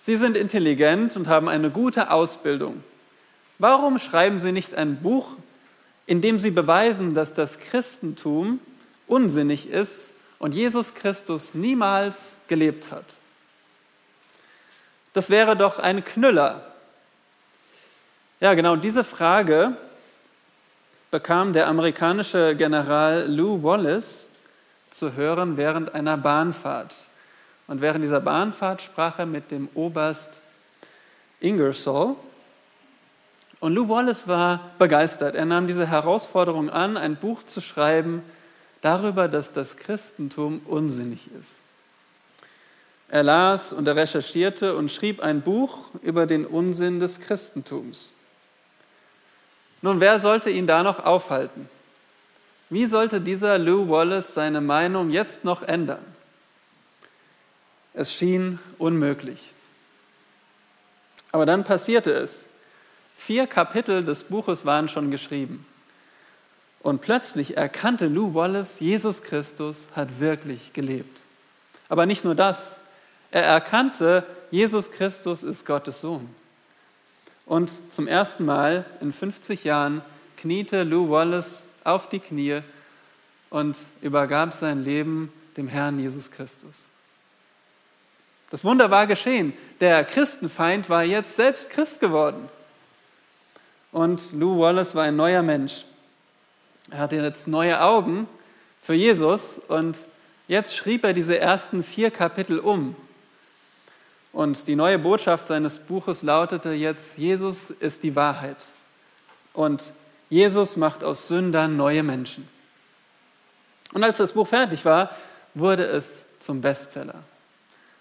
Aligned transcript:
Sie 0.00 0.16
sind 0.16 0.36
intelligent 0.36 1.14
und 1.16 1.28
haben 1.28 1.48
eine 1.48 1.70
gute 1.70 2.10
Ausbildung. 2.10 2.82
Warum 3.58 3.98
schreiben 3.98 4.40
Sie 4.40 4.50
nicht 4.50 4.74
ein 4.74 5.02
Buch, 5.02 5.36
in 6.06 6.22
dem 6.22 6.40
Sie 6.40 6.50
beweisen, 6.50 7.14
dass 7.14 7.34
das 7.34 7.58
Christentum 7.58 8.58
unsinnig 9.06 9.68
ist 9.68 10.14
und 10.38 10.54
Jesus 10.54 10.94
Christus 10.94 11.54
niemals 11.54 12.36
gelebt 12.48 12.90
hat? 12.90 13.04
Das 15.12 15.28
wäre 15.28 15.54
doch 15.54 15.78
ein 15.78 16.02
Knüller. 16.02 16.64
Ja, 18.40 18.54
genau 18.54 18.76
diese 18.76 19.04
Frage 19.04 19.76
bekam 21.10 21.52
der 21.52 21.68
amerikanische 21.68 22.56
General 22.56 23.26
Lou 23.28 23.62
Wallace 23.62 24.30
zu 24.90 25.12
hören 25.12 25.58
während 25.58 25.94
einer 25.94 26.16
Bahnfahrt. 26.16 26.96
Und 27.70 27.80
während 27.80 28.02
dieser 28.02 28.18
Bahnfahrt 28.18 28.82
sprach 28.82 29.20
er 29.20 29.26
mit 29.26 29.52
dem 29.52 29.68
Oberst 29.74 30.40
Ingersoll. 31.38 32.16
Und 33.60 33.74
Lou 33.74 33.88
Wallace 33.88 34.26
war 34.26 34.72
begeistert. 34.76 35.36
Er 35.36 35.44
nahm 35.44 35.68
diese 35.68 35.86
Herausforderung 35.86 36.68
an, 36.68 36.96
ein 36.96 37.14
Buch 37.14 37.44
zu 37.44 37.60
schreiben 37.60 38.24
darüber, 38.80 39.28
dass 39.28 39.52
das 39.52 39.76
Christentum 39.76 40.62
unsinnig 40.66 41.30
ist. 41.40 41.62
Er 43.08 43.22
las 43.22 43.72
und 43.72 43.86
er 43.86 43.94
recherchierte 43.94 44.74
und 44.74 44.90
schrieb 44.90 45.20
ein 45.20 45.40
Buch 45.40 45.90
über 46.02 46.26
den 46.26 46.46
Unsinn 46.46 46.98
des 46.98 47.20
Christentums. 47.20 48.14
Nun, 49.80 50.00
wer 50.00 50.18
sollte 50.18 50.50
ihn 50.50 50.66
da 50.66 50.82
noch 50.82 51.04
aufhalten? 51.04 51.68
Wie 52.68 52.86
sollte 52.86 53.20
dieser 53.20 53.58
Lou 53.58 53.88
Wallace 53.88 54.34
seine 54.34 54.60
Meinung 54.60 55.10
jetzt 55.10 55.44
noch 55.44 55.62
ändern? 55.62 56.09
Es 57.94 58.12
schien 58.14 58.58
unmöglich. 58.78 59.52
Aber 61.32 61.46
dann 61.46 61.64
passierte 61.64 62.12
es. 62.12 62.46
Vier 63.16 63.46
Kapitel 63.46 64.04
des 64.04 64.24
Buches 64.24 64.64
waren 64.64 64.88
schon 64.88 65.10
geschrieben. 65.10 65.66
Und 66.82 67.02
plötzlich 67.02 67.56
erkannte 67.56 68.06
Lou 68.06 68.34
Wallace, 68.34 68.80
Jesus 68.80 69.22
Christus 69.22 69.88
hat 69.94 70.20
wirklich 70.20 70.72
gelebt. 70.72 71.22
Aber 71.88 72.06
nicht 72.06 72.24
nur 72.24 72.34
das, 72.34 72.80
er 73.30 73.44
erkannte, 73.44 74.24
Jesus 74.50 74.90
Christus 74.90 75.42
ist 75.42 75.66
Gottes 75.66 76.00
Sohn. 76.00 76.28
Und 77.44 77.70
zum 77.92 78.06
ersten 78.06 78.44
Mal 78.44 78.86
in 79.00 79.12
50 79.12 79.64
Jahren 79.64 80.02
kniete 80.36 80.84
Lou 80.84 81.10
Wallace 81.10 81.66
auf 81.84 82.08
die 82.08 82.20
Knie 82.20 82.60
und 83.50 83.76
übergab 84.00 84.54
sein 84.54 84.82
Leben 84.82 85.32
dem 85.56 85.68
Herrn 85.68 85.98
Jesus 85.98 86.30
Christus. 86.30 86.88
Das 88.50 88.64
Wunder 88.64 88.90
war 88.90 89.06
geschehen. 89.06 89.52
Der 89.80 90.04
Christenfeind 90.04 90.88
war 90.90 91.02
jetzt 91.04 91.36
selbst 91.36 91.70
Christ 91.70 92.00
geworden. 92.00 92.48
Und 93.92 94.32
Lou 94.32 94.60
Wallace 94.60 94.94
war 94.94 95.04
ein 95.04 95.16
neuer 95.16 95.42
Mensch. 95.42 95.84
Er 96.90 96.98
hatte 96.98 97.16
jetzt 97.16 97.48
neue 97.48 97.80
Augen 97.80 98.28
für 98.82 98.94
Jesus 98.94 99.58
und 99.58 100.04
jetzt 100.48 100.76
schrieb 100.76 101.04
er 101.04 101.12
diese 101.12 101.38
ersten 101.38 101.82
vier 101.82 102.10
Kapitel 102.10 102.58
um 102.58 102.96
und 104.32 104.68
die 104.68 104.76
neue 104.76 104.98
Botschaft 104.98 105.48
seines 105.48 105.78
Buches 105.78 106.22
lautete 106.22 106.70
jetzt, 106.70 107.18
Jesus 107.18 107.70
ist 107.70 108.02
die 108.02 108.14
Wahrheit. 108.14 108.68
Und 109.52 109.92
Jesus 110.28 110.76
macht 110.76 111.02
aus 111.02 111.26
Sündern 111.26 111.76
neue 111.76 112.02
Menschen. 112.02 112.48
Und 113.92 114.04
als 114.04 114.18
das 114.18 114.32
Buch 114.32 114.46
fertig 114.46 114.84
war, 114.84 115.10
wurde 115.54 115.84
es 115.84 116.24
zum 116.38 116.60
Bestseller. 116.60 117.24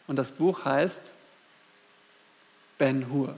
Und 0.10 0.18
das 0.18 0.32
Buch 0.32 0.66
heißt 0.66 1.14
Ben 2.78 3.10
Hur. 3.10 3.34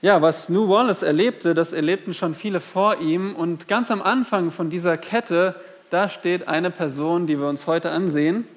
Ja, 0.00 0.20
was 0.20 0.48
New 0.48 0.68
Wallace 0.68 1.02
erlebte, 1.02 1.54
das 1.54 1.72
erlebten 1.72 2.12
schon 2.12 2.34
viele 2.34 2.58
vor 2.58 2.98
ihm. 2.98 3.36
Und 3.36 3.68
ganz 3.68 3.92
am 3.92 4.02
Anfang 4.02 4.50
von 4.50 4.68
dieser 4.68 4.98
Kette, 4.98 5.54
da 5.90 6.08
steht 6.08 6.48
eine 6.48 6.72
Person, 6.72 7.28
die 7.28 7.38
wir 7.38 7.46
uns 7.46 7.68
heute 7.68 7.92
ansehen 7.92 8.48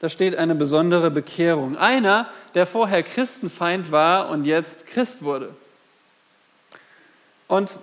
da 0.00 0.08
steht 0.08 0.36
eine 0.36 0.54
besondere 0.54 1.10
Bekehrung. 1.10 1.76
Einer, 1.76 2.28
der 2.54 2.66
vorher 2.66 3.02
Christenfeind 3.02 3.90
war 3.90 4.30
und 4.30 4.44
jetzt 4.44 4.86
Christ 4.86 5.22
wurde. 5.22 5.54
Und 7.48 7.80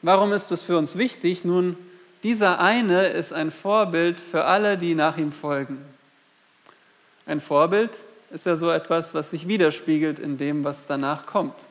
warum 0.00 0.32
ist 0.32 0.50
das 0.50 0.62
für 0.62 0.78
uns 0.78 0.96
wichtig? 0.96 1.44
Nun, 1.44 1.76
dieser 2.22 2.60
eine 2.60 3.08
ist 3.08 3.32
ein 3.32 3.50
Vorbild 3.50 4.20
für 4.20 4.44
alle, 4.44 4.78
die 4.78 4.94
nach 4.94 5.18
ihm 5.18 5.32
folgen. 5.32 5.84
Ein 7.28 7.40
Vorbild 7.40 8.06
ist 8.30 8.46
ja 8.46 8.56
so 8.56 8.70
etwas, 8.70 9.12
was 9.12 9.30
sich 9.30 9.46
widerspiegelt 9.46 10.18
in 10.18 10.38
dem, 10.38 10.64
was 10.64 10.86
danach 10.86 11.26
kommt. 11.26 11.68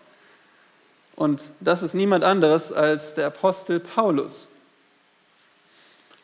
Und 1.15 1.49
das 1.59 1.81
ist 1.81 1.95
niemand 1.95 2.23
anderes 2.23 2.71
als 2.71 3.15
der 3.15 3.25
Apostel 3.25 3.79
Paulus. 3.79 4.49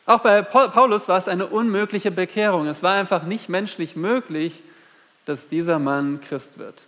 Auch 0.06 0.20
bei 0.20 0.40
Paulus 0.42 1.08
war 1.08 1.18
es 1.18 1.26
eine 1.26 1.48
unmögliche 1.48 2.12
Bekehrung. 2.12 2.68
Es 2.68 2.84
war 2.84 2.94
einfach 2.94 3.24
nicht 3.24 3.48
menschlich 3.48 3.96
möglich, 3.96 4.62
dass 5.24 5.48
dieser 5.48 5.80
Mann 5.80 6.20
Christ 6.20 6.58
wird. 6.60 6.86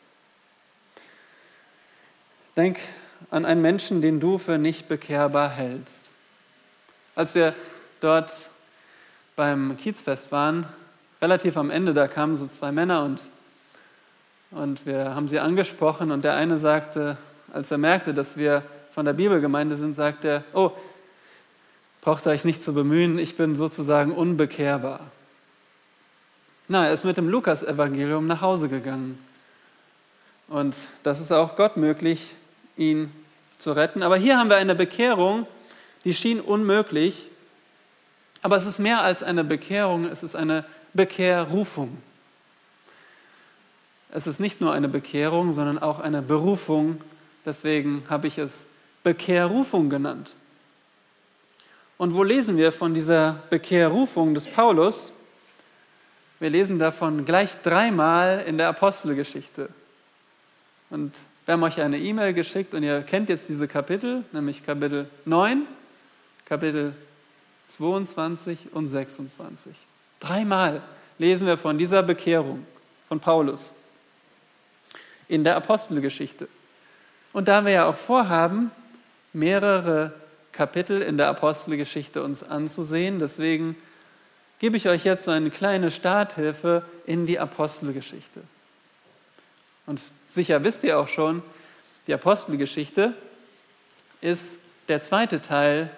Denk 2.57 2.79
an 3.31 3.45
einen 3.45 3.61
Menschen, 3.61 4.03
den 4.03 4.21
du 4.21 4.39
für 4.39 4.57
nicht 4.57 4.87
bekehrbar 4.87 5.49
hältst. 5.49 6.13
Als 7.17 7.35
wir 7.35 7.55
dort 7.99 8.51
beim 9.35 9.77
Kiezfest 9.77 10.31
waren, 10.31 10.69
relativ 11.21 11.57
am 11.57 11.71
Ende, 11.71 11.95
da 11.95 12.09
kamen 12.09 12.37
so 12.37 12.47
zwei 12.47 12.73
Männer 12.73 13.05
und, 13.05 13.29
und 14.51 14.87
wir 14.87 15.15
haben 15.15 15.29
sie 15.29 15.41
angesprochen 15.41 16.11
und 16.11 16.25
der 16.25 16.35
eine 16.35 16.57
sagte, 16.57 17.17
als 17.53 17.71
er 17.71 17.79
merkte, 17.79 18.15
dass 18.15 18.37
wir 18.37 18.63
von 18.91 19.05
der 19.05 19.13
Bibelgemeinde 19.13 19.77
sind, 19.77 19.95
sagte 19.95 20.29
er, 20.29 20.45
oh, 20.53 20.73
braucht 22.03 22.27
ihr 22.27 22.31
euch 22.31 22.45
nicht 22.45 22.63
zu 22.63 22.73
bemühen, 22.73 23.19
ich 23.19 23.37
bin 23.37 23.57
sozusagen 23.57 24.13
unbekehrbar. 24.13 25.01
Na, 26.69 26.87
er 26.87 26.93
ist 26.93 27.05
mit 27.05 27.17
dem 27.17 27.29
Lukas-Evangelium 27.29 28.27
nach 28.27 28.41
Hause 28.41 28.69
gegangen. 28.69 29.19
Und 30.49 30.77
das 31.03 31.21
ist 31.21 31.33
auch 31.33 31.57
Gott 31.57 31.77
möglich, 31.77 32.35
ihn 32.77 33.13
zu 33.59 33.73
retten. 33.73 34.03
Aber 34.03 34.17
hier 34.17 34.39
haben 34.39 34.49
wir 34.49 34.57
eine 34.57 34.75
Bekehrung, 34.75 35.47
die 36.05 36.15
schien 36.15 36.41
unmöglich. 36.41 37.29
Aber 38.43 38.57
es 38.57 38.67
ist 38.67 38.79
mehr 38.79 39.01
als 39.01 39.23
eine 39.23 39.45
Bekehrung, 39.45 40.05
es 40.07 40.23
ist 40.23 40.37
eine 40.37 40.65
Bekehrrufung. 40.97 41.99
Es 44.11 44.27
ist 44.27 44.41
nicht 44.41 44.61
nur 44.61 44.73
eine 44.73 44.89
Bekehrung, 44.89 45.53
sondern 45.53 45.79
auch 45.79 46.01
eine 46.01 46.23
Berufung. 46.23 47.01
Deswegen 47.45 48.03
habe 48.09 48.27
ich 48.27 48.39
es 48.39 48.69
Bekehrrufung 49.03 49.91
genannt. 49.91 50.35
Und 51.99 52.15
wo 52.15 52.23
lesen 52.23 52.57
wir 52.57 52.73
von 52.73 52.95
dieser 52.95 53.43
Bekehrrufung 53.51 54.35
des 54.35 54.47
Paulus? 54.47 55.13
Wir 56.41 56.51
lesen 56.51 56.79
davon 56.79 57.25
gleich 57.25 57.61
dreimal 57.63 58.45
in 58.47 58.59
der 58.59 58.69
Apostelgeschichte. 58.69 59.69
Und 60.91 61.19
wir 61.47 61.53
haben 61.53 61.63
euch 61.63 61.81
eine 61.81 61.99
E-Mail 61.99 62.35
geschickt 62.35 62.75
und 62.75 62.83
ihr 62.83 63.03
kennt 63.03 63.29
jetzt 63.29 63.49
diese 63.49 63.69
Kapitel, 63.69 64.25
nämlich 64.33 64.65
Kapitel 64.65 65.09
9, 65.25 65.67
Kapitel 66.45 66.95
22 67.67 68.73
und 68.75 68.89
26. 68.89 69.75
Dreimal 70.21 70.83
lesen 71.19 71.47
wir 71.47 71.59
von 71.59 71.79
dieser 71.79 72.03
Bekehrung 72.03 72.67
von 73.09 73.21
Paulus 73.21 73.73
in 75.29 75.45
der 75.45 75.57
Apostelgeschichte. 75.57 76.49
Und 77.33 77.49
da 77.49 77.65
wir 77.65 77.73
ja 77.73 77.87
auch 77.87 77.97
vorhaben, 77.97 78.71
mehrere 79.33 80.13
Kapitel 80.53 81.03
in 81.03 81.19
der 81.19 81.29
Apostelgeschichte 81.29 82.23
uns 82.23 82.43
anzusehen. 82.43 83.19
Deswegen 83.19 83.77
gebe 84.59 84.77
ich 84.77 84.89
euch 84.89 85.05
jetzt 85.05 85.25
so 85.25 85.31
eine 85.31 85.51
kleine 85.51 85.91
Starthilfe 85.91 86.83
in 87.05 87.27
die 87.27 87.39
Apostelgeschichte. 87.39 88.43
Und 89.85 90.01
sicher 90.27 90.65
wisst 90.65 90.83
ihr 90.83 90.99
auch 90.99 91.09
schon, 91.09 91.43
die 92.07 92.15
Apostelgeschichte 92.15 93.13
ist 94.21 94.61
der 94.89 95.03
zweite 95.03 95.43
Teil 95.43 95.91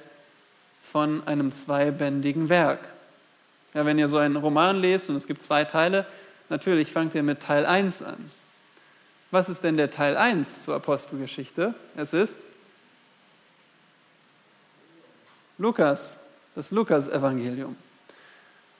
von 0.83 1.27
einem 1.27 1.53
zweibändigen 1.53 2.49
Werk. 2.49 2.89
Ja, 3.75 3.85
wenn 3.85 3.99
ihr 3.99 4.09
so 4.09 4.19
einen 4.19 4.37
Roman 4.37 4.77
lest 4.81 5.11
und 5.11 5.17
es 5.17 5.27
gibt 5.27 5.43
zwei 5.43 5.65
Teile, 5.65 6.07
natürlich 6.49 6.91
fangt 6.91 7.15
ihr 7.15 7.23
mit 7.23 7.41
Teil 7.41 7.67
1 7.67 8.03
an. 8.03 8.25
Was 9.31 9.49
ist 9.49 9.63
denn 9.63 9.77
der 9.77 9.91
Teil 9.91 10.17
1 10.17 10.63
zur 10.63 10.75
Apostelgeschichte? 10.75 11.75
Es 11.97 12.15
ist 12.15 12.39
Lukas, 15.59 16.21
das 16.55 16.71
Lukas-Evangelium. 16.71 17.77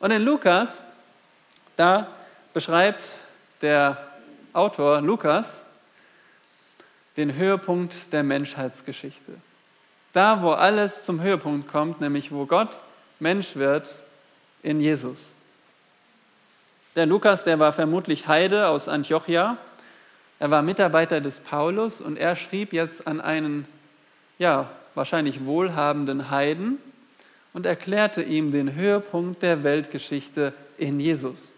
Und 0.01 0.11
in 0.11 0.23
Lukas, 0.23 0.83
da 1.77 2.09
beschreibt 2.55 3.17
der 3.61 3.99
Autor 4.53 5.03
Lukas 5.03 5.65
den 7.17 7.35
Höhepunkt 7.35 8.13
der 8.13 8.23
Menschheitsgeschichte. 8.23 9.35
Da, 10.13 10.41
wo 10.41 10.53
alles 10.53 11.03
zum 11.03 11.21
Höhepunkt 11.21 11.69
kommt, 11.69 12.01
nämlich 12.01 12.33
wo 12.33 12.47
Gott 12.47 12.81
Mensch 13.19 13.57
wird 13.57 14.05
in 14.63 14.81
Jesus. 14.81 15.35
Der 16.97 17.07
Lukas, 17.07 17.45
der 17.45 17.59
war 17.61 17.73
vermutlich 17.73 18.27
Heide 18.27 18.69
aus 18.69 18.89
Antiochia. 18.89 19.57
Er 20.41 20.51
war 20.51 20.63
Mitarbeiter 20.63 21.21
des 21.21 21.39
Paulus 21.39 22.01
und 22.01 22.17
er 22.17 22.37
schrieb 22.37 22.73
jetzt 22.73 23.07
an 23.07 23.21
einen, 23.21 23.67
ja, 24.39 24.71
wahrscheinlich 24.95 25.45
wohlhabenden 25.45 26.31
Heiden 26.31 26.79
und 27.53 27.67
erklärte 27.67 28.23
ihm 28.23 28.51
den 28.51 28.75
Höhepunkt 28.75 29.43
der 29.43 29.63
Weltgeschichte 29.63 30.53
in 30.77 30.99
Jesus. 30.99 31.53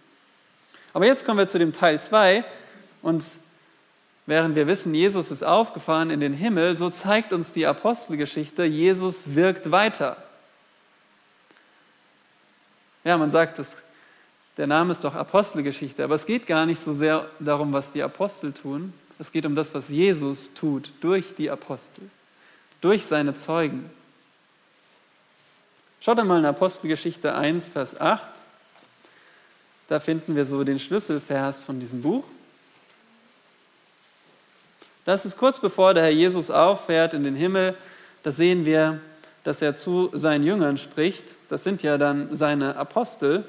Aber 0.93 1.07
jetzt 1.07 1.25
kommen 1.25 1.39
wir 1.39 1.49
zu 1.49 1.59
dem 1.59 1.73
Teil 1.73 2.01
2 2.01 2.45
und 3.03 3.25
während 4.27 4.57
wir 4.57 4.67
wissen, 4.67 4.95
Jesus 4.95 5.31
ist 5.31 5.43
aufgefahren 5.43 6.11
in 6.11 6.21
den 6.21 6.35
Himmel, 6.35 6.77
so 6.77 6.91
zeigt 6.91 7.33
uns 7.33 7.53
die 7.53 7.67
Apostelgeschichte, 7.67 8.65
Jesus 8.65 9.35
wirkt 9.35 9.71
weiter. 9.71 10.17
Ja, 13.11 13.19
man 13.19 13.33
sagt, 13.33 13.59
das, 13.59 13.77
der 14.57 14.69
Name 14.69 14.93
ist 14.93 15.03
doch 15.03 15.17
Apostelgeschichte, 15.17 16.05
aber 16.05 16.15
es 16.15 16.27
geht 16.27 16.47
gar 16.47 16.65
nicht 16.65 16.79
so 16.79 16.93
sehr 16.93 17.29
darum, 17.41 17.73
was 17.73 17.91
die 17.91 18.05
Apostel 18.05 18.53
tun. 18.53 18.93
Es 19.19 19.33
geht 19.33 19.45
um 19.47 19.57
das, 19.57 19.75
was 19.75 19.89
Jesus 19.89 20.55
tut 20.55 20.93
durch 21.01 21.35
die 21.35 21.51
Apostel, 21.51 22.09
durch 22.81 23.05
seine 23.05 23.35
Zeugen. 23.35 23.91
Schaut 26.01 26.21
einmal 26.21 26.39
in 26.39 26.45
Apostelgeschichte 26.45 27.35
1, 27.35 27.71
Vers 27.71 28.01
8. 28.01 28.23
Da 29.89 29.99
finden 29.99 30.37
wir 30.37 30.45
so 30.45 30.63
den 30.63 30.79
Schlüsselvers 30.79 31.65
von 31.65 31.81
diesem 31.81 32.03
Buch. 32.03 32.23
Das 35.05 35.25
ist 35.25 35.37
kurz 35.37 35.59
bevor 35.59 35.95
der 35.95 36.05
Herr 36.05 36.13
Jesus 36.13 36.49
auffährt 36.49 37.13
in 37.15 37.25
den 37.25 37.35
Himmel. 37.35 37.77
Da 38.23 38.31
sehen 38.31 38.65
wir, 38.65 39.01
dass 39.45 39.63
er 39.63 39.75
zu 39.75 40.11
seinen 40.13 40.45
Jüngern 40.45 40.77
spricht. 40.77 41.25
Das 41.49 41.65
sind 41.65 41.83
ja 41.83 41.99
dann 41.99 42.35
seine 42.35 42.77
Apostel. 42.77 43.45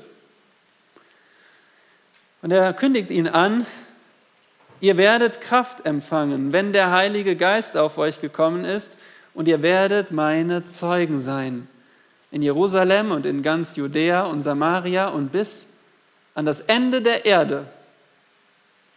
Und 2.41 2.51
er 2.51 2.73
kündigt 2.73 3.11
ihnen 3.11 3.27
an, 3.27 3.65
ihr 4.79 4.97
werdet 4.97 5.41
Kraft 5.41 5.85
empfangen, 5.85 6.53
wenn 6.53 6.73
der 6.73 6.91
Heilige 6.91 7.35
Geist 7.35 7.77
auf 7.77 7.97
euch 7.97 8.19
gekommen 8.19 8.65
ist, 8.65 8.97
und 9.33 9.47
ihr 9.47 9.61
werdet 9.61 10.11
meine 10.11 10.65
Zeugen 10.65 11.21
sein 11.21 11.67
in 12.31 12.41
Jerusalem 12.41 13.11
und 13.11 13.25
in 13.25 13.43
ganz 13.43 13.75
Judäa 13.75 14.25
und 14.25 14.41
Samaria 14.41 15.07
und 15.07 15.31
bis 15.31 15.67
an 16.33 16.45
das 16.45 16.61
Ende 16.61 17.01
der 17.01 17.25
Erde. 17.25 17.65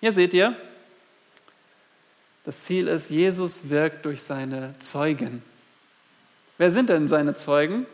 Hier 0.01 0.13
seht 0.13 0.35
ihr, 0.35 0.57
das 2.45 2.63
Ziel 2.63 2.89
ist, 2.89 3.11
Jesus 3.11 3.69
wirkt 3.69 4.05
durch 4.05 4.23
seine 4.23 4.75
Zeugen. 4.79 5.43
Wer 6.65 6.71
sind 6.71 6.89
denn 6.89 7.09
seine 7.09 7.35
Zeugen? 7.35 7.85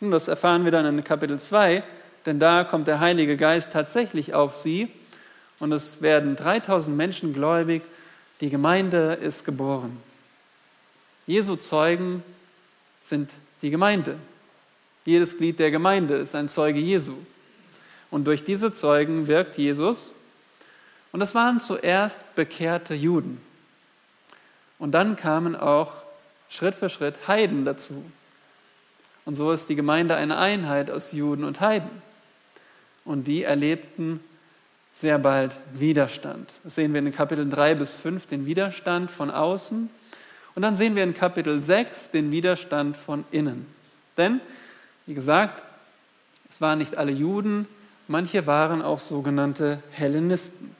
Nun, 0.00 0.10
das 0.10 0.28
erfahren 0.28 0.64
wir 0.64 0.72
dann 0.72 0.86
in 0.86 1.04
Kapitel 1.04 1.38
2, 1.38 1.82
denn 2.24 2.40
da 2.40 2.64
kommt 2.64 2.88
der 2.88 2.98
Heilige 2.98 3.36
Geist 3.36 3.70
tatsächlich 3.70 4.32
auf 4.32 4.56
sie 4.56 4.90
und 5.58 5.72
es 5.72 6.00
werden 6.00 6.34
3000 6.34 6.96
Menschen 6.96 7.34
gläubig, 7.34 7.82
die 8.40 8.48
Gemeinde 8.48 9.18
ist 9.20 9.44
geboren. 9.44 9.98
Jesu 11.26 11.56
Zeugen 11.56 12.22
sind 13.02 13.30
die 13.60 13.68
Gemeinde. 13.68 14.16
Jedes 15.04 15.36
Glied 15.36 15.58
der 15.58 15.70
Gemeinde 15.70 16.14
ist 16.14 16.34
ein 16.34 16.48
Zeuge 16.48 16.80
Jesu. 16.80 17.16
Und 18.10 18.26
durch 18.26 18.42
diese 18.42 18.72
Zeugen 18.72 19.26
wirkt 19.26 19.58
Jesus. 19.58 20.14
Und 21.12 21.20
es 21.20 21.34
waren 21.34 21.60
zuerst 21.60 22.34
bekehrte 22.36 22.94
Juden. 22.94 23.38
Und 24.78 24.92
dann 24.92 25.14
kamen 25.14 25.54
auch 25.54 26.03
Schritt 26.54 26.76
für 26.76 26.88
Schritt 26.88 27.26
Heiden 27.26 27.64
dazu. 27.64 28.04
Und 29.24 29.34
so 29.34 29.50
ist 29.50 29.68
die 29.68 29.74
Gemeinde 29.74 30.14
eine 30.14 30.38
Einheit 30.38 30.88
aus 30.88 31.10
Juden 31.10 31.42
und 31.42 31.60
Heiden. 31.60 31.90
Und 33.04 33.26
die 33.26 33.42
erlebten 33.42 34.20
sehr 34.92 35.18
bald 35.18 35.60
Widerstand. 35.72 36.54
Das 36.62 36.76
sehen 36.76 36.92
wir 36.92 37.00
in 37.00 37.10
Kapitel 37.10 37.48
3 37.48 37.74
bis 37.74 37.94
5, 37.94 38.28
den 38.28 38.46
Widerstand 38.46 39.10
von 39.10 39.32
außen. 39.32 39.90
Und 40.54 40.62
dann 40.62 40.76
sehen 40.76 40.94
wir 40.94 41.02
in 41.02 41.14
Kapitel 41.14 41.60
6 41.60 42.10
den 42.10 42.30
Widerstand 42.30 42.96
von 42.96 43.24
innen. 43.32 43.66
Denn 44.16 44.40
wie 45.06 45.14
gesagt, 45.14 45.64
es 46.48 46.60
waren 46.60 46.78
nicht 46.78 46.96
alle 46.96 47.10
Juden, 47.10 47.66
manche 48.06 48.46
waren 48.46 48.80
auch 48.80 49.00
sogenannte 49.00 49.82
Hellenisten. 49.90 50.76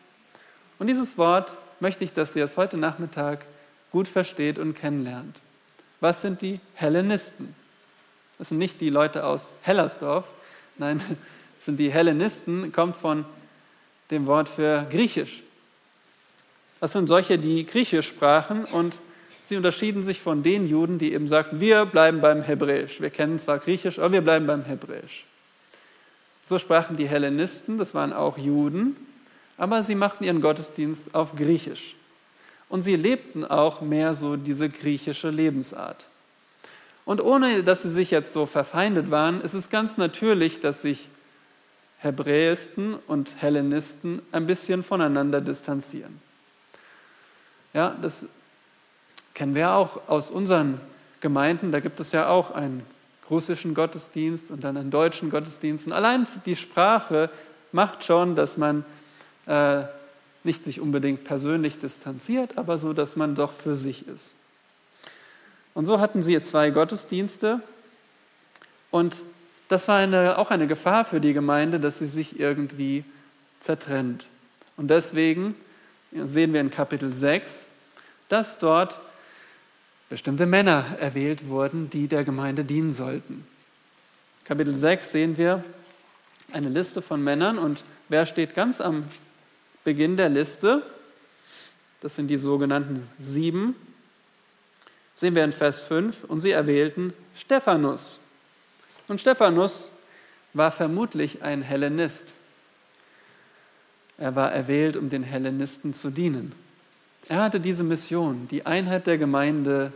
Und 0.78 0.86
dieses 0.86 1.18
Wort 1.18 1.56
möchte 1.80 2.04
ich, 2.04 2.12
dass 2.12 2.36
ihr 2.36 2.44
es 2.44 2.56
heute 2.56 2.76
Nachmittag 2.76 3.44
gut 3.90 4.06
versteht 4.06 4.60
und 4.60 4.74
kennenlernt. 4.74 5.40
Was 6.04 6.20
sind 6.20 6.42
die 6.42 6.60
Hellenisten? 6.74 7.54
Das 8.36 8.50
sind 8.50 8.58
nicht 8.58 8.78
die 8.82 8.90
Leute 8.90 9.24
aus 9.24 9.54
Hellersdorf, 9.62 10.30
nein, 10.76 10.98
das 11.56 11.64
sind 11.64 11.80
die 11.80 11.90
Hellenisten, 11.90 12.72
kommt 12.72 12.94
von 12.94 13.24
dem 14.10 14.26
Wort 14.26 14.50
für 14.50 14.86
Griechisch. 14.90 15.42
Das 16.78 16.92
sind 16.92 17.06
solche, 17.06 17.38
die 17.38 17.64
Griechisch 17.64 18.06
sprachen 18.06 18.66
und 18.66 19.00
Sie 19.44 19.56
unterschieden 19.56 20.04
sich 20.04 20.20
von 20.20 20.42
den 20.42 20.66
Juden, 20.66 20.98
die 20.98 21.14
eben 21.14 21.26
sagten, 21.26 21.58
wir 21.58 21.86
bleiben 21.86 22.20
beim 22.20 22.42
Hebräisch. 22.42 23.00
Wir 23.00 23.08
kennen 23.08 23.38
zwar 23.38 23.58
Griechisch, 23.58 23.98
aber 23.98 24.12
wir 24.12 24.20
bleiben 24.20 24.46
beim 24.46 24.66
Hebräisch. 24.66 25.24
So 26.44 26.58
sprachen 26.58 26.96
die 26.96 27.08
Hellenisten, 27.08 27.78
das 27.78 27.94
waren 27.94 28.12
auch 28.12 28.36
Juden, 28.36 28.94
aber 29.56 29.82
sie 29.82 29.94
machten 29.94 30.24
ihren 30.24 30.42
Gottesdienst 30.42 31.14
auf 31.14 31.34
Griechisch. 31.34 31.96
Und 32.74 32.82
sie 32.82 32.96
lebten 32.96 33.44
auch 33.44 33.82
mehr 33.82 34.16
so 34.16 34.34
diese 34.34 34.68
griechische 34.68 35.30
Lebensart. 35.30 36.08
Und 37.04 37.20
ohne 37.22 37.62
dass 37.62 37.84
sie 37.84 37.88
sich 37.88 38.10
jetzt 38.10 38.32
so 38.32 38.46
verfeindet 38.46 39.12
waren, 39.12 39.40
ist 39.42 39.54
es 39.54 39.70
ganz 39.70 39.96
natürlich, 39.96 40.58
dass 40.58 40.82
sich 40.82 41.08
Hebräisten 41.98 42.96
und 43.06 43.40
Hellenisten 43.40 44.22
ein 44.32 44.48
bisschen 44.48 44.82
voneinander 44.82 45.40
distanzieren. 45.40 46.20
Ja, 47.74 47.94
das 48.02 48.26
kennen 49.34 49.54
wir 49.54 49.70
auch 49.70 50.08
aus 50.08 50.32
unseren 50.32 50.80
Gemeinden. 51.20 51.70
Da 51.70 51.78
gibt 51.78 52.00
es 52.00 52.10
ja 52.10 52.28
auch 52.28 52.50
einen 52.50 52.84
russischen 53.30 53.74
Gottesdienst 53.74 54.50
und 54.50 54.64
dann 54.64 54.76
einen 54.76 54.90
deutschen 54.90 55.30
Gottesdienst. 55.30 55.86
Und 55.86 55.92
allein 55.92 56.26
die 56.44 56.56
Sprache 56.56 57.30
macht 57.70 58.02
schon, 58.02 58.34
dass 58.34 58.56
man 58.56 58.84
äh, 59.46 59.84
nicht 60.44 60.64
sich 60.64 60.80
unbedingt 60.80 61.24
persönlich 61.24 61.78
distanziert, 61.78 62.58
aber 62.58 62.78
so, 62.78 62.92
dass 62.92 63.16
man 63.16 63.34
doch 63.34 63.52
für 63.52 63.74
sich 63.74 64.06
ist. 64.06 64.34
Und 65.72 65.86
so 65.86 65.98
hatten 65.98 66.22
sie 66.22 66.40
zwei 66.42 66.70
Gottesdienste 66.70 67.60
und 68.90 69.22
das 69.68 69.88
war 69.88 69.98
eine, 69.98 70.38
auch 70.38 70.50
eine 70.50 70.66
Gefahr 70.66 71.04
für 71.04 71.20
die 71.20 71.32
Gemeinde, 71.32 71.80
dass 71.80 71.98
sie 71.98 72.06
sich 72.06 72.38
irgendwie 72.38 73.04
zertrennt. 73.58 74.28
Und 74.76 74.88
deswegen 74.88 75.54
sehen 76.12 76.52
wir 76.52 76.60
in 76.60 76.70
Kapitel 76.70 77.14
6, 77.14 77.66
dass 78.28 78.58
dort 78.58 79.00
bestimmte 80.08 80.46
Männer 80.46 80.84
erwählt 81.00 81.48
wurden, 81.48 81.90
die 81.90 82.06
der 82.06 82.24
Gemeinde 82.24 82.64
dienen 82.64 82.92
sollten. 82.92 83.46
Kapitel 84.44 84.74
6 84.74 85.10
sehen 85.10 85.38
wir 85.38 85.64
eine 86.52 86.68
Liste 86.68 87.02
von 87.02 87.24
Männern 87.24 87.58
und 87.58 87.82
wer 88.08 88.26
steht 88.26 88.54
ganz 88.54 88.80
am 88.80 89.08
Beginn 89.84 90.16
der 90.16 90.30
Liste? 90.30 90.82
Das 92.00 92.16
sind 92.16 92.28
die 92.28 92.36
sogenannten 92.36 93.08
sieben. 93.18 93.76
Sehen 95.14 95.34
wir 95.34 95.44
in 95.44 95.52
Vers 95.52 95.82
5 95.82 96.24
und 96.24 96.40
sie 96.40 96.50
erwählten 96.50 97.12
Stephanus. 97.36 98.20
Und 99.08 99.20
Stephanus 99.20 99.90
war 100.54 100.70
vermutlich 100.70 101.42
ein 101.42 101.62
Hellenist. 101.62 102.34
Er 104.16 104.34
war 104.34 104.52
erwählt, 104.52 104.96
um 104.96 105.08
den 105.08 105.22
Hellenisten 105.22 105.92
zu 105.92 106.10
dienen. 106.10 106.52
Er 107.28 107.42
hatte 107.42 107.60
diese 107.60 107.84
Mission, 107.84 108.48
die 108.50 108.66
Einheit 108.66 109.06
der 109.06 109.18
Gemeinde, 109.18 109.92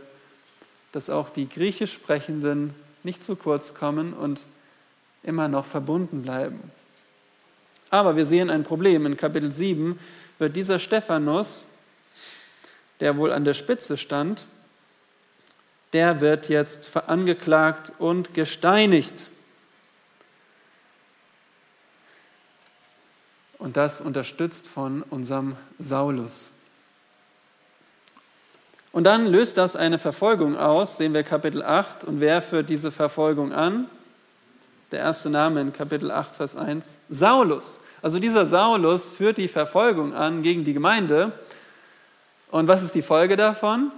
dass 0.91 1.09
auch 1.09 1.29
die 1.29 1.47
griechisch 1.47 1.93
Sprechenden 1.93 2.73
nicht 3.03 3.23
zu 3.23 3.35
kurz 3.35 3.73
kommen 3.73 4.13
und 4.13 4.49
immer 5.23 5.47
noch 5.47 5.65
verbunden 5.65 6.21
bleiben. 6.21 6.59
Aber 7.89 8.15
wir 8.15 8.25
sehen 8.25 8.49
ein 8.49 8.63
Problem. 8.63 9.05
In 9.05 9.17
Kapitel 9.17 9.51
7 9.51 9.99
wird 10.37 10.55
dieser 10.55 10.79
Stephanus, 10.79 11.65
der 12.99 13.17
wohl 13.17 13.31
an 13.31 13.45
der 13.45 13.53
Spitze 13.53 13.97
stand, 13.97 14.45
der 15.93 16.21
wird 16.21 16.49
jetzt 16.49 16.95
angeklagt 16.95 17.93
und 17.97 18.33
gesteinigt. 18.33 19.27
Und 23.57 23.75
das 23.75 23.99
unterstützt 23.99 24.67
von 24.67 25.01
unserem 25.03 25.55
Saulus. 25.79 26.53
Und 28.91 29.03
dann 29.03 29.27
löst 29.27 29.57
das 29.57 29.75
eine 29.75 29.99
Verfolgung 29.99 30.57
aus, 30.57 30.97
sehen 30.97 31.13
wir 31.13 31.23
Kapitel 31.23 31.63
8. 31.63 32.05
Und 32.05 32.19
wer 32.19 32.41
führt 32.41 32.69
diese 32.69 32.91
Verfolgung 32.91 33.51
an? 33.51 33.89
Der 34.91 35.01
erste 35.01 35.29
Name 35.29 35.61
in 35.61 35.71
Kapitel 35.71 36.09
8, 36.09 36.35
Vers 36.35 36.55
1, 36.55 36.97
Saulus. 37.09 37.77
Also 38.01 38.17
dieser 38.17 38.47
Saulus 38.47 39.09
führt 39.09 39.37
die 39.37 39.47
Verfolgung 39.47 40.15
an 40.15 40.41
gegen 40.41 40.63
die 40.63 40.73
Gemeinde. 40.73 41.31
Und 42.49 42.67
was 42.67 42.81
ist 42.81 42.95
die 42.95 43.03
Folge 43.03 43.35
davon? 43.35 43.91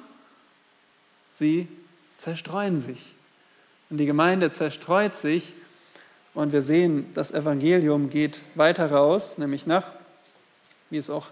Sie 1.29 1.69
zerstreuen 2.17 2.77
sich. 2.77 3.15
Und 3.89 3.97
die 3.97 4.05
Gemeinde 4.05 4.51
zerstreut 4.51 5.15
sich. 5.15 5.53
Und 6.33 6.51
wir 6.51 6.61
sehen, 6.61 7.09
das 7.13 7.31
Evangelium 7.31 8.09
geht 8.09 8.41
weiter 8.55 8.91
raus, 8.91 9.37
nämlich 9.37 9.65
nach, 9.65 9.85
wie 10.89 10.97
es 10.97 11.09
auch 11.09 11.27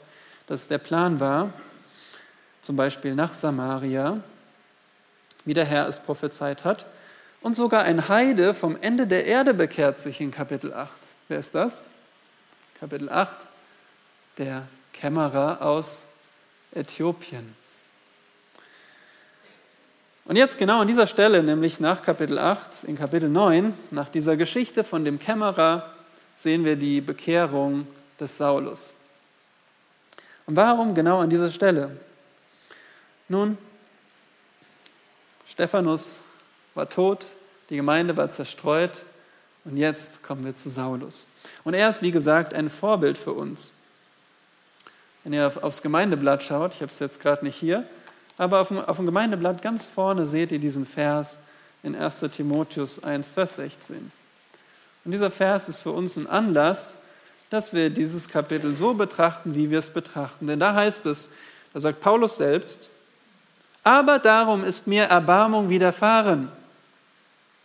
das 0.48 0.70
der 0.70 0.78
Plan 0.78 1.20
war, 1.20 1.54
zum 2.62 2.78
Beispiel 2.78 3.14
nach 3.14 3.34
Samaria, 3.34 4.22
wie 5.44 5.54
der 5.54 5.66
Herr 5.66 5.88
es 5.88 6.00
prophezeit 6.00 6.64
hat. 6.64 6.86
Und 7.42 7.56
sogar 7.56 7.84
ein 7.84 8.10
Heide 8.10 8.54
vom 8.54 8.78
Ende 8.82 9.08
der 9.08 9.26
Erde 9.26 9.54
bekehrt 9.54 10.00
sich 10.00 10.20
in 10.20 10.32
Kapitel 10.32 10.74
8. 10.74 10.92
Wer 11.30 11.40
ist 11.40 11.56
das? 11.56 11.90
Kapitel 12.80 13.10
8, 13.10 13.48
der 14.38 14.68
Kämmerer 14.94 15.62
aus 15.62 16.06
Äthiopien. 16.74 17.56
Und 20.26 20.36
jetzt 20.36 20.58
genau 20.58 20.82
an 20.82 20.88
dieser 20.88 21.08
Stelle, 21.08 21.42
nämlich 21.42 21.80
nach 21.80 22.04
Kapitel 22.04 22.38
8, 22.38 22.84
in 22.84 22.98
Kapitel 22.98 23.30
9, 23.30 23.74
nach 23.92 24.10
dieser 24.10 24.38
Geschichte 24.38 24.84
von 24.84 25.04
dem 25.04 25.18
Kämmerer, 25.18 25.92
sehen 26.36 26.64
wir 26.66 26.76
die 26.76 27.02
Bekehrung 27.02 27.88
des 28.20 28.38
Saulus. 28.38 28.94
Und 30.46 30.56
warum 30.56 30.94
genau 30.94 31.20
an 31.20 31.30
dieser 31.30 31.52
Stelle? 31.52 31.98
Nun, 33.28 33.58
Stephanus 35.48 36.20
war 36.76 36.90
tot, 36.90 37.34
die 37.70 37.76
Gemeinde 37.76 38.16
war 38.18 38.30
zerstreut 38.30 39.06
und 39.66 39.78
jetzt 39.78 40.24
kommen 40.24 40.44
wir 40.44 40.56
zu 40.56 40.70
Saulus. 40.70 41.28
Und 41.64 41.74
er 41.74 41.90
ist, 41.90 42.02
wie 42.02 42.12
gesagt, 42.12 42.54
ein 42.54 42.70
Vorbild 42.70 43.18
für 43.18 43.34
uns. 43.34 43.74
Wenn 45.24 45.34
ihr 45.34 45.52
aufs 45.62 45.82
Gemeindeblatt 45.82 46.44
schaut, 46.44 46.74
ich 46.74 46.82
habe 46.82 46.92
es 46.92 47.00
jetzt 47.00 47.20
gerade 47.20 47.46
nicht 47.46 47.56
hier, 47.56 47.88
aber 48.38 48.62
auf 48.62 48.70
dem, 48.70 48.80
auf 48.80 48.98
dem 48.98 49.06
Gemeindeblatt 49.06 49.62
ganz 49.62 49.86
vorne 49.86 50.26
seht 50.26 50.52
ihr 50.52 50.60
diesen 50.60 50.86
Vers 50.86 51.42
in 51.84 51.96
1 51.96 52.22
Timotheus 52.32 53.04
1, 53.04 53.32
Vers 53.32 53.56
16. 53.56 54.12
Und 55.06 55.12
dieser 55.12 55.32
Vers 55.32 55.70
ist 55.70 55.80
für 55.80 55.92
uns 55.92 56.18
ein 56.18 56.28
Anlass, 56.28 56.98
dass 57.50 57.74
wir 57.74 57.90
dieses 57.90 58.30
Kapitel 58.30 58.76
so 58.76 58.94
betrachten, 58.94 59.56
wie 59.56 59.70
wir 59.70 59.80
es 59.80 59.90
betrachten. 59.90 60.48
Denn 60.48 60.60
da 60.60 60.74
heißt 60.74 61.06
es, 61.06 61.32
da 61.74 61.80
sagt 61.80 62.00
Paulus 62.00 62.38
selbst, 62.38 62.90
aber 63.84 64.20
darum 64.20 64.64
ist 64.64 64.88
mir 64.88 65.06
Erbarmung 65.06 65.70
widerfahren. 65.70 66.52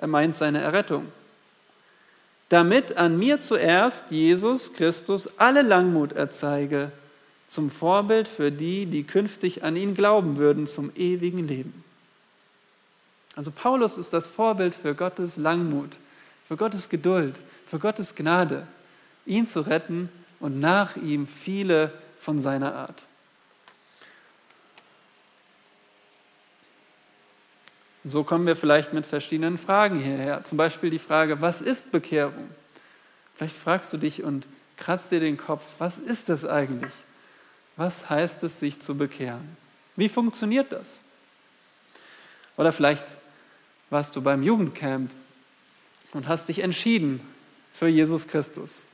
Er 0.05 0.09
meint 0.09 0.37
seine 0.37 0.61
Errettung. 0.61 1.07
Damit 2.51 2.99
an 2.99 3.19
mir 3.19 3.41
zuerst 3.41 4.11
Jesus 4.11 4.75
Christus 4.75 5.39
alle 5.39 5.63
Langmut 5.63 6.13
erzeige, 6.13 6.93
zum 7.47 7.71
Vorbild 7.71 8.29
für 8.29 8.53
die, 8.53 8.85
die 8.85 9.05
künftig 9.05 9.65
an 9.65 9.77
ihn 9.77 9.95
glauben 9.95 10.37
würden, 10.37 10.67
zum 10.67 10.93
ewigen 10.95 11.49
Leben. 11.49 11.83
Also 13.35 13.51
Paulus 13.51 13.97
ist 13.97 14.13
das 14.13 14.29
Vorbild 14.29 14.75
für 14.75 14.95
Gottes 14.95 15.39
Langmut, 15.39 15.97
für 16.47 16.59
Gottes 16.59 16.91
Geduld, 16.91 17.41
für 17.67 17.79
Gottes 17.79 18.15
Gnade, 18.15 18.67
ihn 19.25 19.47
zu 19.47 19.63
retten 19.63 20.11
und 20.39 20.61
nach 20.61 20.97
ihm 20.97 21.27
viele 21.27 21.91
von 22.19 22.39
seiner 22.39 22.75
Art. 22.75 23.07
Und 28.05 28.11
so 28.11 28.23
kommen 28.23 28.47
wir 28.47 28.55
vielleicht 28.55 28.93
mit 28.93 29.07
verschiedenen 29.07 29.59
Fragen 29.59 29.99
hierher. 29.99 30.45
Zum 30.45 30.59
Beispiel 30.59 30.91
die 30.91 30.99
Frage, 30.99 31.41
was 31.41 31.63
ist 31.63 31.91
Bekehrung? 31.91 32.51
Vielleicht 33.35 33.57
fragst 33.57 33.93
du 33.93 33.97
dich 33.97 34.23
und 34.23 34.47
kratzt 34.77 35.11
dir 35.11 35.21
den 35.21 35.39
Kopf, 35.39 35.63
was 35.79 35.99
ist 35.99 36.29
das 36.29 36.45
eigentlich? 36.45 36.93
Was 37.77 38.11
heißt 38.11 38.45
es, 38.45 38.61
sich 38.61 38.81
zu 38.81 38.97
bekehren? 38.97 39.57
Wie 39.97 40.09
funktioniert 40.09 40.71
das? 40.71 41.01
Oder 42.57 42.73
vielleicht 42.73 43.05
warst 43.91 44.15
du 44.17 44.23
beim 44.23 44.43
Jugendcamp 44.43 45.11
und 46.13 46.29
hast 46.29 46.49
dich 46.49 46.61
entschieden 46.61 47.21
für 47.73 47.89
Jesus 47.89 48.29
Christus. 48.29 48.87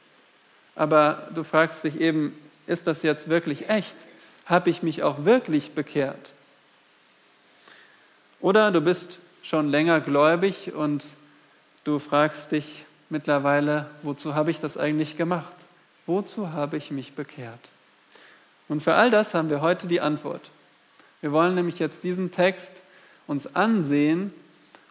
Aber 0.75 1.29
du 1.35 1.43
fragst 1.43 1.85
dich 1.85 2.01
eben, 2.01 2.35
ist 2.67 2.87
das 2.87 3.03
jetzt 3.03 3.29
wirklich 3.29 3.69
echt? 3.69 3.97
Habe 4.47 4.71
ich 4.71 4.83
mich 4.83 5.03
auch 5.03 5.25
wirklich 5.25 5.73
bekehrt? 5.73 6.33
Oder 8.41 8.71
du 8.71 8.81
bist 8.81 9.19
schon 9.43 9.69
länger 9.69 10.01
gläubig 10.01 10.73
und 10.73 11.05
du 11.85 11.99
fragst 11.99 12.53
dich 12.53 12.87
mittlerweile, 13.11 13.91
wozu 14.03 14.35
habe 14.35 14.51
ich 14.51 14.61
das 14.61 14.79
eigentlich 14.79 15.17
gemacht? 15.17 15.57
Wozu 16.07 16.53
habe 16.53 16.79
ich 16.79 16.91
mich 16.91 17.13
bekehrt? 17.13 17.61
Und 18.69 18.83
für 18.83 18.95
all 18.95 19.11
das 19.11 19.35
haben 19.35 19.51
wir 19.51 19.61
heute 19.61 19.89
die 19.89 20.01
Antwort. 20.01 20.51
Wir 21.21 21.33
wollen 21.33 21.55
nämlich 21.55 21.79
jetzt 21.79 22.03
diesen 22.03 22.31
Text 22.31 22.83
uns 23.27 23.55
ansehen 23.55 24.33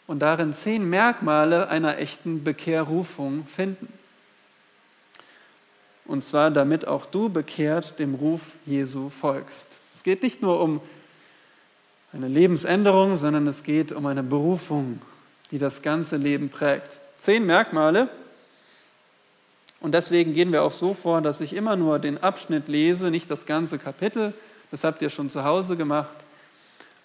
und 0.05 0.19
darin 0.19 0.53
zehn 0.53 0.87
Merkmale 0.87 1.69
einer 1.69 1.97
echten 1.97 2.43
Bekehrrufung 2.43 3.47
finden. 3.47 3.91
Und 6.05 6.23
zwar 6.23 6.51
damit 6.51 6.87
auch 6.87 7.05
du 7.05 7.29
bekehrt 7.29 7.97
dem 7.99 8.15
Ruf 8.15 8.53
Jesu 8.65 9.09
folgst. 9.09 9.79
Es 9.93 10.03
geht 10.03 10.23
nicht 10.23 10.41
nur 10.41 10.59
um 10.59 10.81
eine 12.13 12.27
Lebensänderung, 12.27 13.15
sondern 13.15 13.47
es 13.47 13.63
geht 13.63 13.91
um 13.91 14.05
eine 14.05 14.23
Berufung, 14.23 15.01
die 15.51 15.57
das 15.57 15.81
ganze 15.81 16.17
Leben 16.17 16.49
prägt. 16.49 16.99
Zehn 17.17 17.45
Merkmale. 17.45 18.09
Und 19.81 19.93
deswegen 19.93 20.33
gehen 20.33 20.51
wir 20.51 20.63
auch 20.63 20.71
so 20.71 20.93
vor, 20.93 21.21
dass 21.21 21.41
ich 21.41 21.53
immer 21.53 21.75
nur 21.75 21.99
den 21.99 22.17
Abschnitt 22.17 22.67
lese, 22.67 23.11
nicht 23.11 23.29
das 23.31 23.45
ganze 23.45 23.77
Kapitel. 23.77 24.33
Das 24.71 24.83
habt 24.83 25.01
ihr 25.01 25.09
schon 25.09 25.29
zu 25.29 25.43
Hause 25.43 25.77
gemacht. 25.77 26.17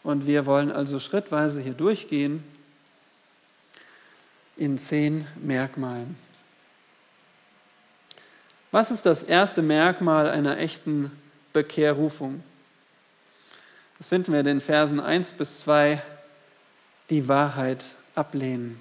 Und 0.02 0.26
wir 0.26 0.46
wollen 0.46 0.72
also 0.72 0.98
schrittweise 0.98 1.60
hier 1.60 1.72
durchgehen 1.72 2.42
in 4.56 4.78
zehn 4.78 5.26
Merkmalen. 5.42 6.16
Was 8.70 8.90
ist 8.90 9.06
das 9.06 9.22
erste 9.22 9.62
Merkmal 9.62 10.28
einer 10.28 10.58
echten 10.58 11.10
Bekehrrufung? 11.52 12.42
Das 13.98 14.08
finden 14.08 14.32
wir 14.32 14.40
in 14.40 14.46
den 14.46 14.60
Versen 14.60 15.00
1 15.00 15.32
bis 15.32 15.60
2, 15.60 16.02
die 17.10 17.28
Wahrheit 17.28 17.84
ablehnen. 18.14 18.80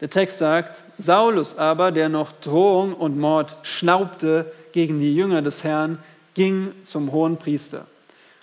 Der 0.00 0.10
Text 0.10 0.38
sagt, 0.38 0.84
Saulus 0.96 1.58
aber, 1.58 1.90
der 1.90 2.08
noch 2.08 2.32
Drohung 2.32 2.94
und 2.94 3.18
Mord 3.18 3.56
schnaubte 3.62 4.52
gegen 4.72 5.00
die 5.00 5.14
Jünger 5.14 5.42
des 5.42 5.64
Herrn, 5.64 5.98
ging 6.34 6.72
zum 6.84 7.10
hohen 7.10 7.36
Priester. 7.36 7.86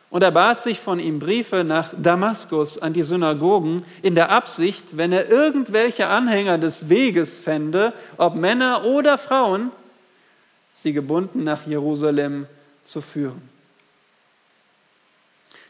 Und 0.10 0.22
er 0.22 0.32
bat 0.32 0.62
sich 0.62 0.80
von 0.80 1.00
ihm 1.00 1.20
Briefe 1.20 1.64
nach 1.64 1.94
Damaskus 1.98 2.78
an 2.78 2.94
die 2.94 3.04
Synagogen 3.04 3.86
in 4.02 4.16
der 4.16 4.32
Absicht, 4.32 4.98
wenn 4.98 5.12
er 5.12 5.30
irgendwelche 5.30 6.08
Anhänger 6.08 6.58
des 6.58 6.90
Weges 6.90 7.40
fände, 7.40 7.94
ob 8.18 8.36
Männer 8.36 8.86
oder 8.86 9.18
Frauen, 9.18 9.72
sie 10.72 10.94
gebunden 10.94 11.44
nach 11.44 11.66
Jerusalem 11.66 12.48
zu 12.84 13.02
führen. 13.02 13.55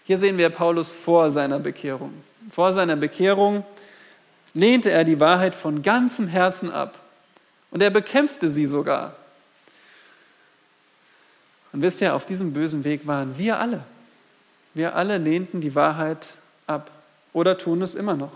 Hier 0.05 0.17
sehen 0.19 0.37
wir 0.37 0.49
Paulus 0.49 0.91
vor 0.91 1.31
seiner 1.31 1.59
Bekehrung. 1.59 2.13
Vor 2.51 2.73
seiner 2.73 2.95
Bekehrung 2.95 3.65
lehnte 4.53 4.91
er 4.91 5.03
die 5.03 5.19
Wahrheit 5.19 5.55
von 5.55 5.81
ganzem 5.81 6.27
Herzen 6.27 6.71
ab 6.71 6.99
und 7.71 7.81
er 7.81 7.89
bekämpfte 7.89 8.49
sie 8.49 8.67
sogar. 8.67 9.15
Und 11.73 11.81
wisst 11.81 12.01
ihr, 12.01 12.15
auf 12.15 12.25
diesem 12.25 12.53
bösen 12.53 12.83
Weg 12.83 13.05
waren 13.07 13.37
wir 13.37 13.59
alle. 13.59 13.83
Wir 14.75 14.95
alle 14.95 15.17
lehnten 15.17 15.59
die 15.59 15.73
Wahrheit 15.73 16.37
ab 16.67 16.91
oder 17.33 17.57
tun 17.57 17.81
es 17.81 17.95
immer 17.95 18.15
noch. 18.15 18.31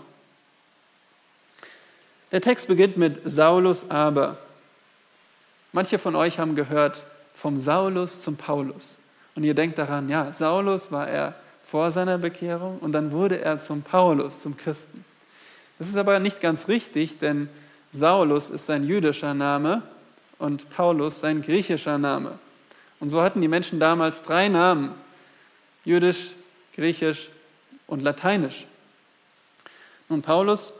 Der 2.32 2.40
Text 2.40 2.66
beginnt 2.66 2.96
mit 2.96 3.22
Saulus 3.24 3.88
aber. 3.90 4.38
Manche 5.72 5.98
von 5.98 6.16
euch 6.16 6.38
haben 6.38 6.56
gehört 6.56 7.04
vom 7.34 7.60
Saulus 7.60 8.20
zum 8.20 8.36
Paulus. 8.36 8.96
Und 9.36 9.44
ihr 9.44 9.54
denkt 9.54 9.78
daran, 9.78 10.08
ja, 10.08 10.32
Saulus 10.32 10.90
war 10.90 11.08
er 11.08 11.34
vor 11.70 11.92
seiner 11.92 12.18
Bekehrung 12.18 12.78
und 12.80 12.90
dann 12.90 13.12
wurde 13.12 13.40
er 13.40 13.60
zum 13.60 13.82
Paulus, 13.82 14.40
zum 14.40 14.56
Christen. 14.56 15.04
Das 15.78 15.88
ist 15.88 15.96
aber 15.96 16.18
nicht 16.18 16.40
ganz 16.40 16.66
richtig, 16.66 17.18
denn 17.18 17.48
Saulus 17.92 18.50
ist 18.50 18.66
sein 18.66 18.82
jüdischer 18.82 19.34
Name 19.34 19.82
und 20.40 20.68
Paulus 20.70 21.20
sein 21.20 21.42
griechischer 21.42 21.96
Name. 21.96 22.40
Und 22.98 23.08
so 23.08 23.22
hatten 23.22 23.40
die 23.40 23.46
Menschen 23.46 23.78
damals 23.78 24.22
drei 24.22 24.48
Namen, 24.48 24.94
jüdisch, 25.84 26.32
griechisch 26.74 27.28
und 27.86 28.02
lateinisch. 28.02 28.66
Nun, 30.08 30.22
Paulus 30.22 30.72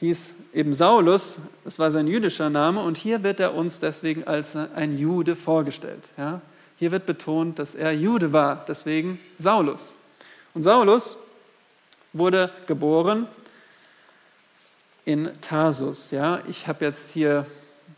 hieß 0.00 0.34
eben 0.52 0.74
Saulus, 0.74 1.38
das 1.64 1.78
war 1.78 1.90
sein 1.90 2.06
jüdischer 2.06 2.50
Name, 2.50 2.80
und 2.80 2.98
hier 2.98 3.22
wird 3.22 3.40
er 3.40 3.54
uns 3.54 3.78
deswegen 3.78 4.24
als 4.24 4.54
ein 4.54 4.98
Jude 4.98 5.34
vorgestellt. 5.34 6.10
Ja? 6.18 6.42
Hier 6.80 6.90
wird 6.92 7.04
betont, 7.04 7.58
dass 7.58 7.74
er 7.74 7.92
Jude 7.92 8.32
war, 8.32 8.64
deswegen 8.66 9.20
Saulus. 9.36 9.92
Und 10.54 10.62
Saulus 10.62 11.18
wurde 12.14 12.50
geboren 12.66 13.28
in 15.04 15.30
Tarsus. 15.42 16.10
Ja, 16.10 16.40
ich 16.48 16.66
habe 16.66 16.86
jetzt 16.86 17.12
hier, 17.12 17.44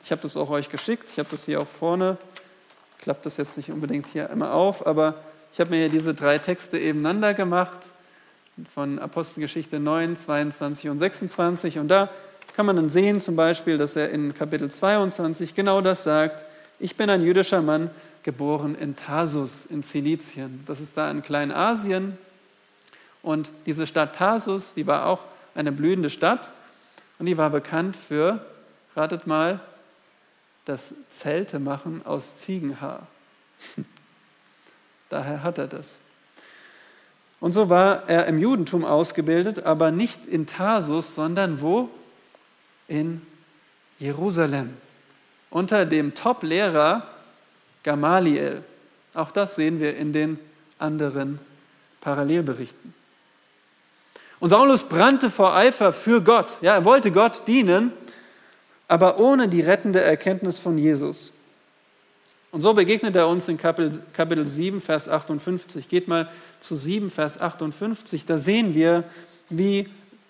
ich 0.03 0.11
habe 0.11 0.23
das 0.23 0.37
auch 0.37 0.51
euch 0.51 0.69
geschickt, 0.69 1.09
ich 1.13 1.21
habe 1.21 1.29
das 1.31 1.45
hier 1.45 1.61
auch 1.61 1.69
vorne, 1.69 2.19
klappt 3.01 3.25
das 3.25 3.37
jetzt 3.37 3.57
nicht 3.57 3.71
unbedingt 3.71 4.09
hier 4.09 4.29
immer 4.31 4.53
auf, 4.53 4.85
aber 4.85 5.15
ich 5.53 5.61
habe 5.61 5.71
mir 5.71 5.77
hier 5.77 5.89
diese 5.89 6.13
drei 6.13 6.39
Texte 6.39 6.77
ebeneinander 6.77 7.35
gemacht 7.35 7.79
von 8.69 8.99
Apostelgeschichte 8.99 9.79
9, 9.79 10.17
22 10.17 10.91
und 10.91 10.99
26. 10.99 11.79
Und 11.79 11.87
da 11.87 12.11
kann 12.57 12.67
man 12.67 12.75
dann 12.75 12.91
sehen 12.91 13.21
zum 13.21 13.37
Beispiel, 13.37 13.79
dass 13.79 13.95
er 13.95 14.11
in 14.11 14.35
Kapitel 14.35 14.69
22 14.69 15.55
genau 15.55 15.83
das 15.83 16.03
sagt. 16.03 16.43
Ich 16.81 16.97
bin 16.97 17.11
ein 17.11 17.23
jüdischer 17.23 17.63
Mann, 17.63 17.91
geboren 18.23 18.75
in 18.75 18.97
Tarsus 18.97 19.67
in 19.67 19.83
Zilizien. 19.83 20.63
Das 20.67 20.81
ist 20.81 20.97
da 20.97 21.11
in 21.11 21.23
Kleinasien. 21.23 22.17
Und 23.23 23.53
diese 23.67 23.87
Stadt 23.87 24.17
Tarsus, 24.17 24.75
die 24.75 24.87
war 24.87 25.07
auch 25.07 25.21
eine 25.55 25.73
blühende 25.73 26.11
Stadt 26.11 26.51
und 27.19 27.27
die 27.27 27.37
war 27.37 27.51
bekannt 27.51 27.97
für, 27.97 28.45
ratet 28.97 29.27
mal, 29.27 29.61
das 30.65 30.95
Zelte 31.11 31.59
machen 31.59 32.03
aus 32.05 32.37
Ziegenhaar. 32.37 33.07
Daher 35.09 35.43
hat 35.43 35.59
er 35.59 35.67
das. 35.67 36.01
Und 37.41 37.53
so 37.53 37.69
war 37.69 38.09
er 38.09 38.27
im 38.27 38.39
Judentum 38.39 38.85
ausgebildet, 38.85 39.65
aber 39.65 39.91
nicht 39.91 40.27
in 40.27 40.47
Tarsus, 40.47 41.15
sondern 41.15 41.61
wo? 41.61 41.91
In 42.87 43.23
Jerusalem. 43.99 44.77
Unter 45.51 45.85
dem 45.85 46.15
Top-Lehrer 46.15 47.07
Gamaliel. 47.83 48.63
Auch 49.15 49.31
das 49.31 49.57
sehen 49.57 49.81
wir 49.81 49.97
in 49.97 50.13
den 50.13 50.39
anderen 50.79 51.39
Parallelberichten. 52.01 52.95
Und 54.41 54.49
Saulus 54.49 54.83
brannte 54.83 55.31
vor 55.31 55.55
Eifer 55.55 55.93
für 55.93 56.21
Gott. 56.21 56.59
Ja, 56.63 56.75
er 56.75 56.85
wollte 56.85 57.13
Gott 57.13 57.47
dienen, 57.47 57.93
aber 58.89 59.19
ohne 59.21 59.49
die 59.49 59.61
rettende 59.61 60.01
Erkenntnis 60.01 60.59
von 60.59 60.79
Jesus. 60.79 61.33
Und 62.51 62.61
so 62.61 62.75
begegnet 62.75 63.17
er 63.17 63.29
uns 63.29 63.49
in 63.49 63.57
Kapitel, 63.57 64.03
Kapitel 64.13 64.47
7, 64.47 64.81
Vers 64.81 65.09
58. 65.09 65.89
Geht 65.89 66.09
mal 66.09 66.29
zu 66.61 66.77
7, 66.77 67.11
Vers 67.11 67.41
58. 67.41 68.27
Da 68.27 68.37
sehen 68.37 68.75
wir, 68.75 69.05
wie 69.49 69.89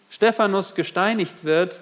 Stephanus 0.08 0.74
gesteinigt 0.74 1.44
wird. 1.44 1.80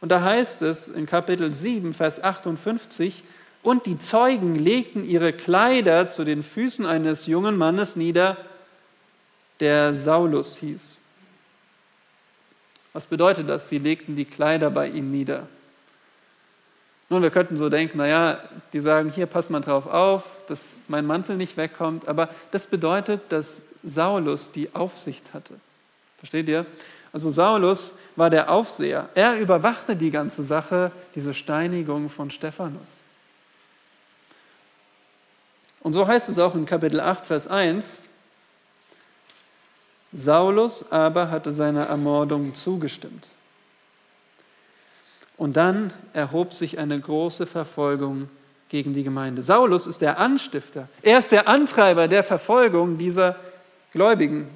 Und 0.00 0.10
da 0.10 0.22
heißt 0.22 0.62
es 0.62 0.88
in 0.88 1.04
Kapitel 1.04 1.52
7, 1.52 1.94
Vers 1.94 2.22
58, 2.22 3.24
und 3.66 3.86
die 3.86 3.98
Zeugen 3.98 4.54
legten 4.54 5.04
ihre 5.04 5.32
Kleider 5.32 6.06
zu 6.06 6.22
den 6.22 6.44
Füßen 6.44 6.86
eines 6.86 7.26
jungen 7.26 7.56
Mannes 7.56 7.96
nieder, 7.96 8.36
der 9.58 9.92
Saulus 9.92 10.58
hieß. 10.58 11.00
Was 12.92 13.06
bedeutet 13.06 13.48
das? 13.48 13.68
Sie 13.68 13.78
legten 13.78 14.14
die 14.14 14.24
Kleider 14.24 14.70
bei 14.70 14.86
ihm 14.86 15.10
nieder. 15.10 15.48
Nun, 17.08 17.22
wir 17.22 17.30
könnten 17.30 17.56
so 17.56 17.68
denken, 17.68 17.98
naja, 17.98 18.38
die 18.72 18.78
sagen, 18.78 19.10
hier, 19.10 19.26
pass 19.26 19.50
mal 19.50 19.60
drauf 19.62 19.88
auf, 19.88 20.22
dass 20.46 20.84
mein 20.86 21.04
Mantel 21.04 21.34
nicht 21.34 21.56
wegkommt. 21.56 22.06
Aber 22.06 22.28
das 22.52 22.66
bedeutet, 22.66 23.20
dass 23.30 23.62
Saulus 23.82 24.52
die 24.52 24.72
Aufsicht 24.76 25.34
hatte. 25.34 25.54
Versteht 26.18 26.48
ihr? 26.48 26.66
Also 27.12 27.30
Saulus 27.30 27.94
war 28.14 28.30
der 28.30 28.48
Aufseher. 28.48 29.08
Er 29.16 29.40
überwachte 29.40 29.96
die 29.96 30.12
ganze 30.12 30.44
Sache, 30.44 30.92
diese 31.16 31.34
Steinigung 31.34 32.08
von 32.08 32.30
Stephanus. 32.30 33.02
Und 35.86 35.92
so 35.92 36.04
heißt 36.04 36.28
es 36.28 36.40
auch 36.40 36.56
in 36.56 36.66
Kapitel 36.66 36.98
8, 36.98 37.24
Vers 37.24 37.46
1, 37.46 38.02
Saulus 40.12 40.90
aber 40.90 41.30
hatte 41.30 41.52
seiner 41.52 41.84
Ermordung 41.84 42.54
zugestimmt. 42.54 43.34
Und 45.36 45.56
dann 45.56 45.92
erhob 46.12 46.54
sich 46.54 46.80
eine 46.80 46.98
große 46.98 47.46
Verfolgung 47.46 48.28
gegen 48.68 48.94
die 48.94 49.04
Gemeinde. 49.04 49.42
Saulus 49.42 49.86
ist 49.86 50.00
der 50.00 50.18
Anstifter. 50.18 50.88
Er 51.02 51.20
ist 51.20 51.30
der 51.30 51.46
Antreiber 51.46 52.08
der 52.08 52.24
Verfolgung 52.24 52.98
dieser 52.98 53.36
Gläubigen. 53.92 54.48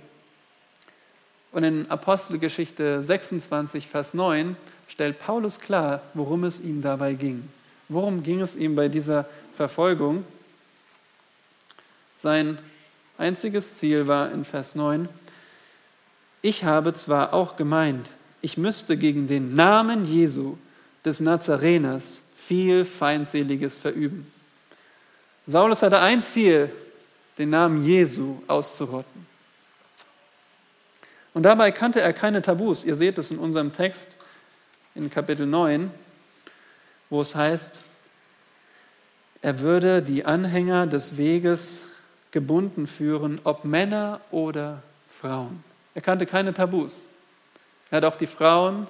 Und 1.52 1.62
in 1.62 1.88
Apostelgeschichte 1.92 3.04
26, 3.04 3.86
Vers 3.86 4.14
9 4.14 4.56
stellt 4.88 5.20
Paulus 5.20 5.60
klar, 5.60 6.02
worum 6.12 6.42
es 6.42 6.58
ihm 6.58 6.82
dabei 6.82 7.12
ging. 7.12 7.48
Worum 7.88 8.24
ging 8.24 8.40
es 8.40 8.56
ihm 8.56 8.74
bei 8.74 8.88
dieser 8.88 9.26
Verfolgung? 9.54 10.24
Sein 12.20 12.58
einziges 13.16 13.78
Ziel 13.78 14.06
war 14.06 14.30
in 14.30 14.44
Vers 14.44 14.74
9, 14.74 15.08
ich 16.42 16.64
habe 16.64 16.92
zwar 16.92 17.32
auch 17.32 17.56
gemeint, 17.56 18.10
ich 18.42 18.58
müsste 18.58 18.98
gegen 18.98 19.26
den 19.26 19.54
Namen 19.54 20.04
Jesu 20.04 20.58
des 21.02 21.20
Nazareners 21.20 22.22
viel 22.36 22.84
Feindseliges 22.84 23.78
verüben. 23.78 24.30
Saulus 25.46 25.80
hatte 25.80 25.98
ein 26.00 26.22
Ziel, 26.22 26.70
den 27.38 27.48
Namen 27.48 27.82
Jesu 27.86 28.42
auszurotten. 28.46 29.26
Und 31.32 31.44
dabei 31.44 31.72
kannte 31.72 32.02
er 32.02 32.12
keine 32.12 32.42
Tabus. 32.42 32.84
Ihr 32.84 32.96
seht 32.96 33.16
es 33.16 33.30
in 33.30 33.38
unserem 33.38 33.72
Text 33.72 34.16
in 34.94 35.08
Kapitel 35.08 35.46
9, 35.46 35.90
wo 37.08 37.22
es 37.22 37.34
heißt, 37.34 37.80
er 39.40 39.60
würde 39.60 40.02
die 40.02 40.26
Anhänger 40.26 40.86
des 40.86 41.16
Weges 41.16 41.84
gebunden 42.30 42.86
führen, 42.86 43.40
ob 43.44 43.64
Männer 43.64 44.20
oder 44.30 44.82
Frauen. 45.08 45.62
Er 45.94 46.02
kannte 46.02 46.26
keine 46.26 46.54
Tabus. 46.54 47.06
Er 47.90 47.98
hat 47.98 48.04
auch 48.04 48.16
die 48.16 48.26
Frauen 48.26 48.86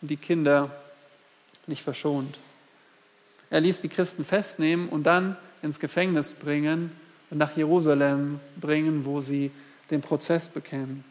und 0.00 0.10
die 0.10 0.16
Kinder 0.16 0.70
nicht 1.66 1.82
verschont. 1.82 2.38
Er 3.50 3.60
ließ 3.60 3.80
die 3.80 3.88
Christen 3.88 4.24
festnehmen 4.24 4.88
und 4.88 5.04
dann 5.04 5.36
ins 5.62 5.78
Gefängnis 5.78 6.32
bringen 6.32 6.92
und 7.30 7.38
nach 7.38 7.56
Jerusalem 7.56 8.40
bringen, 8.60 9.04
wo 9.04 9.20
sie 9.20 9.50
den 9.90 10.00
Prozess 10.00 10.48
bekämen. 10.48 11.04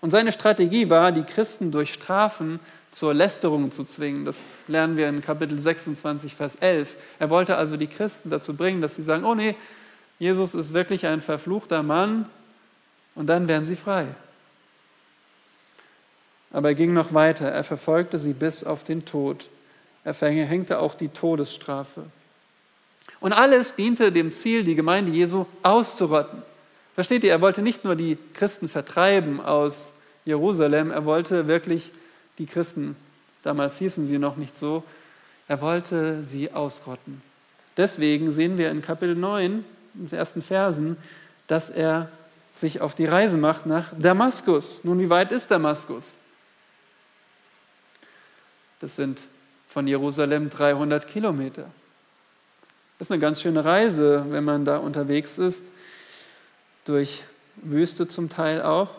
Und 0.00 0.10
seine 0.12 0.32
Strategie 0.32 0.88
war, 0.88 1.12
die 1.12 1.24
Christen 1.24 1.70
durch 1.70 1.92
Strafen 1.92 2.58
zur 2.90 3.12
Lästerung 3.12 3.70
zu 3.70 3.84
zwingen. 3.84 4.24
Das 4.24 4.64
lernen 4.66 4.96
wir 4.96 5.08
in 5.08 5.20
Kapitel 5.20 5.58
26, 5.58 6.34
Vers 6.34 6.56
11. 6.56 6.96
Er 7.18 7.30
wollte 7.30 7.56
also 7.56 7.76
die 7.76 7.86
Christen 7.86 8.30
dazu 8.30 8.56
bringen, 8.56 8.80
dass 8.80 8.94
sie 8.94 9.02
sagen, 9.02 9.24
oh 9.24 9.34
nee, 9.34 9.54
Jesus 10.20 10.54
ist 10.54 10.72
wirklich 10.74 11.06
ein 11.06 11.20
verfluchter 11.20 11.82
Mann 11.82 12.28
und 13.16 13.26
dann 13.26 13.48
werden 13.48 13.64
sie 13.66 13.74
frei. 13.74 14.06
Aber 16.52 16.68
er 16.68 16.74
ging 16.74 16.92
noch 16.92 17.14
weiter. 17.14 17.48
Er 17.48 17.64
verfolgte 17.64 18.18
sie 18.18 18.34
bis 18.34 18.62
auf 18.62 18.84
den 18.84 19.04
Tod. 19.04 19.48
Er 20.04 20.14
verhängte 20.14 20.78
auch 20.78 20.94
die 20.94 21.08
Todesstrafe. 21.08 22.04
Und 23.20 23.32
alles 23.32 23.74
diente 23.74 24.12
dem 24.12 24.30
Ziel, 24.30 24.62
die 24.62 24.74
Gemeinde 24.74 25.10
Jesu 25.10 25.46
auszurotten. 25.62 26.42
Versteht 26.94 27.24
ihr, 27.24 27.30
er 27.30 27.40
wollte 27.40 27.62
nicht 27.62 27.84
nur 27.84 27.96
die 27.96 28.18
Christen 28.34 28.68
vertreiben 28.68 29.40
aus 29.40 29.94
Jerusalem, 30.26 30.90
er 30.90 31.06
wollte 31.06 31.46
wirklich 31.46 31.92
die 32.38 32.46
Christen, 32.46 32.94
damals 33.42 33.78
hießen 33.78 34.04
sie 34.04 34.18
noch 34.18 34.36
nicht 34.36 34.58
so, 34.58 34.82
er 35.48 35.60
wollte 35.60 36.22
sie 36.24 36.52
ausrotten. 36.52 37.22
Deswegen 37.76 38.30
sehen 38.30 38.58
wir 38.58 38.70
in 38.70 38.82
Kapitel 38.82 39.14
9, 39.14 39.42
in 39.42 39.50
den 39.52 39.64
ersten 40.10 40.42
Versen, 40.42 40.96
dass 41.46 41.70
er 41.70 42.10
sich 42.52 42.80
auf 42.80 42.94
die 42.94 43.06
Reise 43.06 43.36
macht 43.36 43.66
nach 43.66 43.92
Damaskus. 43.98 44.84
Nun, 44.84 44.98
wie 45.00 45.10
weit 45.10 45.32
ist 45.32 45.50
Damaskus? 45.50 46.14
Das 48.80 48.96
sind 48.96 49.22
von 49.68 49.86
Jerusalem 49.86 50.50
300 50.50 51.06
Kilometer. 51.06 51.66
Das 52.98 53.06
ist 53.08 53.12
eine 53.12 53.20
ganz 53.20 53.40
schöne 53.40 53.64
Reise, 53.64 54.26
wenn 54.30 54.44
man 54.44 54.64
da 54.64 54.78
unterwegs 54.78 55.38
ist, 55.38 55.70
durch 56.84 57.24
Wüste 57.56 58.08
zum 58.08 58.28
Teil 58.28 58.62
auch, 58.62 58.90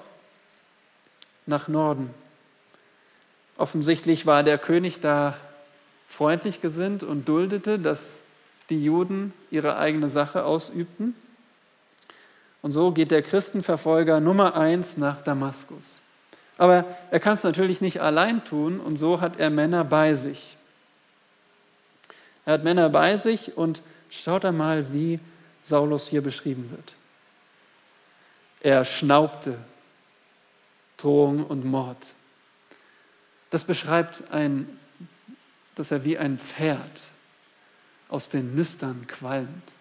nach 1.45 1.67
Norden. 1.67 2.13
Offensichtlich 3.58 4.25
war 4.25 4.43
der 4.43 4.58
König 4.58 5.01
da 5.01 5.38
freundlich 6.08 6.62
gesinnt 6.62 7.04
und 7.04 7.27
duldete, 7.27 7.80
dass 7.80 8.23
die 8.71 8.84
Juden 8.84 9.34
ihre 9.51 9.77
eigene 9.77 10.10
Sache 10.10 10.45
ausübten. 10.45 11.13
Und 12.62 12.71
so 12.71 12.91
geht 12.91 13.12
der 13.12 13.21
Christenverfolger 13.21 14.19
Nummer 14.19 14.55
eins 14.55 14.97
nach 14.97 15.21
Damaskus. 15.21 16.01
Aber 16.57 16.86
er 17.12 17.19
kann 17.19 17.34
es 17.34 17.43
natürlich 17.43 17.81
nicht 17.81 18.01
allein 18.01 18.43
tun 18.43 18.79
und 18.79 18.97
so 18.97 19.19
hat 19.19 19.39
er 19.39 19.49
Männer 19.49 19.84
bei 19.84 20.15
sich. 20.15 20.57
Er 22.45 22.53
hat 22.53 22.63
Männer 22.63 22.89
bei 22.89 23.17
sich 23.17 23.57
und 23.57 23.81
schaut 24.10 24.45
einmal, 24.45 24.93
wie 24.93 25.19
Saulus 25.62 26.07
hier 26.07 26.21
beschrieben 26.21 26.71
wird. 26.71 26.95
Er 28.62 28.86
schnaubte 28.86 29.57
Drohung 30.97 31.45
und 31.45 31.65
Mord. 31.65 32.13
Das 33.49 33.63
beschreibt 33.63 34.31
ein, 34.31 34.79
dass 35.75 35.91
er 35.91 36.05
wie 36.05 36.17
ein 36.17 36.38
Pferd 36.38 37.11
aus 38.12 38.30
den 38.30 38.54
Nüstern 38.54 39.08
qualmt. 39.08 39.74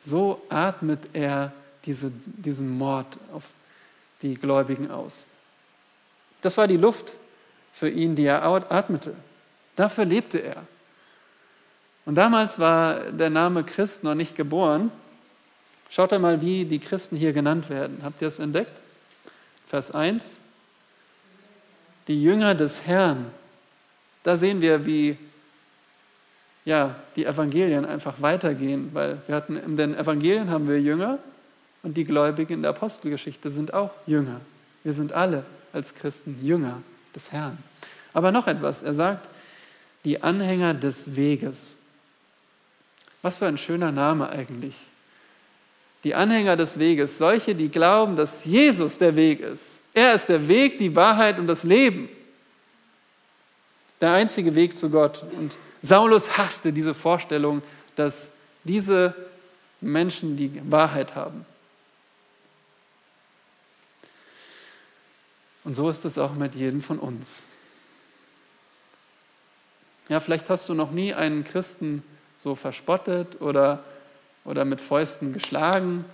So 0.00 0.42
atmet 0.50 1.08
er 1.14 1.52
diese, 1.84 2.12
diesen 2.26 2.76
Mord 2.76 3.16
auf 3.32 3.52
die 4.20 4.34
Gläubigen 4.34 4.90
aus. 4.90 5.26
Das 6.42 6.58
war 6.58 6.66
die 6.66 6.76
Luft 6.76 7.16
für 7.72 7.88
ihn, 7.88 8.14
die 8.14 8.26
er 8.26 8.44
atmete. 8.44 9.14
Dafür 9.76 10.04
lebte 10.04 10.38
er. 10.38 10.66
Und 12.04 12.16
damals 12.16 12.58
war 12.58 13.12
der 13.12 13.30
Name 13.30 13.64
Christ 13.64 14.02
noch 14.02 14.14
nicht 14.14 14.34
geboren. 14.34 14.90
Schaut 15.88 16.12
einmal, 16.12 16.40
wie 16.40 16.64
die 16.64 16.80
Christen 16.80 17.16
hier 17.16 17.32
genannt 17.32 17.70
werden. 17.70 18.00
Habt 18.02 18.20
ihr 18.22 18.28
es 18.28 18.38
entdeckt? 18.38 18.82
Vers 19.66 19.92
1, 19.92 20.40
die 22.08 22.20
Jünger 22.22 22.54
des 22.54 22.86
Herrn. 22.86 23.30
Da 24.22 24.36
sehen 24.36 24.60
wir, 24.60 24.84
wie 24.84 25.16
ja, 26.64 26.94
die 27.16 27.24
Evangelien 27.24 27.84
einfach 27.84 28.20
weitergehen, 28.20 28.90
weil 28.92 29.20
wir 29.26 29.34
hatten 29.34 29.56
in 29.56 29.76
den 29.76 29.94
Evangelien 29.94 30.50
haben 30.50 30.68
wir 30.68 30.80
Jünger 30.80 31.18
und 31.82 31.96
die 31.96 32.04
Gläubigen 32.04 32.54
in 32.54 32.62
der 32.62 32.70
Apostelgeschichte 32.70 33.50
sind 33.50 33.74
auch 33.74 33.90
Jünger. 34.06 34.40
Wir 34.84 34.92
sind 34.92 35.12
alle 35.12 35.44
als 35.72 35.94
Christen 35.94 36.38
Jünger 36.42 36.82
des 37.14 37.32
Herrn. 37.32 37.58
Aber 38.12 38.30
noch 38.30 38.46
etwas, 38.46 38.82
er 38.82 38.94
sagt, 38.94 39.28
die 40.04 40.22
Anhänger 40.22 40.74
des 40.74 41.16
Weges. 41.16 41.76
Was 43.22 43.38
für 43.38 43.46
ein 43.46 43.58
schöner 43.58 43.92
Name 43.92 44.28
eigentlich. 44.28 44.76
Die 46.04 46.14
Anhänger 46.14 46.56
des 46.56 46.78
Weges, 46.78 47.18
solche, 47.18 47.54
die 47.54 47.68
glauben, 47.68 48.16
dass 48.16 48.44
Jesus 48.44 48.98
der 48.98 49.14
Weg 49.14 49.40
ist. 49.40 49.80
Er 49.94 50.14
ist 50.14 50.28
der 50.28 50.48
Weg, 50.48 50.78
die 50.78 50.94
Wahrheit 50.96 51.38
und 51.38 51.46
das 51.46 51.62
Leben. 51.62 52.08
Der 54.00 54.12
einzige 54.12 54.54
Weg 54.56 54.76
zu 54.76 54.90
Gott. 54.90 55.24
Und 55.38 55.56
Saulus 55.82 56.38
hasste 56.38 56.72
diese 56.72 56.94
Vorstellung, 56.94 57.62
dass 57.96 58.36
diese 58.64 59.14
Menschen 59.80 60.36
die 60.36 60.60
Wahrheit 60.70 61.14
haben. 61.16 61.44
Und 65.64 65.74
so 65.74 65.88
ist 65.90 66.04
es 66.04 66.18
auch 66.18 66.34
mit 66.34 66.54
jedem 66.54 66.82
von 66.82 66.98
uns. 66.98 67.44
Ja, 70.08 70.20
vielleicht 70.20 70.50
hast 70.50 70.68
du 70.68 70.74
noch 70.74 70.90
nie 70.90 71.14
einen 71.14 71.44
Christen 71.44 72.02
so 72.36 72.54
verspottet 72.54 73.40
oder, 73.40 73.84
oder 74.44 74.64
mit 74.64 74.80
Fäusten 74.80 75.32
geschlagen, 75.32 76.04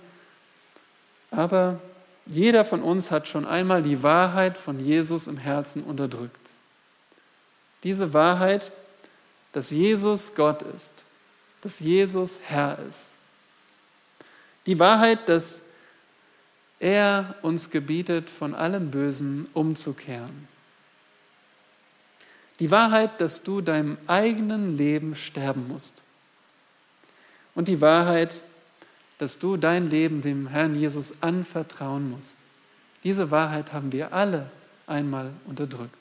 aber 1.31 1.79
jeder 2.25 2.63
von 2.63 2.83
uns 2.83 3.09
hat 3.09 3.27
schon 3.27 3.45
einmal 3.45 3.81
die 3.81 4.03
Wahrheit 4.03 4.57
von 4.57 4.79
Jesus 4.79 5.27
im 5.27 5.37
Herzen 5.37 5.81
unterdrückt. 5.81 6.57
Diese 7.83 8.13
Wahrheit, 8.13 8.71
dass 9.51 9.71
Jesus 9.71 10.35
Gott 10.35 10.61
ist, 10.61 11.05
dass 11.61 11.79
Jesus 11.79 12.39
Herr 12.43 12.79
ist. 12.87 13.17
Die 14.65 14.77
Wahrheit, 14.79 15.27
dass 15.27 15.63
er 16.79 17.35
uns 17.41 17.69
gebietet, 17.69 18.29
von 18.29 18.53
allem 18.53 18.91
Bösen 18.91 19.49
umzukehren. 19.53 20.47
Die 22.59 22.71
Wahrheit, 22.71 23.21
dass 23.21 23.43
du 23.43 23.61
deinem 23.61 23.97
eigenen 24.07 24.77
Leben 24.77 25.15
sterben 25.15 25.67
musst. 25.67 26.03
Und 27.55 27.67
die 27.67 27.81
Wahrheit, 27.81 28.43
dass 29.17 29.39
du 29.39 29.57
dein 29.57 29.89
Leben 29.89 30.21
dem 30.21 30.47
Herrn 30.47 30.75
Jesus 30.75 31.21
anvertrauen 31.21 32.09
musst. 32.09 32.37
Diese 33.03 33.31
Wahrheit 33.31 33.73
haben 33.73 33.91
wir 33.91 34.13
alle 34.13 34.49
einmal 34.87 35.31
unterdrückt. 35.45 35.98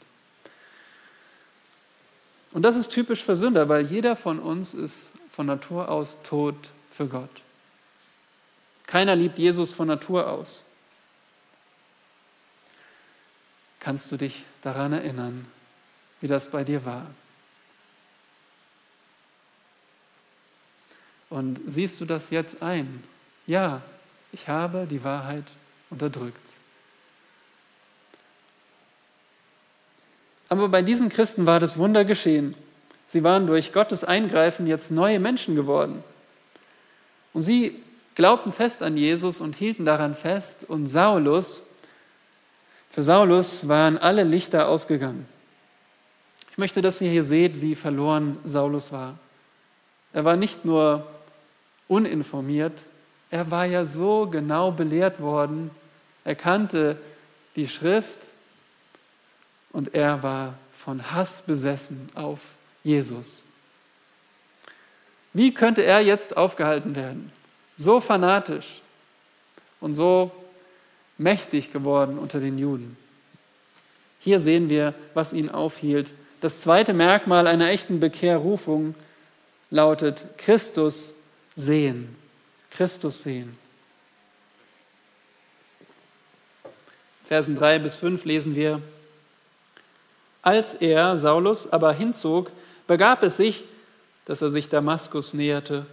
Und 2.52 2.62
das 2.62 2.76
ist 2.76 2.88
typisch 2.88 3.22
für 3.22 3.36
Sünder, 3.36 3.68
weil 3.68 3.86
jeder 3.86 4.16
von 4.16 4.38
uns 4.38 4.74
ist 4.74 5.12
von 5.30 5.46
Natur 5.46 5.88
aus 5.90 6.18
tot 6.22 6.56
für 6.90 7.06
Gott. 7.06 7.42
Keiner 8.86 9.14
liebt 9.14 9.38
Jesus 9.38 9.72
von 9.72 9.86
Natur 9.86 10.30
aus. 10.30 10.64
Kannst 13.80 14.10
du 14.10 14.16
dich 14.16 14.44
daran 14.62 14.92
erinnern, 14.92 15.46
wie 16.20 16.26
das 16.26 16.50
bei 16.50 16.64
dir 16.64 16.84
war? 16.84 17.06
Und 21.30 21.60
siehst 21.66 22.00
du 22.00 22.06
das 22.06 22.30
jetzt 22.30 22.62
ein? 22.62 23.04
Ja, 23.46 23.82
ich 24.32 24.48
habe 24.48 24.86
die 24.90 25.04
Wahrheit 25.04 25.44
unterdrückt. 25.90 26.58
Aber 30.48 30.68
bei 30.68 30.82
diesen 30.82 31.08
Christen 31.08 31.46
war 31.46 31.60
das 31.60 31.78
Wunder 31.78 32.04
geschehen. 32.04 32.54
Sie 33.06 33.24
waren 33.24 33.46
durch 33.46 33.72
Gottes 33.72 34.04
Eingreifen 34.04 34.66
jetzt 34.66 34.90
neue 34.90 35.20
Menschen 35.20 35.56
geworden. 35.56 36.02
Und 37.32 37.42
sie 37.42 37.76
glaubten 38.14 38.52
fest 38.52 38.82
an 38.82 38.96
Jesus 38.96 39.40
und 39.40 39.54
hielten 39.54 39.84
daran 39.84 40.14
fest. 40.14 40.64
Und 40.68 40.86
Saulus, 40.86 41.64
für 42.90 43.02
Saulus 43.02 43.68
waren 43.68 43.98
alle 43.98 44.24
Lichter 44.24 44.68
ausgegangen. 44.68 45.26
Ich 46.50 46.58
möchte, 46.58 46.82
dass 46.82 47.00
ihr 47.00 47.10
hier 47.10 47.22
seht, 47.22 47.62
wie 47.62 47.74
verloren 47.74 48.38
Saulus 48.44 48.90
war. 48.90 49.18
Er 50.12 50.24
war 50.24 50.36
nicht 50.36 50.64
nur 50.64 51.06
uninformiert, 51.86 52.82
er 53.30 53.50
war 53.50 53.66
ja 53.66 53.84
so 53.84 54.26
genau 54.26 54.72
belehrt 54.72 55.20
worden, 55.20 55.70
er 56.24 56.34
kannte 56.34 56.96
die 57.56 57.68
Schrift 57.68 58.32
und 59.72 59.94
er 59.94 60.22
war 60.22 60.54
von 60.72 61.12
Hass 61.12 61.42
besessen 61.42 62.06
auf 62.14 62.54
Jesus. 62.82 63.44
Wie 65.32 65.52
könnte 65.52 65.82
er 65.82 66.00
jetzt 66.00 66.36
aufgehalten 66.36 66.96
werden? 66.96 67.32
So 67.76 68.00
fanatisch 68.00 68.82
und 69.80 69.94
so 69.94 70.32
mächtig 71.16 71.72
geworden 71.72 72.18
unter 72.18 72.40
den 72.40 72.58
Juden. 72.58 72.96
Hier 74.20 74.40
sehen 74.40 74.68
wir, 74.68 74.94
was 75.14 75.32
ihn 75.32 75.50
aufhielt. 75.50 76.14
Das 76.40 76.60
zweite 76.60 76.92
Merkmal 76.92 77.46
einer 77.46 77.70
echten 77.70 78.00
Bekehrrufung 78.00 78.94
lautet 79.70 80.26
Christus 80.38 81.14
sehen. 81.54 82.16
Christus 82.70 83.22
sehen. 83.22 83.56
Versen 87.24 87.56
3 87.56 87.80
bis 87.80 87.94
5 87.94 88.24
lesen 88.24 88.54
wir, 88.54 88.80
als 90.48 90.72
er, 90.72 91.18
Saulus, 91.18 91.70
aber 91.70 91.92
hinzog, 91.92 92.50
begab 92.86 93.22
es 93.22 93.36
sich, 93.36 93.66
dass 94.24 94.40
er 94.40 94.50
sich 94.50 94.70
Damaskus 94.70 95.34
näherte. 95.34 95.84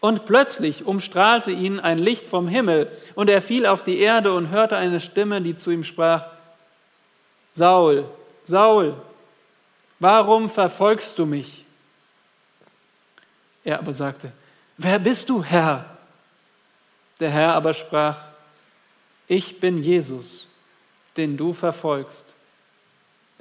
Und 0.00 0.26
plötzlich 0.26 0.84
umstrahlte 0.84 1.52
ihn 1.52 1.78
ein 1.78 1.98
Licht 1.98 2.26
vom 2.26 2.48
Himmel, 2.48 2.90
und 3.14 3.30
er 3.30 3.40
fiel 3.40 3.64
auf 3.64 3.84
die 3.84 4.00
Erde 4.00 4.32
und 4.32 4.50
hörte 4.50 4.76
eine 4.76 4.98
Stimme, 4.98 5.40
die 5.40 5.54
zu 5.54 5.70
ihm 5.70 5.84
sprach, 5.84 6.26
Saul, 7.52 8.04
Saul, 8.42 8.96
warum 10.00 10.50
verfolgst 10.50 11.16
du 11.20 11.24
mich? 11.24 11.64
Er 13.62 13.78
aber 13.78 13.94
sagte, 13.94 14.32
wer 14.78 14.98
bist 14.98 15.28
du, 15.28 15.44
Herr? 15.44 15.84
Der 17.20 17.30
Herr 17.30 17.54
aber 17.54 17.72
sprach, 17.72 18.18
ich 19.28 19.60
bin 19.60 19.80
Jesus, 19.80 20.48
den 21.16 21.36
du 21.36 21.52
verfolgst. 21.52 22.34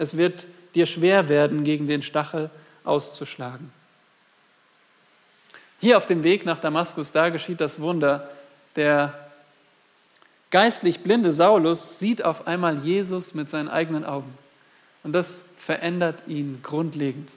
Es 0.01 0.17
wird 0.17 0.47
dir 0.73 0.87
schwer 0.87 1.29
werden, 1.29 1.63
gegen 1.63 1.85
den 1.85 2.01
Stachel 2.01 2.49
auszuschlagen. 2.83 3.71
Hier 5.79 5.95
auf 5.95 6.07
dem 6.07 6.23
Weg 6.23 6.43
nach 6.43 6.57
Damaskus, 6.57 7.11
da 7.11 7.29
geschieht 7.29 7.61
das 7.61 7.79
Wunder. 7.79 8.27
Der 8.75 9.13
geistlich 10.49 11.01
blinde 11.01 11.31
Saulus 11.31 11.99
sieht 11.99 12.25
auf 12.25 12.47
einmal 12.47 12.79
Jesus 12.79 13.35
mit 13.35 13.47
seinen 13.51 13.69
eigenen 13.69 14.03
Augen. 14.03 14.35
Und 15.03 15.13
das 15.13 15.45
verändert 15.55 16.23
ihn 16.25 16.61
grundlegend. 16.63 17.35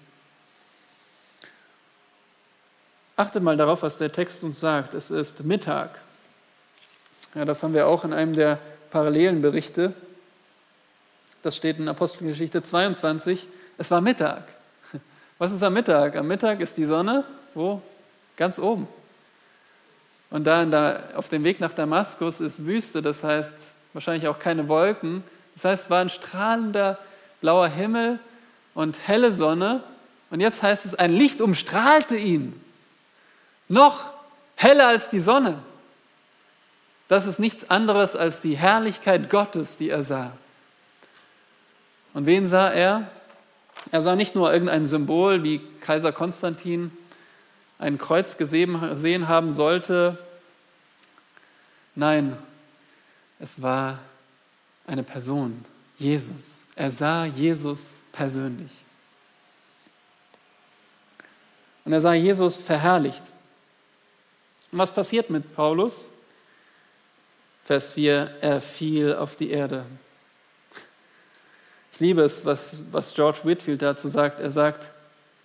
Achte 3.15 3.41
mal 3.41 3.59
darauf, 3.59 3.83
was 3.83 3.99
der 3.99 4.11
Text 4.11 4.43
uns 4.43 4.59
sagt. 4.59 4.95
Es 4.95 5.11
ist 5.11 5.45
Mittag. 5.45 6.01
Ja, 7.35 7.45
das 7.45 7.63
haben 7.63 7.75
wir 7.75 7.87
auch 7.89 8.07
in 8.07 8.15
einem 8.15 8.33
der 8.33 8.59
parallelen 8.89 9.43
Berichte. 9.43 9.93
Das 11.45 11.55
steht 11.55 11.79
in 11.79 11.89
Apostelgeschichte 11.89 12.63
22. 12.63 13.47
Es 13.77 13.91
war 13.91 14.01
Mittag. 14.01 14.45
Was 15.39 15.53
ist 15.53 15.63
am 15.63 15.75
Mittag? 15.75 16.17
Am 16.17 16.27
Mittag 16.27 16.61
ist 16.61 16.79
die 16.79 16.87
Sonne 16.87 17.25
wo? 17.53 17.83
Ganz 18.37 18.59
oben. 18.59 18.89
Und 20.31 20.47
da, 20.47 20.65
da 20.65 21.01
auf 21.17 21.29
dem 21.29 21.45
Weg 21.45 21.61
nach 21.61 21.75
Damaskus 21.75 22.41
ist 22.41 22.65
Wüste, 22.65 23.03
das 23.03 23.23
heißt 23.23 23.75
wahrscheinlich 23.93 24.27
auch 24.27 24.39
keine 24.39 24.69
Wolken. 24.69 25.23
Das 25.53 25.67
heißt, 25.67 25.85
es 25.85 25.91
war 25.91 26.01
ein 26.01 26.09
strahlender 26.09 26.99
blauer 27.43 27.69
Himmel 27.69 28.19
und 28.73 29.07
helle 29.07 29.31
Sonne. 29.31 29.85
Und 30.31 30.41
jetzt 30.41 30.63
heißt 30.63 30.87
es, 30.87 30.95
ein 30.95 31.13
Licht 31.13 31.43
umstrahlte 31.43 32.17
ihn. 32.17 32.59
Noch 33.69 34.13
heller 34.57 34.89
als 34.89 35.11
die 35.11 35.21
Sonne. 35.21 35.63
Das 37.07 37.27
ist 37.27 37.39
nichts 37.39 37.69
anderes 37.69 38.17
als 38.17 38.41
die 38.41 38.57
Herrlichkeit 38.57 39.29
Gottes, 39.29 39.77
die 39.77 39.91
er 39.91 40.03
sah. 40.05 40.33
Und 42.15 42.27
wen 42.27 42.47
sah 42.47 42.71
er? 42.71 43.11
Er 43.91 44.01
sah 44.01 44.17
nicht 44.17 44.35
nur 44.35 44.53
irgendein 44.53 44.87
Symbol, 44.87 45.43
wie 45.43 45.61
Kaiser 45.81 46.13
Konstantin 46.13 46.91
ein 47.79 47.99
Kreuz 47.99 48.39
gesehen 48.39 49.29
haben 49.29 49.53
sollte. 49.53 50.17
Nein, 51.95 52.39
es 53.39 53.61
war 53.61 53.99
eine 54.87 55.03
Person, 55.03 55.65
Jesus. 55.99 56.65
Er 56.77 56.91
sah 56.91 57.27
Jesus 57.27 58.01
persönlich. 58.13 58.73
Und 61.85 61.93
er 61.93 62.01
sah 62.01 62.15
Jesus 62.15 62.57
verherrlicht. 62.57 63.31
Und 64.73 64.79
was 64.79 64.95
passiert 64.95 65.31
mit 65.31 65.55
Paulus? 65.55 66.11
Vers 67.65 67.93
4, 67.93 68.39
er 68.41 68.61
fiel 68.61 69.15
auf 69.15 69.37
die 69.37 69.51
Erde. 69.51 69.85
Ich 71.95 72.01
liebe 72.01 72.23
es, 72.23 72.45
was, 72.45 72.83
was 72.91 73.15
George 73.15 73.39
Whitfield 73.45 73.81
dazu 73.81 74.09
sagt. 74.09 74.41
Er 74.41 74.51
sagt, 74.51 74.91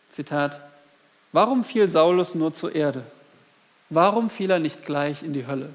Zitat, 0.09 0.59
warum 1.31 1.63
fiel 1.63 1.87
Saulus 1.87 2.33
nur 2.33 2.53
zur 2.53 2.73
Erde? 2.73 3.03
Warum 3.91 4.31
fiel 4.31 4.49
er 4.49 4.57
nicht 4.57 4.83
gleich 4.83 5.21
in 5.21 5.33
die 5.33 5.45
Hölle? 5.45 5.69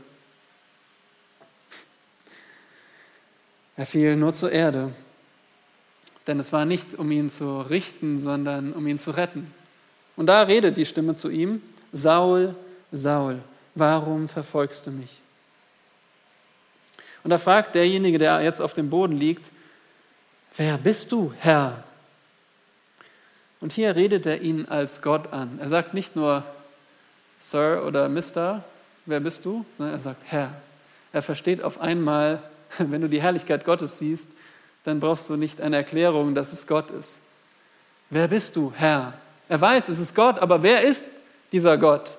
Er 3.77 3.87
fiel 3.87 4.17
nur 4.17 4.33
zur 4.33 4.51
Erde, 4.51 4.93
denn 6.27 6.41
es 6.41 6.53
war 6.53 6.65
nicht, 6.65 6.97
um 6.97 7.09
ihn 7.13 7.31
zu 7.31 7.61
richten, 7.61 8.19
sondern 8.19 8.73
um 8.73 8.85
ihn 8.89 8.99
zu 8.99 9.13
retten. 9.13 9.55
Und 10.17 10.27
da 10.27 10.43
redet 10.43 10.77
die 10.77 10.87
Stimme 10.87 11.15
zu 11.15 11.29
ihm, 11.29 11.63
Saul, 11.93 12.57
Saul, 12.91 13.39
warum 13.77 14.29
verfolgst 14.29 14.89
du 14.89 14.91
mich? 14.91 15.21
Und 17.23 17.31
da 17.31 17.39
fragt 17.39 17.77
derjenige, 17.77 18.19
der 18.19 18.43
jetzt 18.43 18.61
auf 18.61 18.75
dem 18.75 18.91
Boden 18.91 19.17
liegt, 19.17 19.53
wer 20.57 20.79
bist 20.79 21.13
du, 21.13 21.33
Herr? 21.39 21.85
Und 23.61 23.73
hier 23.73 23.97
redet 23.97 24.27
er 24.27 24.43
ihn 24.43 24.67
als 24.67 25.01
Gott 25.01 25.33
an. 25.33 25.59
Er 25.59 25.69
sagt 25.69 25.95
nicht 25.95 26.17
nur 26.17 26.45
Sir 27.39 27.85
oder 27.87 28.09
Mister, 28.09 28.65
wer 29.07 29.21
bist 29.21 29.45
du, 29.45 29.65
sondern 29.77 29.95
er 29.95 30.01
sagt 30.01 30.23
Herr. 30.27 30.53
Er 31.13 31.23
versteht 31.23 31.63
auf 31.63 31.81
einmal, 31.81 32.43
wenn 32.79 33.01
du 33.01 33.09
die 33.09 33.23
Herrlichkeit 33.23 33.65
Gottes 33.65 33.99
siehst, 33.99 34.29
dann 34.85 35.01
brauchst 35.01 35.31
du 35.31 35.37
nicht 35.37 35.61
eine 35.61 35.77
Erklärung, 35.77 36.35
dass 36.35 36.53
es 36.53 36.67
Gott 36.67 36.91
ist. 36.91 37.23
Wer 38.11 38.29
bist 38.29 38.57
du, 38.57 38.73
Herr? 38.77 39.15
Er 39.49 39.61
weiß, 39.61 39.89
es 39.89 39.99
ist 39.99 40.15
Gott, 40.15 40.39
aber 40.39 40.63
wer 40.63 40.83
ist 40.83 41.05
dieser 41.53 41.79
Gott? 41.79 42.19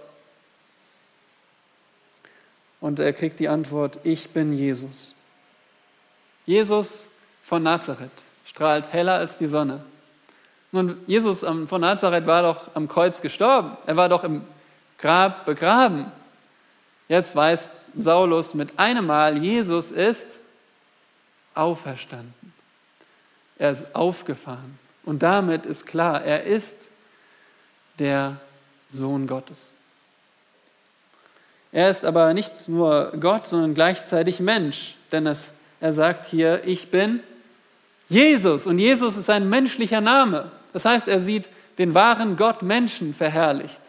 Und 2.79 2.99
er 2.99 3.13
kriegt 3.13 3.39
die 3.39 3.49
Antwort, 3.49 3.99
ich 4.03 4.29
bin 4.29 4.53
Jesus. 4.53 5.15
Jesus 6.45 7.09
von 7.45 7.61
Nazareth 7.61 8.09
strahlt 8.43 8.91
heller 8.91 9.13
als 9.13 9.37
die 9.37 9.47
Sonne. 9.47 9.83
Nun, 10.71 10.97
Jesus 11.05 11.41
von 11.41 11.81
Nazareth 11.81 12.25
war 12.25 12.41
doch 12.41 12.71
am 12.73 12.87
Kreuz 12.87 13.21
gestorben. 13.21 13.77
Er 13.85 13.95
war 13.95 14.09
doch 14.09 14.23
im 14.23 14.41
Grab 14.97 15.45
begraben. 15.45 16.11
Jetzt 17.07 17.35
weiß 17.35 17.69
Saulus 17.99 18.55
mit 18.55 18.79
einem 18.79 19.05
Mal, 19.05 19.37
Jesus 19.37 19.91
ist 19.91 20.39
auferstanden. 21.53 22.33
Er 23.59 23.69
ist 23.69 23.95
aufgefahren. 23.95 24.79
Und 25.03 25.21
damit 25.21 25.67
ist 25.67 25.85
klar, 25.85 26.23
er 26.23 26.43
ist 26.43 26.89
der 27.99 28.37
Sohn 28.89 29.27
Gottes. 29.27 29.71
Er 31.71 31.91
ist 31.91 32.05
aber 32.05 32.33
nicht 32.33 32.67
nur 32.67 33.13
Gott, 33.19 33.45
sondern 33.45 33.75
gleichzeitig 33.75 34.39
Mensch, 34.39 34.95
denn 35.11 35.27
es, 35.27 35.51
er 35.79 35.93
sagt 35.93 36.25
hier, 36.25 36.65
ich 36.65 36.89
bin 36.89 37.21
Jesus 38.07 38.67
und 38.67 38.79
Jesus 38.79 39.17
ist 39.17 39.29
ein 39.29 39.49
menschlicher 39.49 40.01
Name. 40.01 40.51
Das 40.73 40.85
heißt, 40.85 41.07
er 41.07 41.19
sieht 41.19 41.49
den 41.77 41.93
wahren 41.93 42.35
Gott 42.35 42.61
Menschen 42.61 43.13
verherrlicht. 43.13 43.81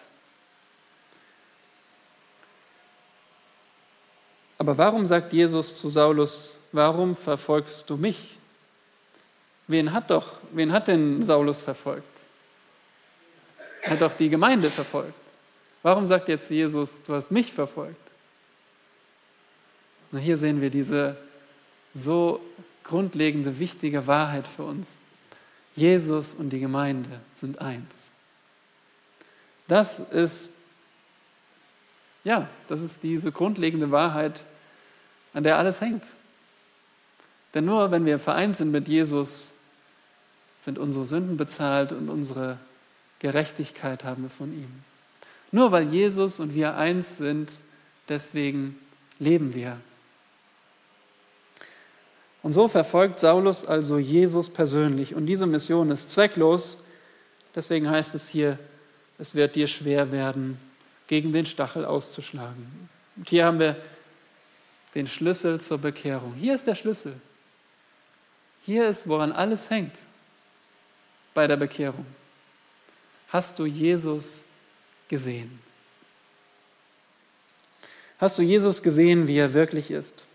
Aber 4.58 4.78
warum 4.78 5.04
sagt 5.04 5.32
Jesus 5.32 5.74
zu 5.74 5.90
Saulus, 5.90 6.58
warum 6.72 7.14
verfolgst 7.14 7.88
du 7.90 7.96
mich? 7.96 8.38
Wen 9.68 9.92
hat 9.92 10.10
doch, 10.10 10.38
wen 10.52 10.72
hat 10.72 10.88
denn 10.88 11.22
Saulus 11.22 11.60
verfolgt? 11.60 12.08
Er 13.82 13.92
hat 13.92 14.00
doch 14.00 14.14
die 14.14 14.28
Gemeinde 14.28 14.70
verfolgt. 14.70 15.14
Warum 15.82 16.06
sagt 16.06 16.28
jetzt 16.28 16.50
Jesus, 16.50 17.02
du 17.02 17.14
hast 17.14 17.30
mich 17.30 17.52
verfolgt? 17.52 17.96
Und 20.10 20.18
hier 20.18 20.36
sehen 20.36 20.60
wir 20.60 20.70
diese 20.70 21.16
so 21.94 22.40
grundlegende, 22.86 23.58
wichtige 23.58 24.06
Wahrheit 24.06 24.46
für 24.48 24.62
uns. 24.62 24.96
Jesus 25.74 26.34
und 26.34 26.50
die 26.50 26.60
Gemeinde 26.60 27.20
sind 27.34 27.60
eins. 27.60 28.10
Das 29.68 30.00
ist, 30.00 30.50
ja, 32.24 32.48
das 32.68 32.80
ist 32.80 33.02
diese 33.02 33.32
grundlegende 33.32 33.90
Wahrheit, 33.90 34.46
an 35.34 35.42
der 35.42 35.58
alles 35.58 35.80
hängt. 35.80 36.04
Denn 37.52 37.64
nur 37.64 37.90
wenn 37.90 38.06
wir 38.06 38.18
vereint 38.18 38.56
sind 38.56 38.70
mit 38.70 38.88
Jesus, 38.88 39.52
sind 40.58 40.78
unsere 40.78 41.04
Sünden 41.04 41.36
bezahlt 41.36 41.92
und 41.92 42.08
unsere 42.08 42.58
Gerechtigkeit 43.18 44.04
haben 44.04 44.22
wir 44.22 44.30
von 44.30 44.52
ihm. 44.52 44.70
Nur 45.52 45.72
weil 45.72 45.88
Jesus 45.88 46.40
und 46.40 46.54
wir 46.54 46.76
eins 46.76 47.16
sind, 47.16 47.50
deswegen 48.08 48.78
leben 49.18 49.54
wir. 49.54 49.80
Und 52.46 52.52
so 52.52 52.68
verfolgt 52.68 53.18
Saulus 53.18 53.66
also 53.66 53.98
Jesus 53.98 54.48
persönlich. 54.48 55.16
Und 55.16 55.26
diese 55.26 55.48
Mission 55.48 55.90
ist 55.90 56.12
zwecklos. 56.12 56.78
Deswegen 57.56 57.90
heißt 57.90 58.14
es 58.14 58.28
hier, 58.28 58.56
es 59.18 59.34
wird 59.34 59.56
dir 59.56 59.66
schwer 59.66 60.12
werden, 60.12 60.56
gegen 61.08 61.32
den 61.32 61.44
Stachel 61.44 61.84
auszuschlagen. 61.84 62.88
Und 63.16 63.28
hier 63.28 63.46
haben 63.46 63.58
wir 63.58 63.74
den 64.94 65.08
Schlüssel 65.08 65.60
zur 65.60 65.78
Bekehrung. 65.78 66.34
Hier 66.34 66.54
ist 66.54 66.68
der 66.68 66.76
Schlüssel. 66.76 67.20
Hier 68.62 68.88
ist, 68.88 69.08
woran 69.08 69.32
alles 69.32 69.68
hängt 69.68 69.98
bei 71.34 71.48
der 71.48 71.56
Bekehrung. 71.56 72.06
Hast 73.26 73.58
du 73.58 73.66
Jesus 73.66 74.44
gesehen? 75.08 75.58
Hast 78.18 78.38
du 78.38 78.42
Jesus 78.42 78.80
gesehen, 78.80 79.26
wie 79.26 79.38
er 79.38 79.52
wirklich 79.52 79.90
ist? 79.90 80.26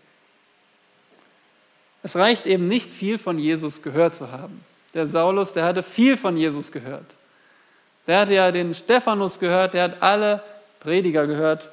Es 2.02 2.16
reicht 2.16 2.46
eben 2.46 2.66
nicht 2.68 2.92
viel 2.92 3.18
von 3.18 3.38
Jesus 3.38 3.82
gehört 3.82 4.14
zu 4.14 4.32
haben. 4.32 4.64
Der 4.94 5.06
Saulus, 5.06 5.52
der 5.52 5.64
hatte 5.64 5.82
viel 5.82 6.16
von 6.16 6.36
Jesus 6.36 6.72
gehört. 6.72 7.06
Der 8.06 8.20
hatte 8.20 8.34
ja 8.34 8.50
den 8.50 8.74
Stephanus 8.74 9.38
gehört, 9.38 9.74
der 9.74 9.84
hat 9.84 10.02
alle 10.02 10.42
Prediger 10.80 11.26
gehört, 11.26 11.68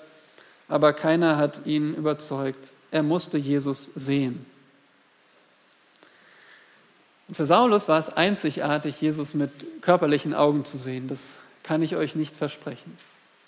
aber 0.68 0.94
keiner 0.94 1.38
hat 1.38 1.66
ihn 1.66 1.96
überzeugt. 1.96 2.72
Er 2.92 3.02
musste 3.02 3.38
Jesus 3.38 3.86
sehen. 3.96 4.46
Für 7.32 7.46
Saulus 7.46 7.88
war 7.88 8.00
es 8.00 8.10
einzigartig, 8.10 9.02
Jesus 9.02 9.34
mit 9.34 9.82
körperlichen 9.82 10.34
Augen 10.34 10.66
zu 10.66 10.78
sehen. 10.78 11.08
Das 11.08 11.38
kann 11.64 11.82
ich 11.82 11.96
euch 11.96 12.16
nicht 12.16 12.36
versprechen. 12.36 12.98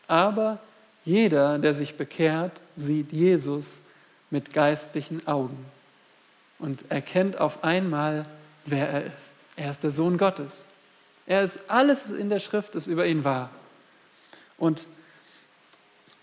Aber 0.08 0.60
jeder, 1.06 1.58
der 1.58 1.74
sich 1.74 1.96
bekehrt, 1.96 2.52
sieht 2.76 3.12
Jesus 3.12 3.82
mit 4.30 4.54
geistlichen 4.54 5.26
Augen 5.28 5.66
und 6.62 6.90
erkennt 6.92 7.40
auf 7.40 7.64
einmal, 7.64 8.26
wer 8.66 8.88
er 8.88 9.06
ist. 9.14 9.34
Er 9.56 9.72
ist 9.72 9.84
der 9.84 9.92
Sohn 9.92 10.18
Gottes. 10.18 10.68
Er 11.26 11.42
ist 11.42 11.70
alles 11.70 12.12
in 12.12 12.30
der 12.30 12.40
Schrift, 12.40 12.76
das 12.76 12.88
über 12.88 13.06
ihn 13.08 13.24
war. 13.24 13.50
Und 14.58 14.86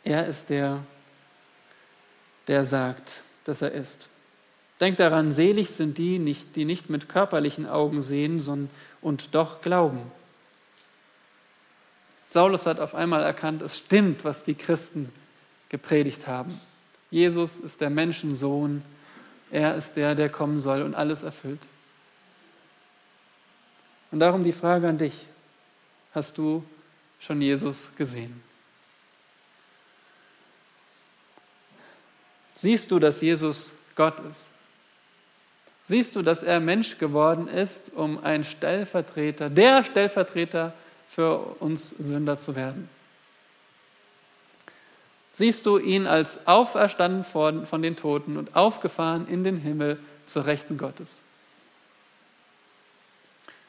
er 0.05 0.27
ist 0.27 0.49
der, 0.49 0.79
der 2.47 2.65
sagt, 2.65 3.21
dass 3.45 3.63
er 3.63 3.73
ist. 3.73 4.09
Denkt 4.81 5.01
daran, 5.01 5.33
selig 5.33 5.71
sind 5.71 5.99
die, 5.99 6.21
nicht, 6.21 6.55
die 6.55 6.65
nicht 6.65 6.89
mit 6.89 7.09
körperlichen 7.09 7.67
Augen 7.67 8.03
sehen 8.03 8.39
sondern, 8.39 8.71
und 9.01 9.35
doch 9.35 9.61
glauben. 9.61 10.01
Saulus 12.31 12.67
hat 12.67 12.79
auf 12.79 12.95
einmal 12.95 13.23
erkannt, 13.23 13.61
es 13.63 13.79
stimmt, 13.79 14.25
was 14.25 14.45
die 14.45 14.55
Christen 14.55 15.11
gepredigt 15.69 16.29
haben. 16.29 16.57
Jesus 17.11 17.59
ist 17.59 17.81
der 17.81 17.91
Menschensohn, 17.91 18.83
er 19.51 19.75
ist 19.77 19.97
der, 19.97 20.15
der 20.15 20.29
kommen 20.29 20.59
soll 20.59 20.83
und 20.83 20.95
alles 20.95 21.23
erfüllt. 21.23 21.61
Und 24.11 24.21
darum 24.21 24.45
die 24.45 24.53
Frage 24.53 24.89
an 24.89 24.99
dich, 24.99 25.27
hast 26.15 26.39
du 26.39 26.65
schon 27.19 27.41
Jesus 27.41 27.95
gesehen? 27.97 28.43
Siehst 32.55 32.91
du, 32.91 32.99
dass 32.99 33.21
Jesus 33.21 33.75
Gott 33.95 34.19
ist? 34.31 34.51
Siehst 35.85 36.17
du, 36.17 36.23
dass 36.23 36.43
er 36.43 36.61
Mensch 36.61 36.99
geworden 36.99 37.49
ist, 37.49 37.95
um 37.95 38.23
ein 38.23 38.45
Stellvertreter, 38.45 39.49
der 39.49 39.85
Stellvertreter 39.85 40.75
für 41.07 41.39
uns 41.61 41.91
Sünder 41.91 42.39
zu 42.39 42.57
werden? 42.57 42.91
Siehst 45.39 45.67
du 45.67 45.79
ihn 45.79 46.09
als 46.09 46.49
auferstanden 46.49 47.23
von 47.23 47.81
den 47.81 47.95
Toten 47.95 48.37
und 48.37 48.57
aufgefahren 48.57 49.29
in 49.29 49.45
den 49.45 49.57
Himmel 49.57 49.97
zur 50.27 50.47
Rechten 50.47 50.77
Gottes? 50.77 51.23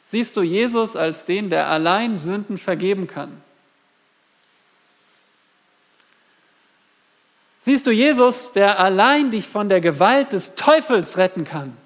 Siehst 0.08 0.36
du 0.36 0.42
Jesus 0.42 0.96
als 0.96 1.26
den, 1.26 1.52
der 1.52 1.68
allein 1.68 2.18
Sünden 2.18 2.58
vergeben 2.58 3.06
kann? 3.06 3.40
Siehst 7.62 7.86
du 7.86 7.92
Jesus, 7.92 8.52
der 8.52 8.80
allein 8.80 9.30
dich 9.30 9.48
von 9.48 9.70
der 9.70 9.80
Gewalt 9.80 10.34
des 10.34 10.56
Teufels 10.56 11.18
retten 11.18 11.44
kann? 11.44 11.78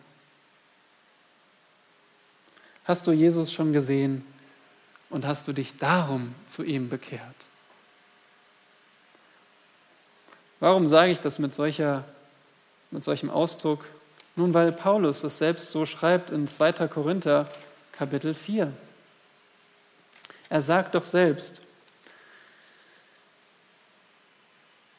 Hast 2.85 3.05
du 3.05 3.11
Jesus 3.11 3.51
schon 3.51 3.73
gesehen 3.73 4.25
und 5.09 5.27
hast 5.27 5.45
du 5.49 5.51
dich 5.51 5.77
darum 5.77 6.33
zu 6.47 6.63
ihm 6.63 6.87
bekehrt? 6.87 7.35
Warum 10.63 10.87
sage 10.87 11.11
ich 11.11 11.19
das 11.19 11.39
mit, 11.39 11.53
solcher, 11.53 12.05
mit 12.89 13.03
solchem 13.03 13.29
Ausdruck? 13.29 13.83
Nun, 14.37 14.53
weil 14.53 14.71
Paulus 14.71 15.21
es 15.25 15.37
selbst 15.37 15.73
so 15.73 15.85
schreibt 15.85 16.29
in 16.29 16.47
2. 16.47 16.87
Korinther 16.87 17.49
Kapitel 17.91 18.33
4. 18.33 18.71
Er 20.47 20.61
sagt 20.61 20.95
doch 20.95 21.03
selbst, 21.03 21.61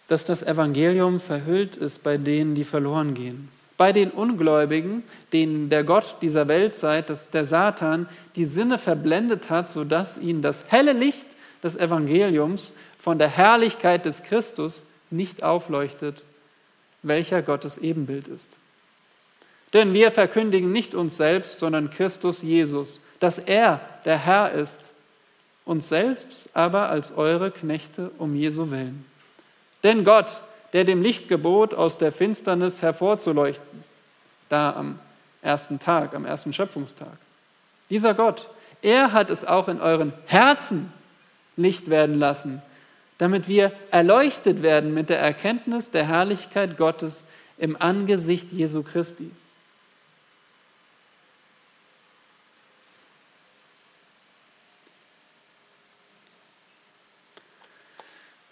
dass 0.07 0.27
das 0.27 0.43
Evangelium 0.43 1.19
verhüllt 1.19 1.77
ist 1.77 2.03
bei 2.03 2.19
denen, 2.19 2.55
die 2.55 2.65
verloren 2.65 3.15
gehen. 3.15 3.49
Bei 3.79 3.95
den 3.95 4.11
Ungläubigen, 4.11 5.03
denen 5.33 5.71
der 5.71 5.83
Gott 5.83 6.19
dieser 6.21 6.47
Weltzeit, 6.47 7.09
dass 7.09 7.31
der 7.31 7.47
Satan, 7.47 8.07
die 8.37 8.45
Sinne 8.45 8.77
verblendet 8.77 9.49
hat, 9.49 9.71
sodass 9.71 10.19
ihnen 10.19 10.43
das 10.43 10.71
helle 10.71 10.93
Licht 10.93 11.29
des 11.63 11.75
Evangeliums 11.75 12.75
von 12.99 13.19
der 13.19 13.29
Herrlichkeit 13.31 14.05
des 14.05 14.25
Christus 14.25 14.85
nicht 15.15 15.43
aufleuchtet, 15.43 16.25
welcher 17.03 17.43
Gottes 17.43 17.79
Ebenbild 17.79 18.29
ist. 18.29 18.59
Denn 19.73 19.93
wir 19.93 20.11
verkündigen 20.11 20.73
nicht 20.73 20.95
uns 20.95 21.17
selbst, 21.17 21.59
sondern 21.59 21.91
Christus 21.91 22.43
Jesus, 22.43 23.01
dass 23.21 23.39
er 23.39 23.81
der 24.05 24.19
Herr 24.19 24.53
ist, 24.53 24.93
uns 25.65 25.89
selbst 25.89 26.51
aber 26.55 26.91
als 26.91 27.17
eure 27.17 27.51
Knechte 27.51 28.11
um 28.19 28.37
Jesu 28.37 28.71
willen. 28.71 29.05
Denn 29.83 30.05
Gott, 30.05 30.43
der 30.73 30.85
dem 30.85 31.03
Licht 31.03 31.29
gebot, 31.29 31.75
aus 31.75 31.99
der 31.99 32.13
Finsternis 32.13 32.83
hervorzuleuchten, 32.83 33.85
da 34.49 34.75
am 34.75 34.99
ersten 35.43 35.79
Tag, 35.79 36.15
am 36.15 36.25
ersten 36.25 36.53
Schöpfungstag, 36.53 37.17
dieser 37.91 38.15
Gott, 38.15 38.49
er 38.83 39.13
hat 39.13 39.31
es 39.31 39.45
auch 39.45 39.69
in 39.69 39.81
euren 39.81 40.13
Herzen 40.27 40.93
Licht 41.57 41.91
werden 41.91 42.19
lassen, 42.19 42.63
damit 43.19 43.49
wir 43.49 43.73
erleuchtet 43.91 44.63
werden 44.63 44.93
mit 44.93 45.09
der 45.09 45.19
Erkenntnis 45.19 45.91
der 45.91 46.07
Herrlichkeit 46.07 46.77
Gottes 46.77 47.27
im 47.59 47.81
Angesicht 47.81 48.51
Jesu 48.53 48.83
Christi. 48.83 49.31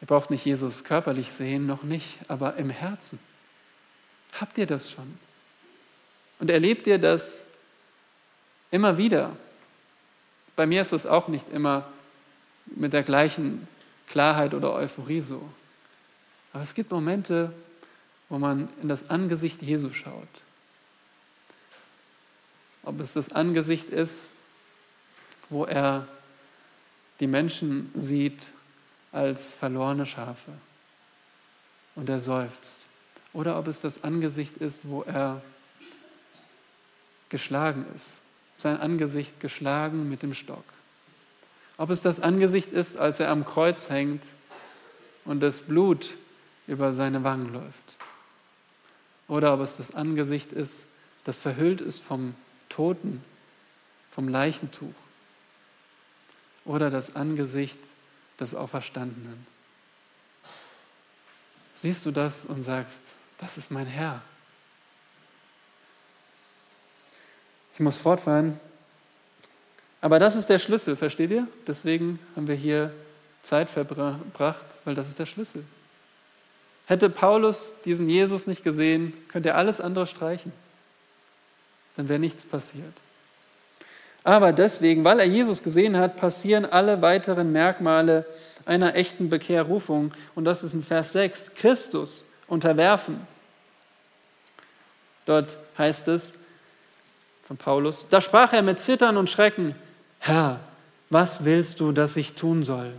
Ihr 0.00 0.06
braucht 0.06 0.30
nicht 0.30 0.44
Jesus 0.44 0.82
körperlich 0.82 1.32
sehen, 1.32 1.66
noch 1.66 1.84
nicht, 1.84 2.18
aber 2.28 2.56
im 2.56 2.70
Herzen. 2.70 3.20
Habt 4.40 4.58
ihr 4.58 4.66
das 4.66 4.90
schon? 4.90 5.18
Und 6.40 6.50
erlebt 6.50 6.88
ihr 6.88 6.98
das 6.98 7.44
immer 8.72 8.98
wieder? 8.98 9.36
Bei 10.56 10.66
mir 10.66 10.82
ist 10.82 10.92
es 10.92 11.06
auch 11.06 11.28
nicht 11.28 11.48
immer 11.50 11.86
mit 12.66 12.92
der 12.92 13.04
gleichen 13.04 13.68
Klarheit 14.08 14.54
oder 14.54 14.72
Euphorie 14.72 15.20
so. 15.20 15.48
Aber 16.52 16.62
es 16.62 16.74
gibt 16.74 16.90
Momente, 16.90 17.52
wo 18.28 18.38
man 18.38 18.68
in 18.82 18.88
das 18.88 19.10
Angesicht 19.10 19.62
Jesu 19.62 19.92
schaut. 19.92 20.28
Ob 22.82 23.00
es 23.00 23.12
das 23.12 23.32
Angesicht 23.32 23.88
ist, 23.90 24.30
wo 25.48 25.64
er 25.64 26.06
die 27.20 27.26
Menschen 27.26 27.90
sieht 27.94 28.52
als 29.12 29.54
verlorene 29.54 30.06
Schafe 30.06 30.52
und 31.94 32.08
er 32.08 32.20
seufzt. 32.20 32.86
Oder 33.32 33.58
ob 33.58 33.68
es 33.68 33.80
das 33.80 34.02
Angesicht 34.02 34.56
ist, 34.56 34.88
wo 34.88 35.02
er 35.02 35.42
geschlagen 37.28 37.86
ist, 37.94 38.22
sein 38.56 38.78
Angesicht 38.78 39.40
geschlagen 39.40 40.08
mit 40.08 40.22
dem 40.22 40.34
Stock. 40.34 40.64
Ob 41.82 41.90
es 41.90 42.00
das 42.00 42.20
Angesicht 42.20 42.70
ist, 42.70 42.96
als 42.96 43.18
er 43.18 43.28
am 43.28 43.44
Kreuz 43.44 43.90
hängt 43.90 44.22
und 45.24 45.40
das 45.40 45.62
Blut 45.62 46.16
über 46.68 46.92
seine 46.92 47.24
Wangen 47.24 47.52
läuft. 47.52 47.98
Oder 49.26 49.52
ob 49.52 49.58
es 49.58 49.78
das 49.78 49.92
Angesicht 49.92 50.52
ist, 50.52 50.86
das 51.24 51.38
verhüllt 51.38 51.80
ist 51.80 52.00
vom 52.00 52.36
Toten, 52.68 53.24
vom 54.12 54.28
Leichentuch. 54.28 54.94
Oder 56.66 56.88
das 56.88 57.16
Angesicht 57.16 57.80
des 58.38 58.54
Auferstandenen. 58.54 59.44
Siehst 61.74 62.06
du 62.06 62.12
das 62.12 62.46
und 62.46 62.62
sagst, 62.62 63.16
das 63.38 63.58
ist 63.58 63.72
mein 63.72 63.88
Herr. 63.88 64.22
Ich 67.74 67.80
muss 67.80 67.96
fortfahren. 67.96 68.60
Aber 70.02 70.18
das 70.18 70.36
ist 70.36 70.50
der 70.50 70.58
Schlüssel, 70.58 70.96
versteht 70.96 71.30
ihr? 71.30 71.46
Deswegen 71.66 72.18
haben 72.36 72.48
wir 72.48 72.56
hier 72.56 72.92
Zeit 73.42 73.70
verbracht, 73.70 74.64
weil 74.84 74.94
das 74.94 75.08
ist 75.08 75.18
der 75.18 75.26
Schlüssel. 75.26 75.64
Hätte 76.86 77.08
Paulus 77.08 77.74
diesen 77.84 78.08
Jesus 78.08 78.48
nicht 78.48 78.64
gesehen, 78.64 79.14
könnte 79.28 79.50
er 79.50 79.56
alles 79.56 79.80
andere 79.80 80.06
streichen. 80.06 80.52
Dann 81.96 82.08
wäre 82.08 82.18
nichts 82.18 82.44
passiert. 82.44 82.92
Aber 84.24 84.52
deswegen, 84.52 85.04
weil 85.04 85.20
er 85.20 85.26
Jesus 85.26 85.62
gesehen 85.62 85.96
hat, 85.96 86.16
passieren 86.16 86.64
alle 86.64 87.00
weiteren 87.00 87.52
Merkmale 87.52 88.26
einer 88.64 88.96
echten 88.96 89.30
Bekehrrufung. 89.30 90.12
Und 90.34 90.44
das 90.44 90.64
ist 90.64 90.74
in 90.74 90.82
Vers 90.82 91.12
6, 91.12 91.54
Christus 91.54 92.26
unterwerfen. 92.48 93.20
Dort 95.26 95.58
heißt 95.78 96.08
es 96.08 96.34
von 97.44 97.56
Paulus, 97.56 98.06
da 98.10 98.20
sprach 98.20 98.52
er 98.52 98.62
mit 98.62 98.80
Zittern 98.80 99.16
und 99.16 99.30
Schrecken, 99.30 99.74
Herr, 100.24 100.60
was 101.10 101.44
willst 101.44 101.80
du, 101.80 101.90
dass 101.90 102.16
ich 102.16 102.34
tun 102.34 102.62
soll? 102.62 102.92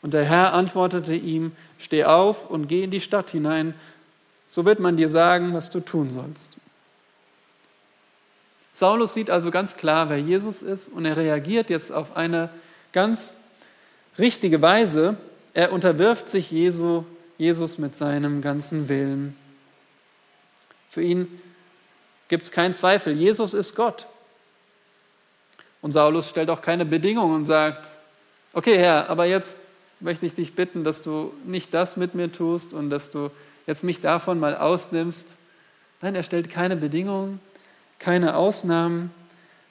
Und 0.00 0.14
der 0.14 0.24
Herr 0.24 0.54
antwortete 0.54 1.12
ihm, 1.12 1.52
steh 1.78 2.04
auf 2.04 2.48
und 2.48 2.66
geh 2.66 2.84
in 2.84 2.90
die 2.90 3.02
Stadt 3.02 3.28
hinein, 3.28 3.74
so 4.46 4.64
wird 4.64 4.80
man 4.80 4.96
dir 4.96 5.10
sagen, 5.10 5.52
was 5.52 5.68
du 5.68 5.80
tun 5.80 6.10
sollst. 6.10 6.56
Saulus 8.72 9.12
sieht 9.12 9.28
also 9.28 9.50
ganz 9.50 9.76
klar, 9.76 10.08
wer 10.08 10.16
Jesus 10.16 10.62
ist 10.62 10.88
und 10.88 11.04
er 11.04 11.18
reagiert 11.18 11.68
jetzt 11.68 11.92
auf 11.92 12.16
eine 12.16 12.48
ganz 12.92 13.36
richtige 14.18 14.62
Weise. 14.62 15.18
Er 15.52 15.72
unterwirft 15.72 16.30
sich 16.30 16.50
Jesu, 16.50 17.04
Jesus 17.36 17.76
mit 17.76 17.98
seinem 17.98 18.40
ganzen 18.40 18.88
Willen. 18.88 19.36
Für 20.88 21.02
ihn 21.02 21.28
gibt 22.28 22.44
es 22.44 22.50
keinen 22.50 22.72
Zweifel, 22.72 23.12
Jesus 23.12 23.52
ist 23.52 23.76
Gott. 23.76 24.06
Und 25.82 25.92
Saulus 25.92 26.28
stellt 26.28 26.50
auch 26.50 26.62
keine 26.62 26.84
Bedingungen 26.84 27.34
und 27.34 27.44
sagt, 27.44 27.86
okay 28.52 28.78
Herr, 28.78 29.08
aber 29.08 29.24
jetzt 29.24 29.60
möchte 30.00 30.26
ich 30.26 30.34
dich 30.34 30.54
bitten, 30.54 30.84
dass 30.84 31.02
du 31.02 31.32
nicht 31.44 31.72
das 31.74 31.96
mit 31.96 32.14
mir 32.14 32.32
tust 32.32 32.74
und 32.74 32.90
dass 32.90 33.10
du 33.10 33.30
jetzt 33.66 33.84
mich 33.84 34.00
davon 34.00 34.38
mal 34.38 34.56
ausnimmst. 34.56 35.36
Nein, 36.00 36.14
er 36.14 36.22
stellt 36.22 36.50
keine 36.50 36.76
Bedingungen, 36.76 37.40
keine 37.98 38.36
Ausnahmen. 38.36 39.12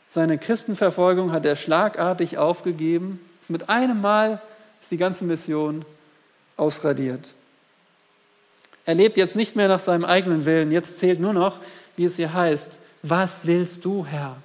Seine 0.08 0.38
Christenverfolgung 0.38 1.32
hat 1.32 1.46
er 1.46 1.56
schlagartig 1.56 2.38
aufgegeben. 2.38 3.20
Mit 3.48 3.68
einem 3.68 4.02
Mal 4.02 4.42
ist 4.80 4.92
die 4.92 4.98
ganze 4.98 5.26
Mission 5.26 5.84
ausradiert. 6.56 7.34
Er 8.86 8.94
lebt 8.94 9.18
jetzt 9.18 9.36
nicht 9.36 9.56
mehr 9.56 9.68
nach 9.68 9.80
seinem 9.80 10.06
eigenen 10.06 10.46
Willen. 10.46 10.72
Jetzt 10.72 11.00
zählt 11.00 11.20
nur 11.20 11.34
noch, 11.34 11.60
wie 11.96 12.06
es 12.06 12.16
hier 12.16 12.34
heißt, 12.34 12.80
was 13.02 13.46
willst 13.46 13.86
du, 13.86 14.06
Herr? 14.06 14.38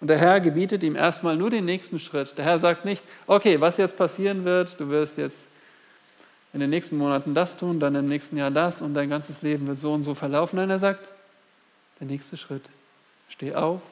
Und 0.00 0.08
der 0.08 0.18
Herr 0.18 0.40
gebietet 0.40 0.82
ihm 0.82 0.94
erstmal 0.94 1.36
nur 1.36 1.50
den 1.50 1.64
nächsten 1.64 1.98
Schritt. 1.98 2.38
Der 2.38 2.44
Herr 2.44 2.58
sagt 2.58 2.84
nicht, 2.84 3.02
okay, 3.26 3.60
was 3.60 3.78
jetzt 3.78 3.96
passieren 3.96 4.44
wird, 4.44 4.78
du 4.78 4.88
wirst 4.88 5.18
jetzt 5.18 5.48
in 6.52 6.60
den 6.60 6.70
nächsten 6.70 6.96
Monaten 6.96 7.34
das 7.34 7.56
tun, 7.56 7.80
dann 7.80 7.94
im 7.94 8.08
nächsten 8.08 8.36
Jahr 8.36 8.50
das 8.50 8.80
und 8.80 8.94
dein 8.94 9.10
ganzes 9.10 9.42
Leben 9.42 9.66
wird 9.66 9.80
so 9.80 9.92
und 9.92 10.04
so 10.04 10.14
verlaufen. 10.14 10.56
Nein, 10.56 10.70
er 10.70 10.78
sagt, 10.78 11.08
der 12.00 12.06
nächste 12.06 12.36
Schritt. 12.36 12.64
Steh 13.28 13.54
auf, 13.54 13.82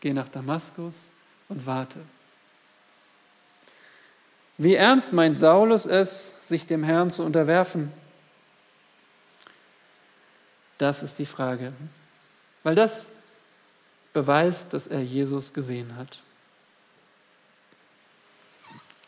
geh 0.00 0.12
nach 0.12 0.28
Damaskus 0.28 1.10
und 1.48 1.66
warte. 1.66 1.98
Wie 4.58 4.74
ernst 4.74 5.12
meint 5.12 5.38
Saulus 5.38 5.86
es, 5.86 6.34
sich 6.46 6.66
dem 6.66 6.82
Herrn 6.82 7.10
zu 7.10 7.22
unterwerfen? 7.22 7.92
Das 10.78 11.02
ist 11.02 11.18
die 11.18 11.26
Frage. 11.26 11.72
Weil 12.62 12.74
das 12.74 13.12
beweist, 14.12 14.72
dass 14.72 14.86
er 14.86 15.02
Jesus 15.02 15.52
gesehen 15.52 15.96
hat. 15.96 16.22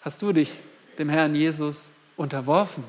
Hast 0.03 0.23
du 0.23 0.33
dich 0.33 0.59
dem 0.99 1.09
Herrn 1.09 1.35
Jesus 1.35 1.93
unterworfen? 2.17 2.85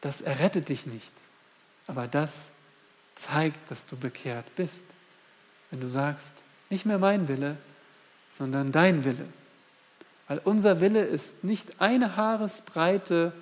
Das 0.00 0.20
errettet 0.20 0.68
dich 0.68 0.86
nicht, 0.86 1.12
aber 1.86 2.08
das 2.08 2.52
zeigt, 3.14 3.70
dass 3.70 3.84
du 3.84 3.96
bekehrt 3.96 4.54
bist. 4.56 4.84
Wenn 5.70 5.80
du 5.80 5.88
sagst, 5.88 6.44
nicht 6.70 6.86
mehr 6.86 6.98
mein 6.98 7.28
Wille, 7.28 7.56
sondern 8.28 8.72
dein 8.72 9.04
Wille. 9.04 9.26
Weil 10.28 10.38
unser 10.44 10.80
Wille 10.80 11.02
ist 11.02 11.44
nicht 11.44 11.80
eine 11.80 12.16
Haaresbreite 12.16 13.32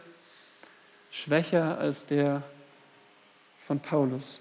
schwächer 1.10 1.78
als 1.78 2.06
der 2.06 2.42
von 3.58 3.80
Paulus. 3.80 4.40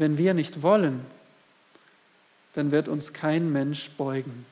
Wenn 0.00 0.16
wir 0.16 0.32
nicht 0.32 0.62
wollen, 0.62 1.04
dann 2.54 2.72
wird 2.72 2.88
uns 2.88 3.12
kein 3.12 3.52
Mensch 3.52 3.90
beugen. 3.98 4.46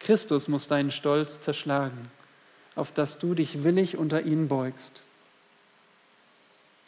Christus 0.00 0.48
muss 0.48 0.66
deinen 0.66 0.90
Stolz 0.90 1.38
zerschlagen, 1.38 2.10
auf 2.74 2.90
dass 2.90 3.18
du 3.18 3.34
dich 3.34 3.62
willig 3.62 3.98
unter 3.98 4.22
ihn 4.22 4.48
beugst. 4.48 5.02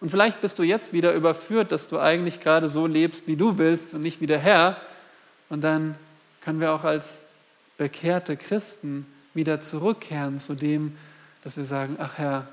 Und 0.00 0.08
vielleicht 0.08 0.40
bist 0.40 0.58
du 0.58 0.62
jetzt 0.62 0.94
wieder 0.94 1.12
überführt, 1.12 1.70
dass 1.70 1.86
du 1.86 1.98
eigentlich 1.98 2.40
gerade 2.40 2.66
so 2.66 2.86
lebst, 2.86 3.26
wie 3.26 3.36
du 3.36 3.58
willst 3.58 3.92
und 3.92 4.00
nicht 4.00 4.22
wie 4.22 4.26
der 4.26 4.38
Herr. 4.38 4.80
Und 5.50 5.62
dann 5.62 5.96
können 6.40 6.60
wir 6.60 6.72
auch 6.72 6.84
als 6.84 7.20
bekehrte 7.76 8.38
Christen 8.38 9.04
wieder 9.34 9.60
zurückkehren 9.60 10.38
zu 10.38 10.54
dem, 10.54 10.96
dass 11.44 11.58
wir 11.58 11.66
sagen, 11.66 11.98
ach 12.00 12.16
Herr, 12.16 12.48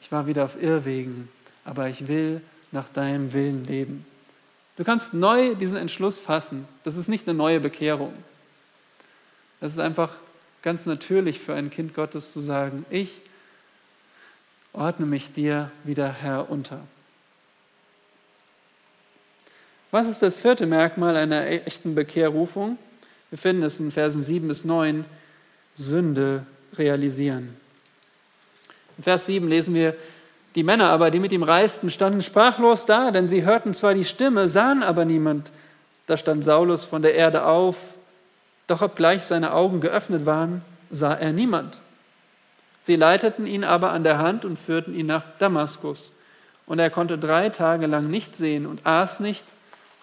ich 0.00 0.12
war 0.12 0.28
wieder 0.28 0.44
auf 0.44 0.62
Irrwegen, 0.62 1.28
aber 1.64 1.88
ich 1.88 2.06
will 2.06 2.40
nach 2.70 2.88
deinem 2.88 3.32
Willen 3.32 3.64
leben. 3.64 4.06
Du 4.78 4.84
kannst 4.84 5.12
neu 5.12 5.56
diesen 5.56 5.76
Entschluss 5.76 6.20
fassen. 6.20 6.66
Das 6.84 6.96
ist 6.96 7.08
nicht 7.08 7.28
eine 7.28 7.36
neue 7.36 7.58
Bekehrung. 7.58 8.14
Das 9.60 9.72
ist 9.72 9.80
einfach 9.80 10.14
ganz 10.62 10.86
natürlich 10.86 11.40
für 11.40 11.52
ein 11.54 11.68
Kind 11.68 11.94
Gottes 11.94 12.32
zu 12.32 12.40
sagen, 12.40 12.86
ich 12.88 13.20
ordne 14.72 15.04
mich 15.06 15.32
dir 15.32 15.72
wieder 15.82 16.12
Herr 16.12 16.48
unter. 16.48 16.80
Was 19.90 20.08
ist 20.08 20.22
das 20.22 20.36
vierte 20.36 20.66
Merkmal 20.66 21.16
einer 21.16 21.48
echten 21.48 21.96
Bekehrrufung? 21.96 22.78
Wir 23.30 23.38
finden 23.38 23.64
es 23.64 23.80
in 23.80 23.90
Versen 23.90 24.22
7 24.22 24.46
bis 24.46 24.64
9, 24.64 25.04
Sünde 25.74 26.46
realisieren. 26.74 27.56
In 28.96 29.02
Vers 29.02 29.26
7 29.26 29.48
lesen 29.48 29.74
wir, 29.74 29.96
die 30.54 30.62
Männer 30.62 30.90
aber, 30.90 31.10
die 31.10 31.18
mit 31.18 31.32
ihm 31.32 31.42
reisten, 31.42 31.90
standen 31.90 32.22
sprachlos 32.22 32.86
da, 32.86 33.10
denn 33.10 33.28
sie 33.28 33.44
hörten 33.44 33.74
zwar 33.74 33.94
die 33.94 34.04
Stimme, 34.04 34.48
sahen 34.48 34.82
aber 34.82 35.04
niemand. 35.04 35.52
Da 36.06 36.16
stand 36.16 36.42
Saulus 36.42 36.84
von 36.84 37.02
der 37.02 37.14
Erde 37.14 37.44
auf, 37.44 37.76
doch 38.66 38.82
obgleich 38.82 39.24
seine 39.24 39.52
Augen 39.52 39.80
geöffnet 39.80 40.26
waren, 40.26 40.62
sah 40.90 41.14
er 41.14 41.32
niemand. 41.32 41.80
Sie 42.80 42.96
leiteten 42.96 43.46
ihn 43.46 43.64
aber 43.64 43.92
an 43.92 44.04
der 44.04 44.18
Hand 44.18 44.44
und 44.44 44.58
führten 44.58 44.94
ihn 44.94 45.06
nach 45.06 45.24
Damaskus. 45.38 46.14
Und 46.66 46.78
er 46.78 46.90
konnte 46.90 47.18
drei 47.18 47.50
Tage 47.50 47.86
lang 47.86 48.10
nicht 48.10 48.36
sehen 48.36 48.66
und 48.66 48.86
aß 48.86 49.20
nicht 49.20 49.44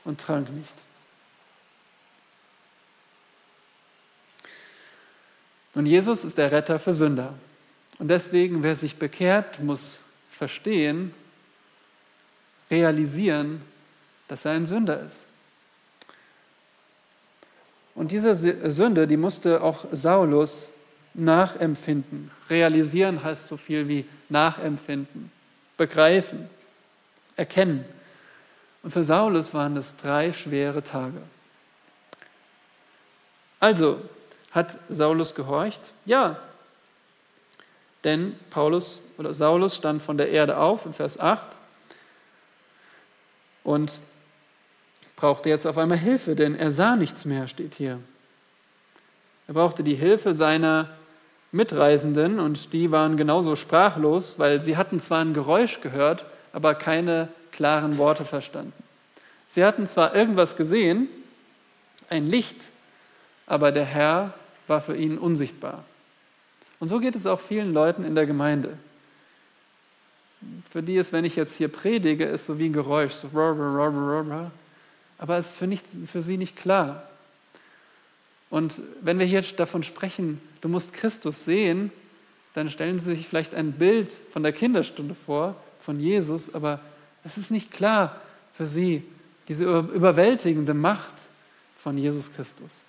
und 0.04 0.22
trank 0.22 0.50
nicht. 0.52 0.74
Und 5.74 5.86
Jesus 5.86 6.24
ist 6.24 6.38
der 6.38 6.52
Retter 6.52 6.80
für 6.80 6.94
Sünder. 6.94 7.34
Und 8.00 8.08
deswegen, 8.08 8.64
wer 8.64 8.76
sich 8.76 8.98
bekehrt, 8.98 9.62
muss 9.62 10.00
verstehen, 10.36 11.14
realisieren, 12.70 13.62
dass 14.28 14.46
er 14.46 14.52
ein 14.52 14.66
Sünder 14.66 15.00
ist. 15.02 15.28
Und 17.94 18.12
diese 18.12 18.36
Sünde, 18.72 19.08
die 19.08 19.16
musste 19.16 19.62
auch 19.62 19.86
Saulus 19.92 20.72
nachempfinden. 21.14 22.30
Realisieren 22.50 23.24
heißt 23.24 23.48
so 23.48 23.56
viel 23.56 23.88
wie 23.88 24.06
nachempfinden, 24.28 25.32
begreifen, 25.78 26.50
erkennen. 27.38 27.86
Und 28.84 28.92
für 28.92 29.04
Saulus 29.04 29.54
waren 29.54 29.78
es 29.78 29.96
drei 29.96 30.34
schwere 30.34 30.84
Tage. 30.84 31.22
Also, 33.62 34.02
hat 34.52 34.78
Saulus 34.90 35.34
gehorcht? 35.34 35.94
Ja, 36.06 36.38
denn 38.04 38.38
Paulus 38.50 39.02
oder 39.18 39.34
Saulus 39.34 39.76
stand 39.76 40.02
von 40.02 40.18
der 40.18 40.30
Erde 40.30 40.58
auf 40.58 40.86
in 40.86 40.94
Vers 40.94 41.20
8 41.20 41.58
und 43.64 44.00
brauchte 45.16 45.50
jetzt 45.50 45.66
auf 45.66 45.78
einmal 45.78 45.98
Hilfe, 45.98 46.36
denn 46.36 46.56
er 46.56 46.72
sah 46.72 46.96
nichts 46.96 47.26
mehr, 47.26 47.48
steht 47.48 47.76
hier. 47.76 48.00
Er 49.48 49.54
brauchte 49.54 49.84
die 49.84 49.96
Hilfe 49.96 50.34
seiner 50.34 50.90
Mitreisenden 51.52 52.40
und 52.40 52.74
die 52.74 52.92
waren 52.92 53.16
genauso 53.16 53.56
sprachlos, 53.56 54.40
weil 54.40 54.62
sie 54.62 54.76
hatten 54.76 55.00
zwar 55.00 55.22
ein 55.22 55.34
Geräusch 55.34 55.82
gehört, 55.82 56.26
aber 56.52 56.76
keine 56.76 57.30
klaren 57.52 57.98
Worte 57.98 58.26
verstanden. 58.26 58.74
Sie 59.48 59.64
hatten 59.64 59.88
zwar 59.88 60.16
irgendwas 60.16 60.58
gesehen, 60.58 61.08
ein 62.10 62.28
Licht, 62.28 62.70
aber 63.48 63.72
der 63.72 63.86
Herr 63.86 64.34
war 64.68 64.82
für 64.82 64.96
ihn 64.96 65.18
unsichtbar. 65.18 65.84
Und 66.80 66.88
so 66.88 67.00
geht 67.00 67.16
es 67.16 67.26
auch 67.26 67.40
vielen 67.40 67.74
Leuten 67.74 68.04
in 68.04 68.16
der 68.16 68.26
Gemeinde. 68.26 68.78
Für 70.70 70.84
die 70.84 70.96
ist, 70.96 71.14
wenn 71.14 71.26
ich 71.26 71.36
jetzt 71.36 71.56
hier 71.56 71.68
predige, 71.68 72.26
ist 72.26 72.46
so 72.46 72.60
wie 72.60 72.66
ein 72.66 72.74
Geräusch, 72.74 73.14
so 73.14 73.30
aber 75.18 75.38
es 75.38 75.50
ist 75.50 75.56
für, 75.56 75.68
nicht, 75.68 75.88
für 75.88 76.22
sie 76.22 76.38
nicht 76.38 76.56
klar. 76.56 77.10
Und 78.50 78.82
wenn 79.02 79.18
wir 79.20 79.26
hier 79.26 79.42
davon 79.42 79.84
sprechen, 79.84 80.42
du 80.62 80.70
musst 80.70 80.94
Christus 80.94 81.46
sehen, 81.46 81.92
dann 82.54 82.70
stellen 82.70 83.00
sie 83.00 83.16
sich 83.16 83.28
vielleicht 83.28 83.56
ein 83.56 83.74
Bild 83.74 84.14
von 84.30 84.44
der 84.44 84.52
Kinderstunde 84.52 85.16
vor, 85.16 85.56
von 85.80 86.00
Jesus, 86.00 86.54
aber 86.54 86.80
es 87.24 87.38
ist 87.38 87.52
nicht 87.52 87.72
klar 87.72 88.20
für 88.54 88.68
sie, 88.68 89.04
diese 89.48 89.66
überwältigende 89.66 90.74
Macht 90.74 91.14
von 91.78 91.98
Jesus 91.98 92.32
Christus. 92.34 92.86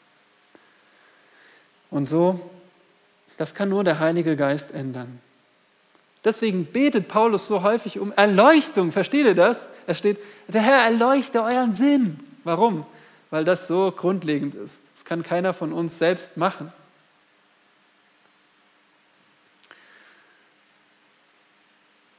Und 1.90 2.08
so 2.08 2.50
das 3.36 3.54
kann 3.54 3.68
nur 3.68 3.84
der 3.84 3.98
Heilige 3.98 4.36
Geist 4.36 4.72
ändern. 4.72 5.20
Deswegen 6.26 6.66
betet 6.66 7.06
Paulus 7.06 7.46
so 7.46 7.62
häufig 7.62 8.00
um 8.00 8.12
Erleuchtung. 8.12 8.90
Versteht 8.90 9.26
ihr 9.26 9.36
das? 9.36 9.68
Er 9.86 9.94
steht, 9.94 10.18
der 10.48 10.60
Herr 10.60 10.84
erleuchte 10.84 11.40
euren 11.40 11.72
Sinn. 11.72 12.18
Warum? 12.42 12.84
Weil 13.30 13.44
das 13.44 13.68
so 13.68 13.92
grundlegend 13.92 14.56
ist. 14.56 14.90
Das 14.92 15.04
kann 15.04 15.22
keiner 15.22 15.54
von 15.54 15.72
uns 15.72 15.98
selbst 15.98 16.36
machen. 16.36 16.72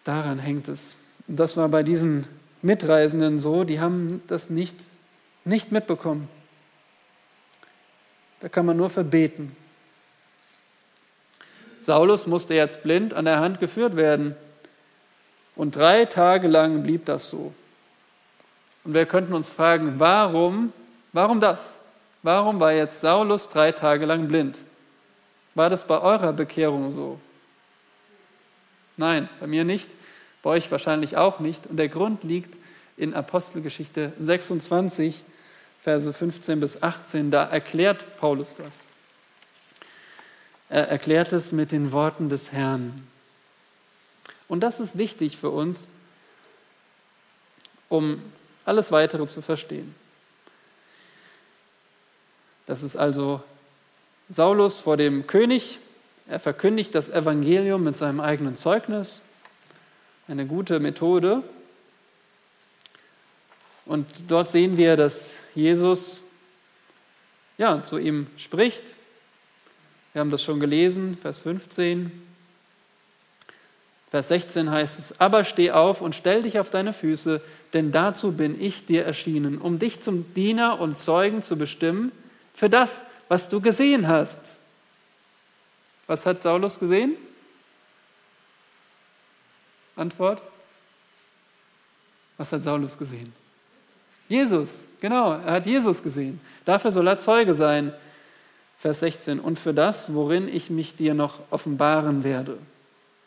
Daran 0.05 0.39
hängt 0.39 0.69
es. 0.69 0.95
Und 1.27 1.35
das 1.35 1.57
war 1.57 1.67
bei 1.67 1.83
diesen 1.83 2.25
Mitreisenden 2.61 3.41
so, 3.41 3.65
die 3.65 3.81
haben 3.81 4.23
das 4.27 4.49
nicht, 4.49 4.77
nicht 5.43 5.73
mitbekommen. 5.73 6.29
Da 8.39 8.47
kann 8.47 8.65
man 8.65 8.77
nur 8.77 8.89
verbeten. 8.89 9.53
Saulus 11.81 12.27
musste 12.27 12.53
jetzt 12.53 12.83
blind 12.83 13.13
an 13.13 13.25
der 13.25 13.39
Hand 13.39 13.59
geführt 13.59 13.95
werden. 13.95 14.35
Und 15.55 15.75
drei 15.75 16.05
Tage 16.05 16.47
lang 16.47 16.83
blieb 16.83 17.05
das 17.05 17.29
so. 17.29 17.53
Und 18.83 18.93
wir 18.93 19.05
könnten 19.05 19.33
uns 19.33 19.49
fragen, 19.49 19.99
warum, 19.99 20.71
warum 21.13 21.41
das? 21.41 21.79
Warum 22.23 22.59
war 22.59 22.73
jetzt 22.73 22.99
Saulus 22.99 23.49
drei 23.49 23.71
Tage 23.71 24.05
lang 24.05 24.27
blind? 24.27 24.63
War 25.55 25.69
das 25.69 25.85
bei 25.85 25.99
eurer 25.99 26.33
Bekehrung 26.33 26.91
so? 26.91 27.19
Nein, 28.95 29.29
bei 29.39 29.47
mir 29.47 29.63
nicht, 29.63 29.89
bei 30.43 30.51
euch 30.51 30.71
wahrscheinlich 30.71 31.17
auch 31.17 31.39
nicht. 31.39 31.67
Und 31.67 31.77
der 31.77 31.89
Grund 31.89 32.23
liegt 32.23 32.57
in 32.97 33.13
Apostelgeschichte 33.13 34.13
26, 34.19 35.23
Verse 35.79 36.11
15 36.11 36.59
bis 36.59 36.83
18. 36.83 37.31
Da 37.31 37.43
erklärt 37.45 38.05
Paulus 38.19 38.55
das. 38.55 38.87
Er 40.69 40.89
erklärt 40.89 41.31
es 41.31 41.51
mit 41.51 41.71
den 41.71 41.91
Worten 41.91 42.29
des 42.29 42.51
Herrn. 42.51 43.07
Und 44.47 44.61
das 44.61 44.79
ist 44.79 44.97
wichtig 44.97 45.37
für 45.37 45.49
uns, 45.49 45.91
um 47.89 48.21
alles 48.65 48.91
Weitere 48.91 49.25
zu 49.27 49.41
verstehen. 49.41 49.95
Das 52.65 52.83
ist 52.83 52.97
also 52.97 53.41
Saulus 54.29 54.77
vor 54.77 54.97
dem 54.97 55.25
König. 55.25 55.79
Er 56.27 56.39
verkündigt 56.39 56.93
das 56.93 57.07
Evangelium 57.07 57.83
mit 57.83 57.95
seinem 57.95 58.19
eigenen 58.19 58.57
Zeugnis. 58.57 59.21
Eine 60.27 60.45
gute 60.45 60.81
Methode. 60.81 61.43
Und 63.85 64.05
dort 64.27 64.49
sehen 64.49 64.75
wir, 64.75 64.97
dass 64.97 65.35
Jesus 65.55 66.21
ja, 67.57 67.81
zu 67.83 67.97
ihm 67.97 68.27
spricht 68.35 68.97
wir 70.17 70.21
haben 70.21 70.31
das 70.31 70.41
schon 70.41 70.59
gelesen, 70.59 71.15
Vers 71.15 71.41
15. 71.41 72.11
Vers 74.09 74.29
16 74.29 74.71
heißt 74.71 74.97
es, 74.97 75.21
aber 75.21 75.43
steh 75.43 75.69
auf 75.69 76.01
und 76.01 76.15
stell 76.15 76.41
dich 76.41 76.57
auf 76.57 76.71
deine 76.71 76.91
Füße, 76.91 77.39
denn 77.73 77.91
dazu 77.91 78.31
bin 78.31 78.59
ich 78.59 78.87
dir 78.87 79.05
erschienen, 79.05 79.59
um 79.59 79.77
dich 79.77 80.01
zum 80.01 80.33
Diener 80.33 80.79
und 80.79 80.97
Zeugen 80.97 81.43
zu 81.43 81.55
bestimmen 81.55 82.11
für 82.55 82.67
das, 82.67 83.03
was 83.27 83.47
du 83.47 83.61
gesehen 83.61 84.07
hast. 84.07 84.57
Was 86.07 86.25
hat 86.25 86.41
Saulus 86.41 86.79
gesehen? 86.79 87.15
Antwort? 89.95 90.41
Was 92.37 92.51
hat 92.51 92.63
Saulus 92.63 92.97
gesehen? 92.97 93.31
Jesus, 94.27 94.87
genau, 94.99 95.33
er 95.33 95.51
hat 95.51 95.67
Jesus 95.67 96.01
gesehen. 96.01 96.41
Dafür 96.65 96.89
soll 96.89 97.05
er 97.05 97.19
Zeuge 97.19 97.53
sein. 97.53 97.93
Vers 98.77 98.99
16, 98.99 99.39
und 99.39 99.57
für 99.57 99.73
das, 99.73 100.13
worin 100.13 100.47
ich 100.47 100.69
mich 100.69 100.95
dir 100.95 101.13
noch 101.13 101.39
offenbaren 101.49 102.23
werde. 102.23 102.57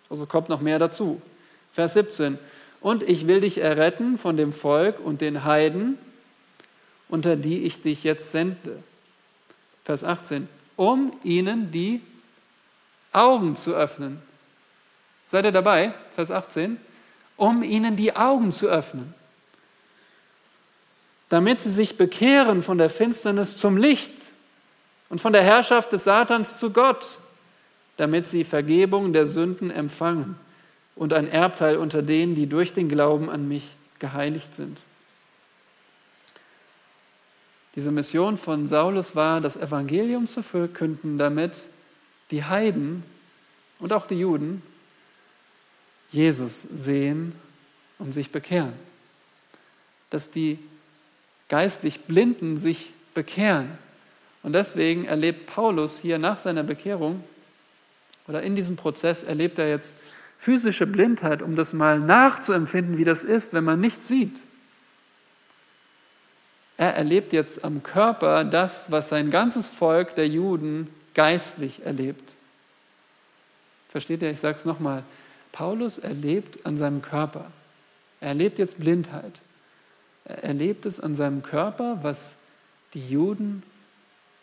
Also 0.09 0.26
kommt 0.26 0.48
noch 0.48 0.61
mehr 0.61 0.78
dazu. 0.78 1.20
Vers 1.72 1.94
17, 1.94 2.38
und 2.80 3.03
ich 3.03 3.26
will 3.26 3.40
dich 3.40 3.59
erretten 3.59 4.16
von 4.16 4.36
dem 4.36 4.53
Volk 4.53 5.01
und 5.01 5.20
den 5.20 5.44
Heiden, 5.44 5.98
unter 7.09 7.36
die 7.36 7.64
ich 7.64 7.82
dich 7.82 8.05
jetzt 8.05 8.30
sende. 8.30 8.82
Vers 9.84 10.05
18, 10.05 10.48
um 10.76 11.12
ihnen 11.24 11.72
die 11.72 12.01
Augen 13.12 13.57
zu 13.57 13.74
öffnen. 13.74 14.22
Seid 15.26 15.44
ihr 15.44 15.53
dabei? 15.53 15.94
Vers 16.12 16.30
18. 16.30 16.78
um 17.36 17.62
ihnen 17.62 17.96
die 17.96 18.14
Augen 18.14 18.53
zu 18.53 18.68
öffnen, 18.68 19.14
damit 21.28 21.61
sie 21.61 21.70
sich 21.70 21.96
bekehren 21.96 22.62
von 22.62 22.78
der 22.78 22.90
Finsternis 22.90 23.57
zum 23.57 23.76
Licht 23.76 24.29
und 25.11 25.20
von 25.20 25.34
der 25.34 25.42
Herrschaft 25.42 25.92
des 25.92 26.04
Satans 26.04 26.58
zu 26.58 26.70
Gott, 26.70 27.18
damit 27.98 28.26
sie 28.26 28.44
Vergebung 28.44 29.12
der 29.12 29.26
Sünden 29.26 29.70
empfangen 29.70 30.36
und 30.96 31.12
ein 31.12 31.28
Erbteil 31.30 31.76
unter 31.76 32.00
denen, 32.00 32.34
die 32.34 32.46
durch 32.46 32.72
den 32.72 32.88
Glauben 32.88 33.28
an 33.28 33.46
mich 33.46 33.76
geheiligt 33.98 34.54
sind. 34.54 34.84
Diese 37.76 37.90
Mission 37.90 38.36
von 38.36 38.66
Saulus 38.66 39.14
war, 39.14 39.40
das 39.40 39.56
Evangelium 39.56 40.26
zu 40.26 40.42
verkünden, 40.42 41.18
damit 41.18 41.68
die 42.30 42.44
Heiden 42.44 43.04
und 43.78 43.92
auch 43.92 44.06
die 44.06 44.18
Juden 44.18 44.62
Jesus 46.11 46.62
sehen 46.62 47.34
und 47.98 48.12
sich 48.12 48.32
bekehren. 48.32 48.72
Dass 50.11 50.30
die 50.30 50.58
geistlich 51.48 52.00
Blinden 52.00 52.56
sich 52.56 52.92
bekehren. 53.14 53.78
Und 54.43 54.55
deswegen 54.55 55.05
erlebt 55.05 55.47
Paulus 55.47 55.99
hier 55.99 56.18
nach 56.18 56.38
seiner 56.38 56.62
Bekehrung 56.62 57.22
oder 58.26 58.43
in 58.43 58.57
diesem 58.57 58.76
Prozess 58.76 59.22
erlebt 59.22 59.59
er 59.59 59.68
jetzt 59.68 59.97
physische 60.38 60.86
Blindheit, 60.86 61.43
um 61.43 61.57
das 61.57 61.72
mal 61.72 61.99
nachzuempfinden, 61.99 62.97
wie 62.97 63.05
das 63.05 63.22
ist, 63.22 63.53
wenn 63.53 63.64
man 63.64 63.80
nichts 63.80 64.09
sieht. 64.09 64.43
Er 66.76 66.95
erlebt 66.95 67.34
jetzt 67.34 67.62
am 67.62 67.82
Körper 67.82 68.45
das, 68.45 68.91
was 68.91 69.11
sein 69.11 69.30
ganzes 69.30 69.68
Volk 69.68 70.14
der 70.14 70.28
Juden 70.28 70.88
geistlich 71.12 71.84
erlebt. 71.84 72.36
Versteht 73.91 74.22
ihr? 74.22 74.30
Ich 74.30 74.41
sage 74.41 74.57
es 74.57 74.64
nochmal. 74.64 75.03
Paulus 75.53 75.99
erlebt 75.99 76.64
an 76.64 76.78
seinem 76.78 77.03
Körper. 77.03 77.51
Er 78.20 78.28
erlebt 78.28 78.59
jetzt 78.59 78.78
Blindheit. 78.78 79.41
Er 80.24 80.45
erlebt 80.45 80.86
es 80.86 81.01
an 81.01 81.14
seinem 81.14 81.43
Körper, 81.43 81.99
was 82.03 82.36
die 82.95 83.07
Juden 83.07 83.62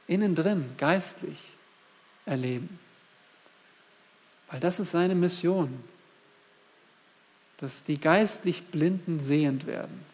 innen 0.07 0.35
drin 0.35 0.73
geistlich 0.77 1.37
erleben. 2.25 2.79
Weil 4.49 4.59
das 4.59 4.79
ist 4.79 4.91
seine 4.91 5.15
Mission, 5.15 5.83
dass 7.57 7.83
die 7.83 7.99
geistlich 7.99 8.65
Blinden 8.67 9.19
sehend 9.19 9.67
werden. 9.67 10.05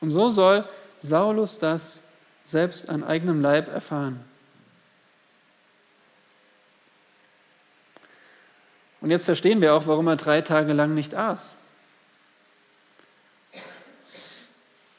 Und 0.00 0.10
so 0.10 0.30
soll 0.30 0.68
Saulus 1.00 1.58
das 1.58 2.02
selbst 2.44 2.88
an 2.88 3.04
eigenem 3.04 3.40
Leib 3.40 3.68
erfahren. 3.68 4.24
Und 9.00 9.10
jetzt 9.10 9.24
verstehen 9.24 9.60
wir 9.60 9.74
auch, 9.74 9.86
warum 9.86 10.08
er 10.08 10.16
drei 10.16 10.42
Tage 10.42 10.72
lang 10.72 10.94
nicht 10.94 11.14
aß. 11.14 11.56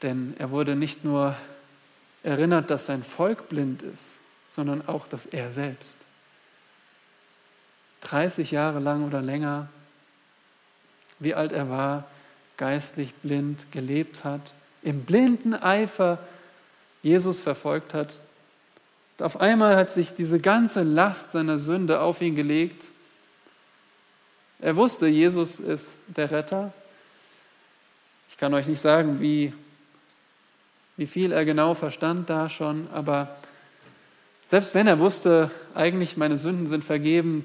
Denn 0.02 0.34
er 0.38 0.50
wurde 0.50 0.74
nicht 0.74 1.04
nur 1.04 1.36
erinnert, 2.22 2.70
dass 2.70 2.86
sein 2.86 3.02
Volk 3.02 3.48
blind 3.48 3.82
ist, 3.82 4.18
sondern 4.48 4.86
auch, 4.86 5.06
dass 5.06 5.26
er 5.26 5.52
selbst 5.52 5.96
30 8.02 8.50
Jahre 8.50 8.80
lang 8.80 9.06
oder 9.06 9.22
länger, 9.22 9.68
wie 11.18 11.34
alt 11.34 11.52
er 11.52 11.70
war, 11.70 12.08
geistlich 12.56 13.14
blind 13.16 13.70
gelebt 13.72 14.24
hat, 14.24 14.54
im 14.82 15.04
blinden 15.04 15.54
Eifer 15.54 16.18
Jesus 17.02 17.40
verfolgt 17.40 17.94
hat. 17.94 18.18
Auf 19.18 19.40
einmal 19.40 19.76
hat 19.76 19.90
sich 19.90 20.14
diese 20.14 20.38
ganze 20.40 20.82
Last 20.82 21.30
seiner 21.30 21.58
Sünde 21.58 22.00
auf 22.00 22.20
ihn 22.20 22.34
gelegt 22.34 22.92
er 24.62 24.76
wusste, 24.76 25.08
Jesus 25.08 25.58
ist 25.58 25.98
der 26.06 26.30
Retter. 26.30 26.72
Ich 28.28 28.36
kann 28.36 28.54
euch 28.54 28.68
nicht 28.68 28.80
sagen, 28.80 29.18
wie, 29.18 29.52
wie 30.96 31.06
viel 31.06 31.32
er 31.32 31.44
genau 31.44 31.74
verstand 31.74 32.28
da 32.30 32.48
schon, 32.48 32.88
aber 32.92 33.36
selbst 34.46 34.74
wenn 34.74 34.86
er 34.86 34.98
wusste, 34.98 35.50
eigentlich 35.74 36.16
meine 36.16 36.36
Sünden 36.36 36.66
sind 36.66 36.84
vergeben, 36.84 37.44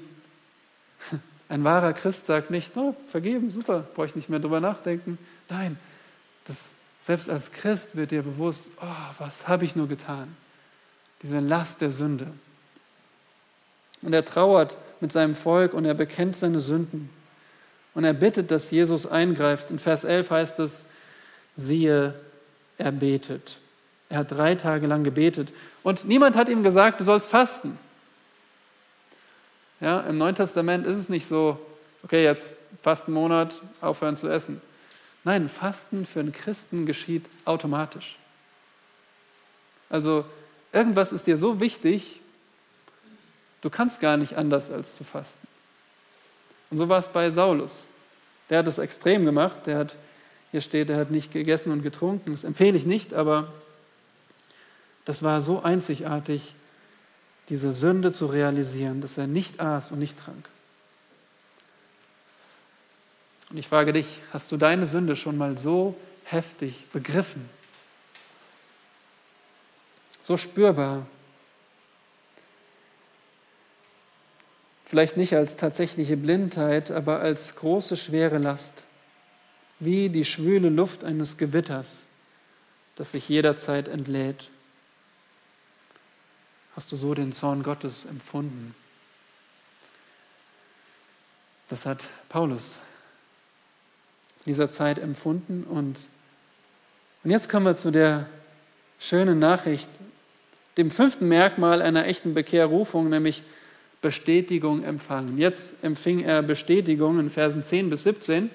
ein 1.48 1.64
wahrer 1.64 1.94
Christ 1.94 2.26
sagt 2.26 2.50
nicht, 2.50 2.76
no, 2.76 2.94
vergeben, 3.06 3.50
super, 3.50 3.86
brauche 3.94 4.06
ich 4.06 4.16
nicht 4.16 4.28
mehr 4.28 4.40
drüber 4.40 4.60
nachdenken. 4.60 5.18
Nein, 5.48 5.78
das, 6.44 6.74
selbst 7.00 7.30
als 7.30 7.50
Christ 7.52 7.96
wird 7.96 8.10
dir 8.10 8.22
bewusst, 8.22 8.70
oh, 8.82 9.14
was 9.18 9.48
habe 9.48 9.64
ich 9.64 9.74
nur 9.74 9.88
getan? 9.88 10.36
Diese 11.22 11.38
Last 11.38 11.80
der 11.80 11.92
Sünde. 11.92 12.26
Und 14.02 14.12
er 14.12 14.24
trauert 14.24 14.76
mit 15.00 15.10
seinem 15.10 15.34
Volk 15.34 15.74
und 15.74 15.84
er 15.84 15.94
bekennt 15.94 16.36
seine 16.36 16.60
Sünden. 16.60 17.10
Und 17.94 18.04
er 18.04 18.12
bittet, 18.12 18.50
dass 18.50 18.70
Jesus 18.70 19.06
eingreift. 19.06 19.70
In 19.70 19.78
Vers 19.78 20.04
11 20.04 20.30
heißt 20.30 20.58
es, 20.60 20.84
siehe, 21.56 22.14
er 22.78 22.92
betet. 22.92 23.58
Er 24.08 24.18
hat 24.18 24.32
drei 24.32 24.54
Tage 24.54 24.86
lang 24.86 25.04
gebetet. 25.04 25.52
Und 25.82 26.06
niemand 26.06 26.36
hat 26.36 26.48
ihm 26.48 26.62
gesagt, 26.62 27.00
du 27.00 27.04
sollst 27.04 27.28
fasten. 27.28 27.78
Ja, 29.80 30.00
Im 30.00 30.18
Neuen 30.18 30.34
Testament 30.34 30.86
ist 30.86 30.98
es 30.98 31.08
nicht 31.08 31.26
so, 31.26 31.58
okay, 32.02 32.24
jetzt 32.24 32.54
Fastenmonat, 32.82 33.60
aufhören 33.80 34.16
zu 34.16 34.28
essen. 34.28 34.60
Nein, 35.24 35.48
Fasten 35.48 36.06
für 36.06 36.20
einen 36.20 36.32
Christen 36.32 36.86
geschieht 36.86 37.26
automatisch. 37.44 38.18
Also 39.90 40.24
irgendwas 40.72 41.12
ist 41.12 41.26
dir 41.26 41.36
so 41.36 41.60
wichtig, 41.60 42.20
du 43.60 43.70
kannst 43.70 44.00
gar 44.00 44.16
nicht 44.16 44.36
anders 44.36 44.70
als 44.70 44.94
zu 44.94 45.04
fasten. 45.04 45.46
Und 46.70 46.78
so 46.78 46.88
war 46.88 46.98
es 46.98 47.08
bei 47.08 47.30
Saulus. 47.30 47.88
Der 48.50 48.58
hat 48.58 48.66
es 48.66 48.78
extrem 48.78 49.24
gemacht. 49.24 49.66
Der 49.66 49.78
hat, 49.78 49.96
hier 50.50 50.60
steht, 50.60 50.90
er 50.90 50.96
hat 50.96 51.10
nicht 51.10 51.32
gegessen 51.32 51.72
und 51.72 51.82
getrunken. 51.82 52.30
Das 52.30 52.44
empfehle 52.44 52.76
ich 52.76 52.86
nicht, 52.86 53.14
aber 53.14 53.52
das 55.04 55.22
war 55.22 55.40
so 55.40 55.62
einzigartig, 55.62 56.54
diese 57.48 57.72
Sünde 57.72 58.12
zu 58.12 58.26
realisieren, 58.26 59.00
dass 59.00 59.18
er 59.18 59.26
nicht 59.26 59.60
aß 59.60 59.92
und 59.92 59.98
nicht 59.98 60.18
trank. 60.18 60.48
Und 63.50 63.56
ich 63.56 63.66
frage 63.66 63.92
dich, 63.94 64.20
hast 64.32 64.52
du 64.52 64.58
deine 64.58 64.84
Sünde 64.86 65.16
schon 65.16 65.38
mal 65.38 65.56
so 65.56 65.96
heftig 66.24 66.86
begriffen? 66.92 67.48
So 70.20 70.36
spürbar? 70.36 71.06
Vielleicht 74.84 75.16
nicht 75.16 75.34
als 75.34 75.56
tatsächliche 75.56 76.16
Blindheit, 76.16 76.90
aber 76.90 77.20
als 77.20 77.56
große, 77.56 77.96
schwere 77.96 78.38
Last, 78.38 78.86
wie 79.80 80.08
die 80.08 80.24
schwüle 80.24 80.68
Luft 80.68 81.04
eines 81.04 81.36
Gewitters, 81.36 82.06
das 82.96 83.12
sich 83.12 83.28
jederzeit 83.28 83.88
entlädt. 83.88 84.50
Hast 86.74 86.92
du 86.92 86.96
so 86.96 87.14
den 87.14 87.32
Zorn 87.32 87.62
Gottes 87.62 88.04
empfunden? 88.04 88.74
Das 91.68 91.86
hat 91.86 92.04
Paulus 92.28 92.80
dieser 94.46 94.70
Zeit 94.70 94.98
empfunden. 94.98 95.64
Und, 95.64 96.06
und 97.22 97.30
jetzt 97.30 97.48
kommen 97.48 97.66
wir 97.66 97.76
zu 97.76 97.90
der 97.90 98.26
schönen 98.98 99.38
Nachricht, 99.38 99.88
dem 100.76 100.90
fünften 100.90 101.28
Merkmal 101.28 101.82
einer 101.82 102.06
echten 102.06 102.34
Bekehrrufung, 102.34 103.10
nämlich 103.10 103.42
Bestätigung 104.00 104.84
empfangen. 104.84 105.38
Jetzt 105.38 105.82
empfing 105.82 106.20
er 106.20 106.42
Bestätigung 106.42 107.18
in 107.18 107.30
Versen 107.30 107.62
10 107.62 107.90
bis 107.90 108.04
17. 108.04 108.50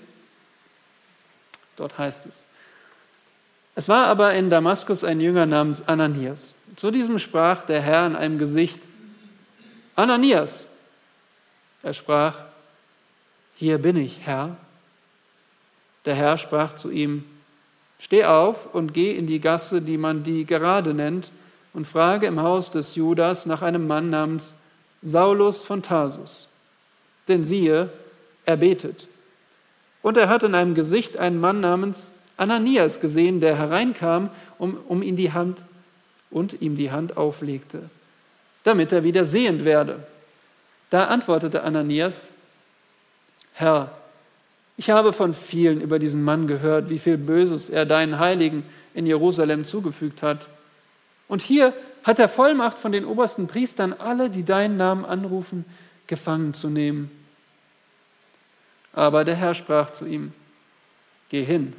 Dort 1.76 1.98
heißt 1.98 2.26
es, 2.26 2.48
es 3.76 3.90
war 3.90 4.06
aber 4.06 4.34
in 4.34 4.50
Damaskus 4.50 5.04
ein 5.04 5.20
Jünger 5.20 5.46
namens 5.46 5.88
Ananias. 5.88 6.56
Zu 6.76 6.92
diesem 6.92 7.18
sprach 7.18 7.64
der 7.64 7.82
Herr 7.82 8.06
in 8.06 8.16
einem 8.16 8.38
Gesicht, 8.38 8.82
Ananias. 9.96 10.68
Er 11.82 11.94
sprach, 11.94 12.38
hier 13.56 13.78
bin 13.80 13.98
ich, 13.98 14.22
Herr. 14.26 14.56
Der 16.06 16.16
Herr 16.16 16.38
sprach 16.38 16.76
zu 16.76 16.92
ihm, 16.92 17.26
steh 17.98 18.26
auf 18.26 18.74
und 18.74 18.94
geh 18.94 19.16
in 19.16 19.26
die 19.26 19.40
Gasse, 19.40 19.82
die 19.82 19.98
man 19.98 20.24
die 20.24 20.46
gerade 20.46 20.94
nennt, 20.94 21.32
und 21.74 21.88
frage 21.88 22.28
im 22.28 22.40
Haus 22.40 22.70
des 22.70 22.96
Judas 22.96 23.48
nach 23.48 23.64
einem 23.64 23.88
Mann 23.88 24.12
namens 24.12 24.54
Saulus 25.02 25.64
von 25.64 25.82
Tarsus. 25.82 26.54
Denn 27.28 27.44
siehe, 27.44 27.90
er 28.46 28.58
betet. 28.58 29.08
Und 30.04 30.18
er 30.18 30.30
hat 30.30 30.44
in 30.44 30.54
einem 30.54 30.76
Gesicht 30.76 31.18
einen 31.18 31.40
Mann 31.40 31.62
namens 31.62 32.12
Ananias 32.38 33.00
gesehen, 33.00 33.40
der 33.40 33.58
hereinkam, 33.58 34.30
um, 34.60 34.78
um 34.88 35.02
ihn 35.02 35.16
die 35.16 35.32
Hand 35.32 35.64
und 36.30 36.62
ihm 36.62 36.76
die 36.76 36.92
Hand 36.92 37.18
auflegte, 37.18 37.90
damit 38.64 38.92
er 38.92 39.04
wieder 39.04 39.26
sehend 39.26 39.66
werde. 39.66 40.06
Da 40.90 41.06
antwortete 41.06 41.64
Ananias, 41.64 42.34
Herr, 43.54 43.92
ich 44.76 44.90
habe 44.90 45.14
von 45.14 45.34
vielen 45.34 45.80
über 45.80 46.00
diesen 46.00 46.24
Mann 46.24 46.48
gehört, 46.48 46.90
wie 46.90 47.00
viel 47.00 47.18
Böses 47.18 47.70
er 47.70 47.86
deinen 47.86 48.20
Heiligen 48.20 48.66
in 48.94 49.06
Jerusalem 49.06 49.64
zugefügt 49.64 50.22
hat. 50.22 50.50
Und 51.28 51.42
hier 51.42 51.74
hat 52.04 52.20
er 52.20 52.28
Vollmacht 52.28 52.78
von 52.78 52.92
den 52.92 53.06
obersten 53.06 53.48
Priestern, 53.48 53.94
alle, 53.94 54.30
die 54.30 54.44
deinen 54.44 54.76
Namen 54.76 55.06
anrufen, 55.06 55.66
gefangen 56.08 56.54
zu 56.54 56.70
nehmen. 56.70 57.10
Aber 58.94 59.24
der 59.24 59.36
Herr 59.36 59.54
sprach 59.54 59.90
zu 59.90 60.06
ihm, 60.06 60.32
Geh 61.30 61.44
hin, 61.44 61.74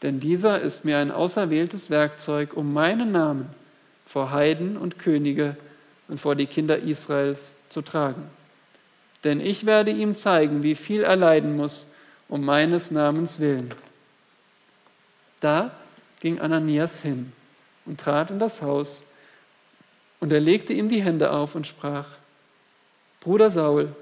denn 0.00 0.18
dieser 0.18 0.60
ist 0.60 0.84
mir 0.84 0.98
ein 0.98 1.10
auserwähltes 1.10 1.90
Werkzeug, 1.90 2.54
um 2.54 2.72
meinen 2.72 3.12
Namen 3.12 3.50
vor 4.06 4.32
Heiden 4.32 4.76
und 4.76 4.98
Könige 4.98 5.56
und 6.08 6.18
vor 6.18 6.34
die 6.34 6.46
Kinder 6.46 6.78
Israels 6.78 7.54
zu 7.68 7.82
tragen. 7.82 8.22
Denn 9.24 9.40
ich 9.40 9.66
werde 9.66 9.90
ihm 9.90 10.14
zeigen, 10.14 10.62
wie 10.62 10.74
viel 10.74 11.02
er 11.02 11.16
leiden 11.16 11.56
muss, 11.56 11.86
um 12.28 12.44
meines 12.44 12.90
Namens 12.90 13.38
willen. 13.40 13.72
Da 15.40 15.70
ging 16.20 16.40
Ananias 16.40 17.00
hin 17.00 17.32
und 17.84 18.00
trat 18.00 18.30
in 18.30 18.38
das 18.38 18.62
Haus, 18.62 19.04
und 20.18 20.32
er 20.32 20.40
legte 20.40 20.72
ihm 20.72 20.88
die 20.88 21.02
Hände 21.02 21.32
auf 21.32 21.56
und 21.56 21.66
sprach, 21.66 22.06
Bruder 23.20 23.50
Saul, 23.50 23.94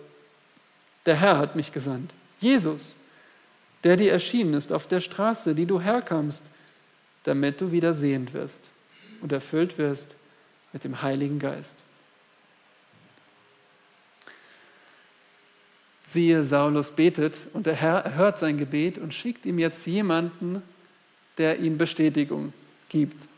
der 1.06 1.16
Herr 1.16 1.38
hat 1.38 1.56
mich 1.56 1.72
gesandt, 1.72 2.14
Jesus, 2.40 2.96
der 3.84 3.96
dir 3.96 4.12
erschienen 4.12 4.54
ist 4.54 4.72
auf 4.72 4.86
der 4.86 5.00
Straße, 5.00 5.54
die 5.54 5.66
du 5.66 5.80
herkamst, 5.80 6.50
damit 7.24 7.60
du 7.60 7.72
wieder 7.72 7.94
sehend 7.94 8.32
wirst 8.34 8.72
und 9.20 9.32
erfüllt 9.32 9.78
wirst 9.78 10.16
mit 10.72 10.84
dem 10.84 11.02
Heiligen 11.02 11.38
Geist. 11.38 11.84
Siehe, 16.04 16.42
Saulus 16.42 16.90
betet 16.90 17.46
und 17.52 17.66
der 17.66 17.76
Herr 17.76 17.98
erhört 17.98 18.38
sein 18.38 18.58
Gebet 18.58 18.98
und 18.98 19.14
schickt 19.14 19.46
ihm 19.46 19.58
jetzt 19.58 19.86
jemanden, 19.86 20.62
der 21.38 21.60
ihm 21.60 21.78
Bestätigung 21.78 22.52
gibt. 22.88 23.28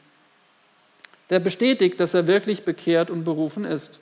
Der 1.28 1.38
bestätigt, 1.38 2.00
dass 2.00 2.14
er 2.14 2.26
wirklich 2.26 2.64
bekehrt 2.64 3.10
und 3.10 3.24
berufen 3.24 3.64
ist. 3.64 4.00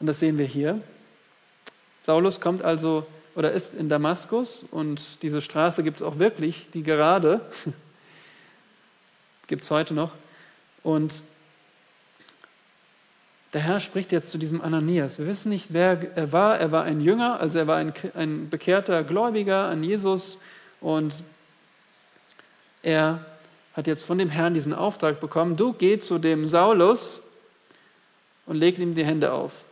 Und 0.00 0.06
das 0.06 0.18
sehen 0.18 0.38
wir 0.38 0.46
hier. 0.46 0.80
Saulus 2.02 2.40
kommt 2.40 2.62
also 2.62 3.06
oder 3.34 3.52
ist 3.52 3.74
in 3.74 3.88
Damaskus 3.88 4.64
und 4.70 5.22
diese 5.22 5.42
Straße 5.42 5.82
gibt 5.82 6.00
es 6.00 6.06
auch 6.06 6.18
wirklich, 6.18 6.70
die 6.72 6.82
gerade, 6.82 7.42
gibt 9.46 9.62
es 9.62 9.70
heute 9.70 9.92
noch. 9.92 10.12
Und 10.82 11.22
der 13.52 13.60
Herr 13.60 13.80
spricht 13.80 14.10
jetzt 14.10 14.30
zu 14.30 14.38
diesem 14.38 14.62
Ananias. 14.62 15.18
Wir 15.18 15.26
wissen 15.26 15.50
nicht, 15.50 15.72
wer 15.72 16.16
er 16.16 16.32
war. 16.32 16.58
Er 16.58 16.72
war 16.72 16.84
ein 16.84 17.00
Jünger, 17.00 17.38
also 17.38 17.58
er 17.58 17.66
war 17.66 17.76
ein, 17.76 17.92
ein 18.14 18.48
bekehrter 18.48 19.04
Gläubiger 19.04 19.66
an 19.66 19.84
Jesus 19.84 20.38
und 20.80 21.22
er 22.82 23.24
hat 23.74 23.86
jetzt 23.86 24.04
von 24.04 24.16
dem 24.16 24.30
Herrn 24.30 24.54
diesen 24.54 24.72
Auftrag 24.72 25.20
bekommen, 25.20 25.56
du 25.56 25.74
geh 25.74 25.98
zu 25.98 26.18
dem 26.18 26.48
Saulus 26.48 27.22
und 28.46 28.56
leg 28.56 28.78
ihm 28.78 28.94
die 28.94 29.04
Hände 29.04 29.32
auf. 29.32 29.65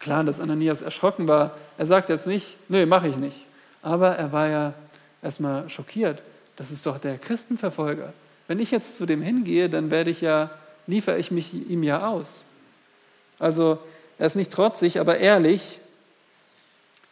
Klar, 0.00 0.24
dass 0.24 0.40
Ananias 0.40 0.80
erschrocken 0.80 1.28
war. 1.28 1.56
Er 1.78 1.86
sagt 1.86 2.08
jetzt 2.08 2.26
nicht, 2.26 2.56
nö, 2.68 2.86
mache 2.86 3.06
ich 3.08 3.16
nicht. 3.16 3.46
Aber 3.82 4.16
er 4.16 4.32
war 4.32 4.48
ja 4.48 4.74
erstmal 5.22 5.68
schockiert. 5.68 6.22
Das 6.56 6.70
ist 6.70 6.86
doch 6.86 6.98
der 6.98 7.18
Christenverfolger. 7.18 8.12
Wenn 8.48 8.58
ich 8.58 8.70
jetzt 8.70 8.96
zu 8.96 9.06
dem 9.06 9.22
hingehe, 9.22 9.68
dann 9.68 9.90
werde 9.90 10.10
ich 10.10 10.22
ja, 10.22 10.50
liefere 10.86 11.18
ich 11.18 11.30
mich 11.30 11.52
ihm 11.54 11.82
ja 11.82 12.08
aus. 12.08 12.46
Also 13.38 13.78
er 14.18 14.26
ist 14.26 14.36
nicht 14.36 14.52
trotzig, 14.52 14.98
aber 14.98 15.18
ehrlich. 15.18 15.78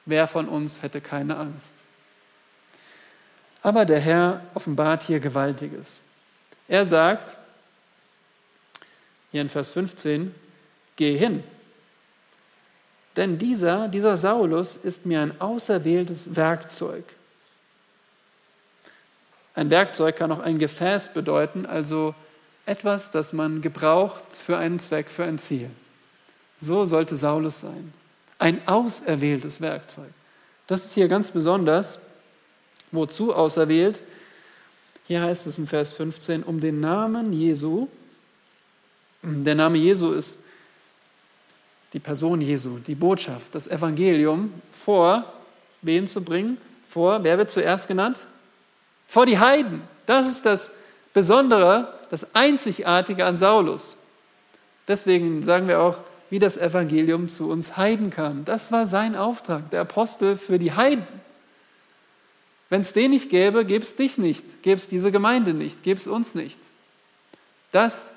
Wer 0.06 0.26
von 0.26 0.48
uns 0.48 0.82
hätte 0.82 1.02
keine 1.02 1.36
Angst? 1.36 1.74
Aber 3.62 3.84
der 3.84 4.00
Herr 4.00 4.40
offenbart 4.54 5.02
hier 5.02 5.20
Gewaltiges. 5.20 6.00
Er 6.66 6.86
sagt, 6.86 7.36
hier 9.30 9.42
in 9.42 9.50
Vers 9.50 9.70
15, 9.70 10.34
geh 10.96 11.18
hin 11.18 11.44
denn 13.18 13.36
dieser, 13.36 13.88
dieser 13.88 14.16
Saulus 14.16 14.76
ist 14.76 15.04
mir 15.04 15.20
ein 15.20 15.40
auserwähltes 15.40 16.36
Werkzeug. 16.36 17.04
Ein 19.56 19.70
Werkzeug 19.70 20.14
kann 20.14 20.30
auch 20.30 20.38
ein 20.38 20.58
Gefäß 20.58 21.12
bedeuten, 21.14 21.66
also 21.66 22.14
etwas, 22.64 23.10
das 23.10 23.32
man 23.32 23.60
gebraucht 23.60 24.22
für 24.30 24.56
einen 24.56 24.78
Zweck, 24.78 25.08
für 25.08 25.24
ein 25.24 25.36
Ziel. 25.38 25.68
So 26.58 26.84
sollte 26.84 27.16
Saulus 27.16 27.60
sein. 27.60 27.92
Ein 28.38 28.66
auserwähltes 28.68 29.60
Werkzeug. 29.60 30.10
Das 30.68 30.84
ist 30.84 30.92
hier 30.92 31.08
ganz 31.08 31.32
besonders. 31.32 31.98
Wozu 32.92 33.34
auserwählt? 33.34 34.00
Hier 35.08 35.22
heißt 35.22 35.48
es 35.48 35.58
im 35.58 35.66
Vers 35.66 35.92
15, 35.92 36.44
um 36.44 36.60
den 36.60 36.78
Namen 36.78 37.32
Jesu. 37.32 37.88
Der 39.22 39.56
Name 39.56 39.78
Jesu 39.78 40.12
ist 40.12 40.38
die 41.92 42.00
Person 42.00 42.40
Jesu, 42.40 42.78
die 42.78 42.94
Botschaft, 42.94 43.54
das 43.54 43.66
Evangelium 43.66 44.52
vor 44.72 45.32
wen 45.82 46.06
zu 46.06 46.22
bringen? 46.22 46.58
Vor, 46.86 47.22
wer 47.22 47.38
wird 47.38 47.50
zuerst 47.50 47.88
genannt? 47.88 48.26
Vor 49.06 49.26
die 49.26 49.38
Heiden. 49.38 49.82
Das 50.06 50.26
ist 50.26 50.46
das 50.46 50.72
Besondere, 51.12 51.92
das 52.10 52.34
Einzigartige 52.34 53.24
an 53.24 53.36
Saulus. 53.36 53.96
Deswegen 54.86 55.42
sagen 55.42 55.68
wir 55.68 55.80
auch, 55.80 55.98
wie 56.30 56.38
das 56.38 56.56
Evangelium 56.56 57.28
zu 57.28 57.50
uns 57.50 57.76
Heiden 57.76 58.10
kam. 58.10 58.44
Das 58.44 58.70
war 58.72 58.86
sein 58.86 59.16
Auftrag, 59.16 59.70
der 59.70 59.82
Apostel 59.82 60.36
für 60.36 60.58
die 60.58 60.72
Heiden. 60.72 61.06
Wenn 62.70 62.82
es 62.82 62.92
den 62.92 63.12
nicht 63.12 63.30
gäbe, 63.30 63.64
gäbe 63.64 63.84
es 63.84 63.96
dich 63.96 64.18
nicht, 64.18 64.62
gäbe 64.62 64.76
es 64.76 64.88
diese 64.88 65.10
Gemeinde 65.10 65.54
nicht, 65.54 65.82
gäbe 65.82 65.98
es 65.98 66.06
uns 66.06 66.34
nicht. 66.34 66.58
Das 67.72 68.12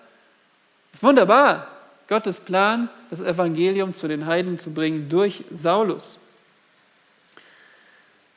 ist 0.92 1.04
wunderbar. 1.04 1.68
Gottes 2.12 2.42
Plan, 2.42 2.90
das 3.10 3.22
Evangelium 3.22 3.94
zu 3.94 4.10
den 4.10 4.26
Heiden 4.26 4.60
zu 4.60 4.74
bringen 4.74 5.08
durch 5.08 5.46
Saulus. 5.50 6.20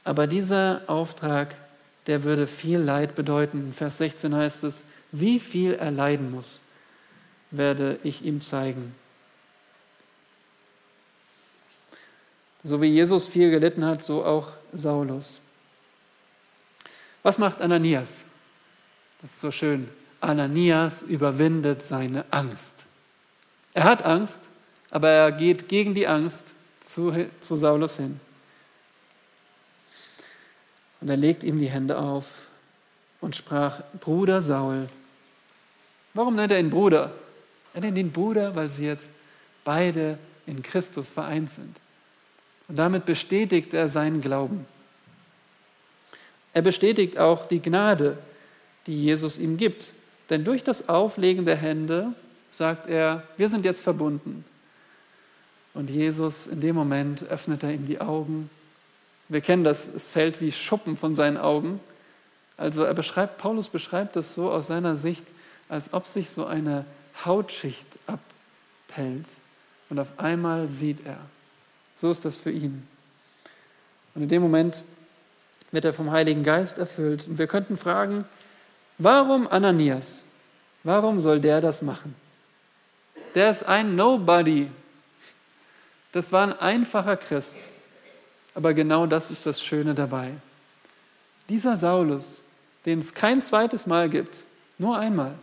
Aber 0.04 0.28
dieser 0.28 0.82
Auftrag, 0.86 1.56
der 2.06 2.22
würde 2.22 2.46
viel 2.46 2.78
Leid 2.78 3.16
bedeuten. 3.16 3.58
In 3.58 3.72
Vers 3.72 3.98
16 3.98 4.32
heißt 4.32 4.62
es, 4.62 4.86
wie 5.10 5.40
viel 5.40 5.74
er 5.74 5.90
leiden 5.90 6.30
muss, 6.30 6.60
werde 7.50 7.98
ich 8.04 8.24
ihm 8.24 8.40
zeigen. 8.40 8.94
So 12.62 12.80
wie 12.80 12.86
Jesus 12.86 13.26
viel 13.26 13.50
gelitten 13.50 13.84
hat, 13.84 14.04
so 14.04 14.24
auch 14.24 14.52
Saulus. 14.72 15.40
Was 17.24 17.38
macht 17.38 17.60
Ananias? 17.60 18.24
Das 19.20 19.30
ist 19.30 19.40
so 19.40 19.50
schön. 19.50 19.88
Ananias 20.20 21.02
überwindet 21.02 21.82
seine 21.82 22.24
Angst. 22.30 22.86
Er 23.74 23.84
hat 23.84 24.04
Angst, 24.04 24.48
aber 24.90 25.10
er 25.10 25.32
geht 25.32 25.68
gegen 25.68 25.94
die 25.94 26.06
Angst 26.06 26.54
zu, 26.80 27.12
zu 27.40 27.56
Saulus 27.56 27.96
hin. 27.96 28.20
Und 31.00 31.10
er 31.10 31.16
legt 31.16 31.42
ihm 31.42 31.58
die 31.58 31.68
Hände 31.68 31.98
auf 31.98 32.48
und 33.20 33.36
sprach, 33.36 33.82
Bruder 34.00 34.40
Saul. 34.40 34.86
Warum 36.14 36.36
nennt 36.36 36.52
er 36.52 36.60
ihn 36.60 36.70
Bruder? 36.70 37.12
Er 37.74 37.80
nennt 37.80 37.98
ihn 37.98 38.12
Bruder, 38.12 38.54
weil 38.54 38.68
sie 38.68 38.86
jetzt 38.86 39.12
beide 39.64 40.18
in 40.46 40.62
Christus 40.62 41.10
vereint 41.10 41.50
sind. 41.50 41.76
Und 42.68 42.76
damit 42.78 43.04
bestätigt 43.04 43.74
er 43.74 43.88
seinen 43.88 44.20
Glauben. 44.20 44.66
Er 46.52 46.62
bestätigt 46.62 47.18
auch 47.18 47.46
die 47.46 47.60
Gnade, 47.60 48.16
die 48.86 49.04
Jesus 49.04 49.38
ihm 49.38 49.56
gibt. 49.56 49.92
Denn 50.30 50.44
durch 50.44 50.62
das 50.62 50.88
Auflegen 50.88 51.44
der 51.44 51.56
Hände 51.56 52.14
sagt 52.56 52.88
er, 52.88 53.22
wir 53.36 53.48
sind 53.48 53.64
jetzt 53.64 53.82
verbunden. 53.82 54.44
Und 55.74 55.90
Jesus, 55.90 56.46
in 56.46 56.60
dem 56.60 56.76
Moment 56.76 57.24
öffnet 57.24 57.62
er 57.62 57.72
ihm 57.72 57.86
die 57.86 58.00
Augen. 58.00 58.48
Wir 59.28 59.40
kennen 59.40 59.64
das, 59.64 59.88
es 59.88 60.06
fällt 60.06 60.40
wie 60.40 60.52
Schuppen 60.52 60.96
von 60.96 61.14
seinen 61.14 61.36
Augen. 61.36 61.80
Also 62.56 62.84
er 62.84 62.94
beschreibt, 62.94 63.38
Paulus 63.38 63.68
beschreibt 63.68 64.16
das 64.16 64.34
so 64.34 64.50
aus 64.50 64.68
seiner 64.68 64.96
Sicht, 64.96 65.24
als 65.68 65.92
ob 65.92 66.06
sich 66.06 66.30
so 66.30 66.46
eine 66.46 66.84
Hautschicht 67.24 67.86
abpellt 68.06 69.26
und 69.90 69.98
auf 69.98 70.18
einmal 70.18 70.68
sieht 70.68 71.06
er. 71.06 71.18
So 71.94 72.10
ist 72.10 72.24
das 72.24 72.36
für 72.36 72.50
ihn. 72.50 72.86
Und 74.14 74.22
in 74.22 74.28
dem 74.28 74.42
Moment 74.42 74.84
wird 75.72 75.84
er 75.84 75.92
vom 75.92 76.10
Heiligen 76.12 76.44
Geist 76.44 76.78
erfüllt. 76.78 77.26
Und 77.26 77.38
wir 77.38 77.46
könnten 77.46 77.76
fragen, 77.76 78.24
warum 78.98 79.48
Ananias? 79.48 80.24
Warum 80.84 81.18
soll 81.18 81.40
der 81.40 81.60
das 81.60 81.82
machen? 81.82 82.14
Der 83.34 83.50
ist 83.50 83.64
ein 83.64 83.96
Nobody. 83.96 84.70
Das 86.12 86.30
war 86.30 86.44
ein 86.44 86.58
einfacher 86.58 87.16
Christ. 87.16 87.56
Aber 88.54 88.72
genau 88.72 89.06
das 89.06 89.30
ist 89.30 89.46
das 89.46 89.62
Schöne 89.62 89.94
dabei. 89.94 90.32
Dieser 91.48 91.76
Saulus, 91.76 92.42
den 92.86 93.00
es 93.00 93.12
kein 93.12 93.42
zweites 93.42 93.86
Mal 93.86 94.08
gibt, 94.08 94.44
nur 94.78 94.96
einmal, 94.98 95.34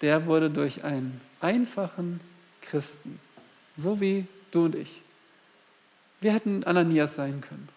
der 0.00 0.26
wurde 0.26 0.50
durch 0.50 0.84
einen 0.84 1.20
einfachen 1.40 2.20
Christen, 2.60 3.20
so 3.74 4.00
wie 4.00 4.26
du 4.50 4.66
und 4.66 4.74
ich. 4.74 5.00
Wir 6.20 6.32
hätten 6.32 6.64
Ananias 6.64 7.14
sein 7.14 7.40
können. 7.40 7.68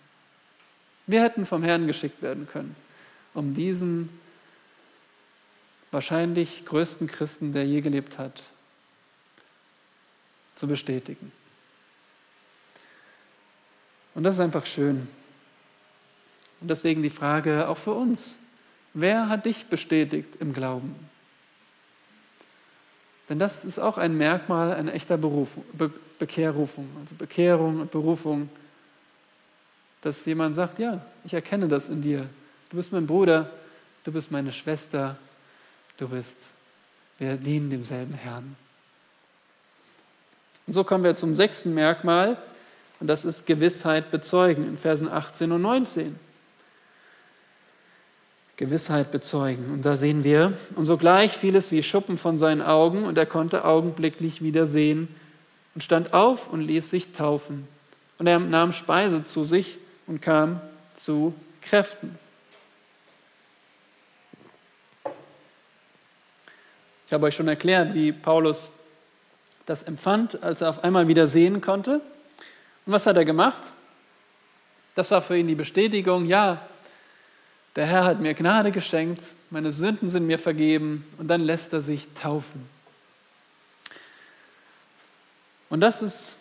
Wir 1.06 1.22
hätten 1.22 1.46
vom 1.46 1.64
Herrn 1.64 1.88
geschickt 1.88 2.22
werden 2.22 2.48
können, 2.48 2.76
um 3.34 3.54
diesen 3.54 4.10
wahrscheinlich 5.92 6.66
größten 6.66 7.08
Christen, 7.08 7.54
der 7.54 7.66
je 7.66 7.82
gelebt 7.82 8.18
hat, 8.18 8.44
zu 10.58 10.68
bestätigen. 10.68 11.32
Und 14.16 14.24
das 14.24 14.34
ist 14.34 14.40
einfach 14.40 14.66
schön. 14.66 15.08
Und 16.60 16.70
deswegen 16.70 17.04
die 17.04 17.12
Frage 17.12 17.68
auch 17.68 17.78
für 17.78 17.94
uns, 17.94 18.40
wer 18.94 19.30
hat 19.30 19.46
dich 19.46 19.68
bestätigt 19.68 20.38
im 20.40 20.54
Glauben? 20.54 20.96
Denn 23.30 23.38
das 23.40 23.64
ist 23.64 23.78
auch 23.78 23.98
ein 23.98 24.18
Merkmal 24.18 24.74
einer 24.74 24.94
echter 24.94 25.18
Berufung, 25.18 25.64
Be 25.74 25.92
Bekehrrufung, 26.20 26.90
also 27.00 27.14
Bekehrung 27.14 27.80
und 27.82 27.92
Berufung, 27.92 28.50
dass 30.02 30.26
jemand 30.26 30.56
sagt, 30.56 30.80
ja, 30.80 31.00
ich 31.24 31.36
erkenne 31.36 31.68
das 31.68 31.90
in 31.90 32.02
dir. 32.02 32.28
Du 32.72 32.78
bist 32.78 32.92
mein 32.92 33.06
Bruder, 33.06 33.52
du 34.04 34.12
bist 34.12 34.32
meine 34.32 34.52
Schwester, 34.52 35.16
du 35.98 36.08
bist, 36.08 36.50
wir 37.20 37.38
dienen 37.38 37.70
demselben 37.70 38.16
Herrn. 38.16 38.56
Und 40.68 40.74
so 40.74 40.84
kommen 40.84 41.04
wir 41.04 41.16
zum 41.16 41.36
sechsten 41.36 41.74
Merkmal, 41.74 42.38
und 43.00 43.08
das 43.08 43.26
ist 43.26 43.46
Gewissheit 43.46 44.12
bezeugen 44.12 44.68
in 44.68 44.78
Versen 44.78 45.08
18 45.08 45.52
und 45.52 45.62
19. 45.62 46.20
Gewissheit 48.58 49.12
bezeugen. 49.12 49.72
Und 49.72 49.86
da 49.86 49.98
sehen 49.98 50.24
wir, 50.24 50.54
und 50.76 50.86
sogleich 50.86 51.38
fiel 51.38 51.56
es 51.56 51.72
wie 51.72 51.84
Schuppen 51.84 52.18
von 52.18 52.38
seinen 52.38 52.62
Augen, 52.62 53.04
und 53.04 53.18
er 53.18 53.28
konnte 53.28 53.66
augenblicklich 53.66 54.42
wieder 54.42 54.66
sehen 54.66 55.08
und 55.76 55.82
stand 55.82 56.14
auf 56.14 56.52
und 56.52 56.62
ließ 56.62 56.90
sich 56.90 57.12
taufen. 57.12 57.68
Und 58.18 58.28
er 58.28 58.40
nahm 58.40 58.72
Speise 58.72 59.24
zu 59.24 59.44
sich 59.44 59.78
und 60.08 60.22
kam 60.22 60.60
zu 60.96 61.36
Kräften. 61.62 62.18
Ich 67.06 67.14
habe 67.14 67.28
euch 67.28 67.36
schon 67.36 67.48
erklärt, 67.48 67.94
wie 67.94 68.12
Paulus 68.12 68.72
das 69.68 69.84
empfand, 69.84 70.42
als 70.42 70.62
er 70.62 70.70
auf 70.70 70.84
einmal 70.84 71.08
wieder 71.08 71.28
sehen 71.28 71.62
konnte. 71.62 72.02
Und 72.86 72.94
was 72.94 73.06
hat 73.06 73.18
er 73.18 73.26
gemacht? 73.26 73.74
Das 74.96 75.12
war 75.12 75.22
für 75.22 75.38
ihn 75.38 75.46
die 75.46 75.56
Bestätigung, 75.56 76.26
ja, 76.26 76.66
der 77.76 77.86
Herr 77.86 78.06
hat 78.06 78.20
mir 78.20 78.34
Gnade 78.34 78.72
geschenkt, 78.72 79.36
meine 79.52 79.72
Sünden 79.72 80.10
sind 80.10 80.26
mir 80.26 80.40
vergeben 80.40 81.06
und 81.20 81.28
dann 81.28 81.42
lässt 81.42 81.74
er 81.74 81.82
sich 81.82 82.08
taufen. 82.16 82.68
Und 85.70 85.82
das 85.82 86.02
ist 86.02 86.38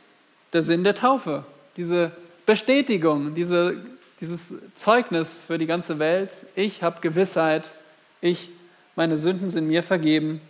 der 0.55 0.63
Sinn 0.63 0.85
der 0.85 0.95
Taufe, 0.95 1.45
diese 1.77 2.13
Bestätigung, 2.47 3.35
diese, 3.35 3.85
dieses 4.21 4.55
Zeugnis 4.75 5.37
für 5.37 5.59
die 5.59 5.67
ganze 5.67 5.99
Welt. 5.99 6.47
Ich 6.55 6.83
habe 6.83 7.01
Gewissheit, 7.03 7.75
ich, 8.23 8.51
meine 8.95 9.19
Sünden 9.19 9.51
sind 9.51 9.67
mir 9.67 9.83
vergeben 9.83 10.41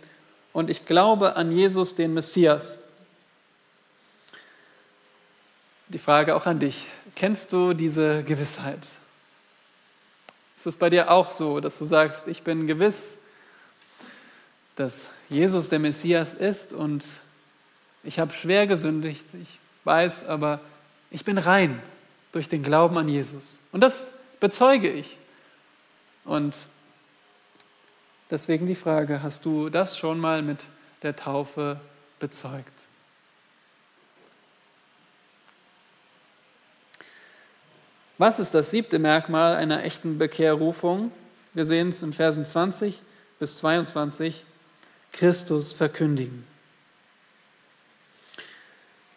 und 0.57 0.71
ich 0.71 0.87
glaube 0.87 1.35
an 1.35 1.51
Jesus, 1.51 1.93
den 1.93 2.15
Messias. 2.15 2.79
Die 5.87 5.99
Frage 5.99 6.35
auch 6.35 6.47
an 6.47 6.57
dich. 6.57 6.87
Kennst 7.13 7.53
du 7.53 7.75
diese 7.75 8.23
Gewissheit? 8.23 8.97
Ist 10.57 10.65
es 10.65 10.75
bei 10.75 10.89
dir 10.89 11.11
auch 11.11 11.31
so, 11.31 11.59
dass 11.59 11.77
du 11.77 11.85
sagst, 11.85 12.27
ich 12.27 12.41
bin 12.41 12.65
gewiss, 12.65 13.19
dass 14.75 15.09
Jesus 15.29 15.69
der 15.69 15.77
Messias 15.77 16.33
ist 16.33 16.73
und 16.73 17.05
ich 18.03 18.17
habe 18.17 18.33
schwer 18.33 18.65
gesündigt, 18.65 19.27
ich 19.39 19.59
weiß, 19.83 20.25
aber 20.25 20.59
ich 21.11 21.23
bin 21.23 21.37
rein 21.37 21.79
durch 22.31 22.49
den 22.49 22.63
Glauben 22.63 22.97
an 22.97 23.07
Jesus. 23.07 23.61
Und 23.71 23.81
das 23.81 24.11
bezeuge 24.39 24.89
ich. 24.89 25.19
Und 26.25 26.65
deswegen 28.29 28.65
die 28.65 28.75
Frage, 28.75 29.23
hast 29.23 29.45
du 29.45 29.69
das 29.69 29.97
schon 29.97 30.19
mal 30.19 30.41
mit 30.41 30.65
der 31.03 31.15
Taufe 31.15 31.79
bezeugt? 32.19 32.87
Was 38.17 38.39
ist 38.39 38.55
das 38.55 38.71
siebte 38.71 38.97
Merkmal 38.97 39.55
einer 39.55 39.83
echten 39.83 40.17
Bekehrrufung? 40.17 41.11
Wir 41.53 41.65
sehen 41.65 41.89
es 41.89 42.01
in 42.01 42.13
Versen 42.13 42.45
20 42.45 43.01
bis 43.39 43.57
22. 43.57 44.43
Christus 45.11 45.73
verkündigen. 45.73 46.45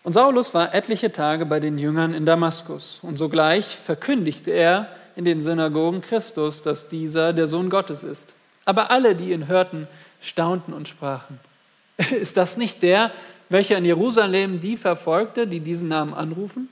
Und 0.02 0.14
Saulus 0.14 0.54
war 0.54 0.74
etliche 0.74 1.12
Tage 1.12 1.44
bei 1.44 1.60
den 1.60 1.78
Jüngern 1.78 2.14
in 2.14 2.24
Damaskus 2.24 3.00
und 3.02 3.18
sogleich 3.18 3.66
verkündigte 3.66 4.50
er 4.50 4.88
in 5.16 5.24
den 5.24 5.40
Synagogen 5.40 6.00
Christus, 6.00 6.62
dass 6.62 6.88
dieser 6.88 7.32
der 7.32 7.46
Sohn 7.46 7.68
Gottes 7.68 8.02
ist. 8.02 8.34
Aber 8.70 8.90
alle, 8.92 9.16
die 9.16 9.32
ihn 9.32 9.48
hörten, 9.48 9.88
staunten 10.20 10.72
und 10.72 10.86
sprachen, 10.86 11.40
ist 12.10 12.36
das 12.36 12.56
nicht 12.56 12.82
der, 12.82 13.10
welcher 13.48 13.78
in 13.78 13.84
Jerusalem 13.84 14.60
die 14.60 14.76
verfolgte, 14.76 15.46
die 15.48 15.60
diesen 15.60 15.88
Namen 15.88 16.14
anrufen? 16.14 16.68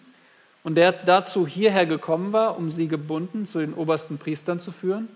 und 0.68 0.74
der 0.74 0.92
dazu 0.92 1.46
hierher 1.46 1.86
gekommen 1.86 2.34
war, 2.34 2.59
um 2.59 2.70
sie 2.70 2.88
gebunden 2.88 3.46
zu 3.46 3.61
den 3.61 3.72
obersten 3.72 4.18
Priestern 4.18 4.61
zu 4.61 4.70
führen. 4.70 5.09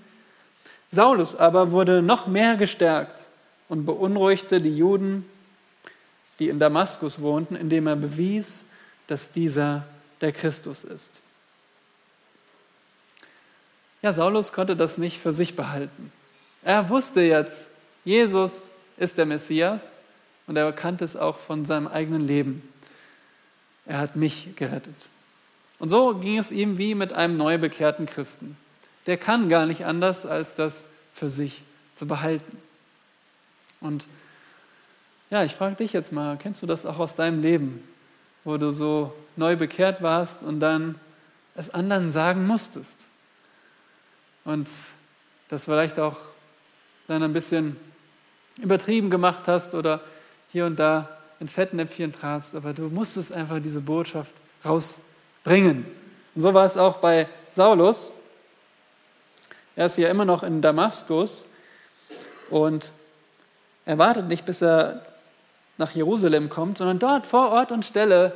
Saulus 0.91 1.35
aber 1.35 1.73
wurde 1.73 2.01
noch 2.01 2.27
mehr 2.27 2.57
gestärkt 2.57 3.27
und 3.69 3.85
beunruhigte 3.85 4.63
die 4.63 4.75
Juden, 4.75 5.27
die 6.39 6.49
in 6.49 6.59
Damaskus 6.59 7.21
wohnten, 7.21 7.55
indem 7.55 7.87
er 7.87 7.97
bewies, 7.97 8.65
dass 9.07 9.31
dieser 9.31 9.85
der 10.23 10.33
Christus 10.33 10.85
ist. 10.85 11.21
Ja, 14.01 14.15
Saulus 14.15 14.55
konnte 14.55 14.75
das 14.75 14.97
nicht 14.97 15.19
für 15.19 15.33
sich 15.33 15.55
behalten. 15.55 16.11
Er 16.63 16.89
wusste 16.89 17.23
jetzt, 17.23 17.71
Jesus 18.05 18.75
ist 18.97 19.19
der 19.19 19.27
Messias 19.27 19.99
und 20.47 20.57
er 20.57 20.73
kannte 20.73 21.05
es 21.05 21.17
auch 21.17 21.39
von 21.39 21.65
seinem 21.65 21.89
eigenen 21.89 22.21
Leben. 22.21 22.69
Er 23.87 23.99
hat 23.99 24.17
mich 24.17 24.55
gerettet. 24.57 25.09
Und 25.79 25.89
so 25.89 26.15
ging 26.15 26.39
es 26.39 26.53
ihm 26.53 26.79
wie 26.79 26.95
mit 26.95 27.13
einem 27.13 27.37
neu 27.37 27.59
bekehrten 27.59 28.07
Christen. 28.07 28.57
Der 29.07 29.17
kann 29.17 29.49
gar 29.49 29.67
nicht 29.67 29.85
anders, 29.85 30.25
als 30.25 30.55
das 30.55 30.87
für 31.13 31.29
sich 31.29 31.65
zu 31.95 32.07
behalten. 32.07 32.59
Und 33.81 34.07
ja, 35.31 35.43
ich 35.43 35.55
frage 35.55 35.75
dich 35.75 35.93
jetzt 35.93 36.13
mal, 36.13 36.37
kennst 36.37 36.63
du 36.63 36.67
das 36.67 36.87
auch 36.87 37.01
aus 37.01 37.17
deinem 37.17 37.41
Leben, 37.41 37.83
wo 38.45 38.57
du 38.57 38.71
so 38.71 39.13
neu 39.35 39.57
bekehrt 39.57 40.03
warst 40.03 40.45
und 40.45 40.61
dann 40.61 41.01
es 41.57 41.71
anderen 41.71 42.13
sagen 42.13 42.47
musstest? 42.47 43.07
Und 44.45 44.71
das 45.49 45.65
vielleicht 45.65 45.99
auch 45.99 46.17
dann 47.13 47.23
ein 47.23 47.33
bisschen 47.33 47.77
übertrieben 48.61 49.11
gemacht 49.11 49.47
hast 49.47 49.75
oder 49.75 50.01
hier 50.51 50.67
und 50.67 50.79
da 50.79 51.09
in 51.41 51.49
Fettnäpfchen 51.49 52.13
tratst, 52.13 52.55
aber 52.55 52.73
du 52.73 52.85
musstest 52.85 53.33
einfach 53.33 53.61
diese 53.61 53.81
Botschaft 53.81 54.35
raus 54.65 55.01
bringen. 55.45 55.87
Und 56.35 56.43
so 56.43 56.55
war 56.55 56.65
es 56.65 56.77
auch 56.77 56.99
bei 56.99 57.29
Saulus. 57.49 58.13
Er 59.77 59.87
ist 59.87 59.99
ja 59.99 60.09
immer 60.09 60.25
noch 60.25 60.43
in 60.43 60.61
Damaskus 60.61 61.47
und 62.51 62.93
er 63.85 63.99
wartet 63.99 64.29
nicht, 64.29 64.45
bis 64.45 64.63
er 64.63 65.03
nach 65.79 65.91
Jerusalem 65.91 66.49
kommt, 66.49 66.79
sondern 66.79 66.99
dort 66.99 67.27
vor 67.27 67.51
Ort 67.51 67.73
und 67.73 67.85
Stelle 67.85 68.33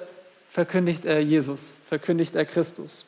verkündigt 0.50 1.04
er 1.04 1.20
Jesus, 1.20 1.80
verkündigt 1.86 2.34
er 2.34 2.44
Christus. 2.44 3.06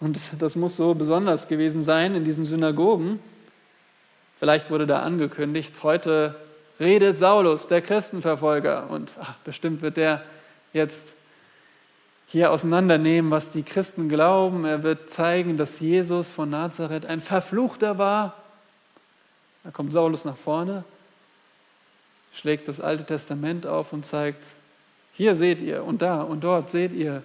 Und 0.00 0.42
das 0.42 0.56
muss 0.56 0.76
so 0.76 0.94
besonders 0.94 1.48
gewesen 1.48 1.82
sein 1.82 2.14
in 2.14 2.24
diesen 2.24 2.44
Synagogen. 2.44 3.20
Vielleicht 4.36 4.70
wurde 4.70 4.86
da 4.86 5.00
angekündigt, 5.00 5.82
heute 5.82 6.34
redet 6.80 7.16
Saulus, 7.18 7.66
der 7.66 7.80
Christenverfolger, 7.80 8.90
und 8.90 9.16
ach, 9.20 9.36
bestimmt 9.44 9.80
wird 9.80 9.96
der 9.96 10.22
jetzt 10.72 11.14
hier 12.26 12.50
auseinandernehmen, 12.50 13.30
was 13.30 13.50
die 13.50 13.62
Christen 13.62 14.08
glauben. 14.08 14.64
Er 14.64 14.82
wird 14.82 15.08
zeigen, 15.08 15.56
dass 15.56 15.80
Jesus 15.80 16.30
von 16.30 16.50
Nazareth 16.50 17.06
ein 17.06 17.20
Verfluchter 17.20 17.98
war. 17.98 18.36
Da 19.62 19.70
kommt 19.70 19.92
Saulus 19.92 20.24
nach 20.24 20.36
vorne, 20.36 20.84
schlägt 22.32 22.68
das 22.68 22.80
Alte 22.80 23.04
Testament 23.04 23.66
auf 23.66 23.92
und 23.92 24.04
zeigt, 24.04 24.44
hier 25.12 25.34
seht 25.34 25.62
ihr 25.62 25.84
und 25.84 26.02
da 26.02 26.22
und 26.22 26.42
dort 26.42 26.70
seht 26.70 26.92
ihr, 26.92 27.22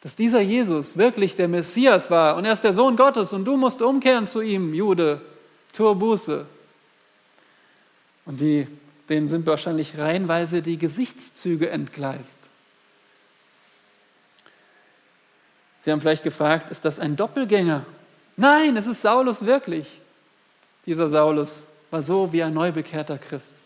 dass 0.00 0.14
dieser 0.14 0.40
Jesus 0.40 0.96
wirklich 0.96 1.34
der 1.34 1.48
Messias 1.48 2.10
war 2.10 2.36
und 2.36 2.44
er 2.44 2.52
ist 2.52 2.62
der 2.62 2.72
Sohn 2.72 2.96
Gottes 2.96 3.32
und 3.32 3.44
du 3.44 3.56
musst 3.56 3.82
umkehren 3.82 4.26
zu 4.26 4.40
ihm, 4.40 4.72
Jude, 4.72 5.20
tur 5.72 5.96
Buße. 5.96 6.46
Und 8.24 8.40
die, 8.40 8.68
denen 9.08 9.26
sind 9.26 9.46
wahrscheinlich 9.46 9.98
reihenweise 9.98 10.62
die 10.62 10.78
Gesichtszüge 10.78 11.70
entgleist. 11.70 12.50
Sie 15.80 15.90
haben 15.90 16.00
vielleicht 16.00 16.24
gefragt, 16.24 16.70
ist 16.70 16.84
das 16.84 17.00
ein 17.00 17.16
Doppelgänger? 17.16 17.84
Nein, 18.36 18.76
es 18.76 18.86
ist 18.86 19.00
Saulus 19.00 19.46
wirklich. 19.46 20.00
Dieser 20.86 21.08
Saulus 21.08 21.66
war 21.90 22.02
so 22.02 22.32
wie 22.32 22.42
ein 22.42 22.54
neubekehrter 22.54 23.18
Christ, 23.18 23.62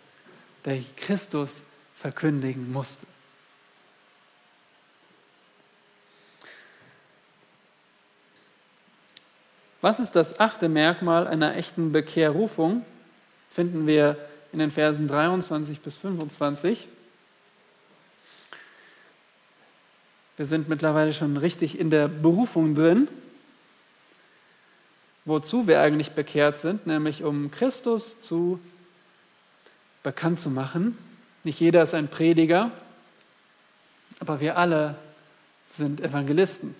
der 0.65 0.79
Christus 0.97 1.65
verkündigen 1.95 2.73
musste. 2.73 3.07
Was 9.83 9.99
ist 9.99 10.13
das 10.13 10.39
achte 10.39 10.69
Merkmal 10.69 11.27
einer 11.27 11.57
echten 11.57 11.91
Bekehrrufung? 11.91 12.85
Finden 13.51 13.87
wir 13.89 14.17
in 14.53 14.61
den 14.61 14.71
Versen 14.71 15.09
23 15.09 15.81
bis 15.81 15.97
25. 15.97 16.87
Wir 20.37 20.47
sind 20.47 20.69
mittlerweile 20.69 21.13
schon 21.13 21.37
richtig 21.37 21.79
in 21.81 21.91
der 21.91 22.07
Berufung 22.07 22.77
drin, 22.77 23.09
wozu 25.25 25.67
wir 25.67 25.81
eigentlich 25.81 26.13
bekehrt 26.13 26.59
sind, 26.59 26.87
nämlich 26.87 27.25
um 27.25 27.51
Christus 27.51 28.21
zu 28.21 28.61
bekannt 30.05 30.39
zu 30.39 30.51
machen. 30.51 30.97
Nicht 31.43 31.59
jeder 31.59 31.83
ist 31.83 31.95
ein 31.95 32.07
Prediger, 32.07 32.71
aber 34.21 34.39
wir 34.39 34.57
alle 34.59 34.97
sind 35.67 36.01
Evangelisten 36.01 36.77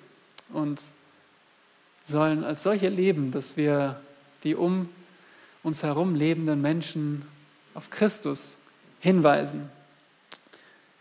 und 0.53 0.81
sollen 2.05 2.45
als 2.45 2.63
solche 2.63 2.89
leben, 2.89 3.31
dass 3.31 3.57
wir 3.57 4.01
die 4.45 4.55
um 4.55 4.89
uns 5.63 5.83
herum 5.83 6.15
lebenden 6.15 6.61
Menschen 6.61 7.25
auf 7.75 7.91
Christus 7.91 8.59
hinweisen. 9.01 9.71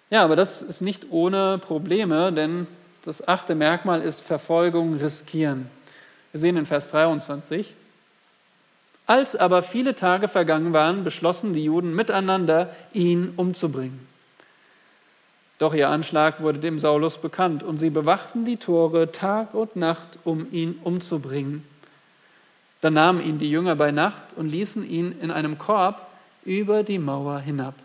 Ja, 0.10 0.24
aber 0.24 0.36
das 0.36 0.62
ist 0.62 0.82
nicht 0.82 1.08
ohne 1.10 1.58
Probleme, 1.58 2.32
denn 2.34 2.68
das 3.04 3.28
achte 3.28 3.56
Merkmal 3.56 4.02
ist 4.02 4.22
Verfolgung 4.22 4.98
riskieren. 4.98 5.70
Wir 6.32 6.40
sehen 6.40 6.58
in 6.58 6.66
Vers 6.66 6.90
23, 6.90 7.74
als 9.08 9.36
aber 9.36 9.64
viele 9.64 9.96
Tage 9.96 10.28
vergangen 10.28 10.74
waren, 10.74 11.04
beschlossen 11.04 11.54
die 11.54 11.64
Juden 11.64 11.96
miteinander, 11.96 12.74
ihn 12.94 13.34
umzubringen. 13.36 14.11
Doch 15.62 15.76
ihr 15.76 15.90
Anschlag 15.90 16.42
wurde 16.42 16.58
dem 16.58 16.80
Saulus 16.80 17.20
bekannt 17.20 17.62
und 17.62 17.78
sie 17.78 17.92
bewachten 17.92 18.46
die 18.46 18.58
Tore 18.58 19.12
Tag 19.12 19.54
und 19.54 19.76
Nacht, 19.76 20.18
um 20.24 20.52
ihn 20.52 20.80
umzubringen. 20.84 21.64
Dann 22.82 22.96
nahmen 22.96 23.22
ihn 23.22 23.38
die 23.38 23.52
Jünger 23.52 23.76
bei 23.76 23.92
Nacht 23.92 24.34
und 24.36 24.50
ließen 24.50 24.84
ihn 24.90 25.16
in 25.22 25.30
einem 25.30 25.60
Korb 25.60 26.02
über 26.44 26.82
die 26.82 26.98
Mauer 26.98 27.38
hinab. 27.38 27.76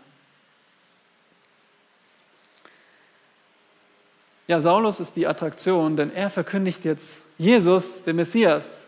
Ja, 4.47 4.59
Saulus 4.59 4.99
ist 4.99 5.15
die 5.15 5.27
Attraktion, 5.27 5.95
denn 5.95 6.11
er 6.11 6.31
verkündigt 6.31 6.83
jetzt 6.83 7.25
Jesus, 7.37 8.01
den 8.01 8.15
Messias. 8.15 8.87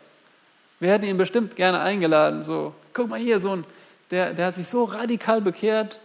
Wir 0.80 0.90
hätten 0.90 1.06
ihn 1.06 1.18
bestimmt 1.18 1.56
gerne 1.56 1.80
eingeladen. 1.80 2.42
So, 2.42 2.74
guck 2.92 3.08
mal 3.08 3.20
hier, 3.20 3.40
so 3.40 3.52
ein, 3.52 3.66
der, 4.10 4.34
der 4.34 4.48
hat 4.48 4.56
sich 4.56 4.68
so 4.68 4.86
radikal 4.86 5.42
bekehrt. 5.42 6.00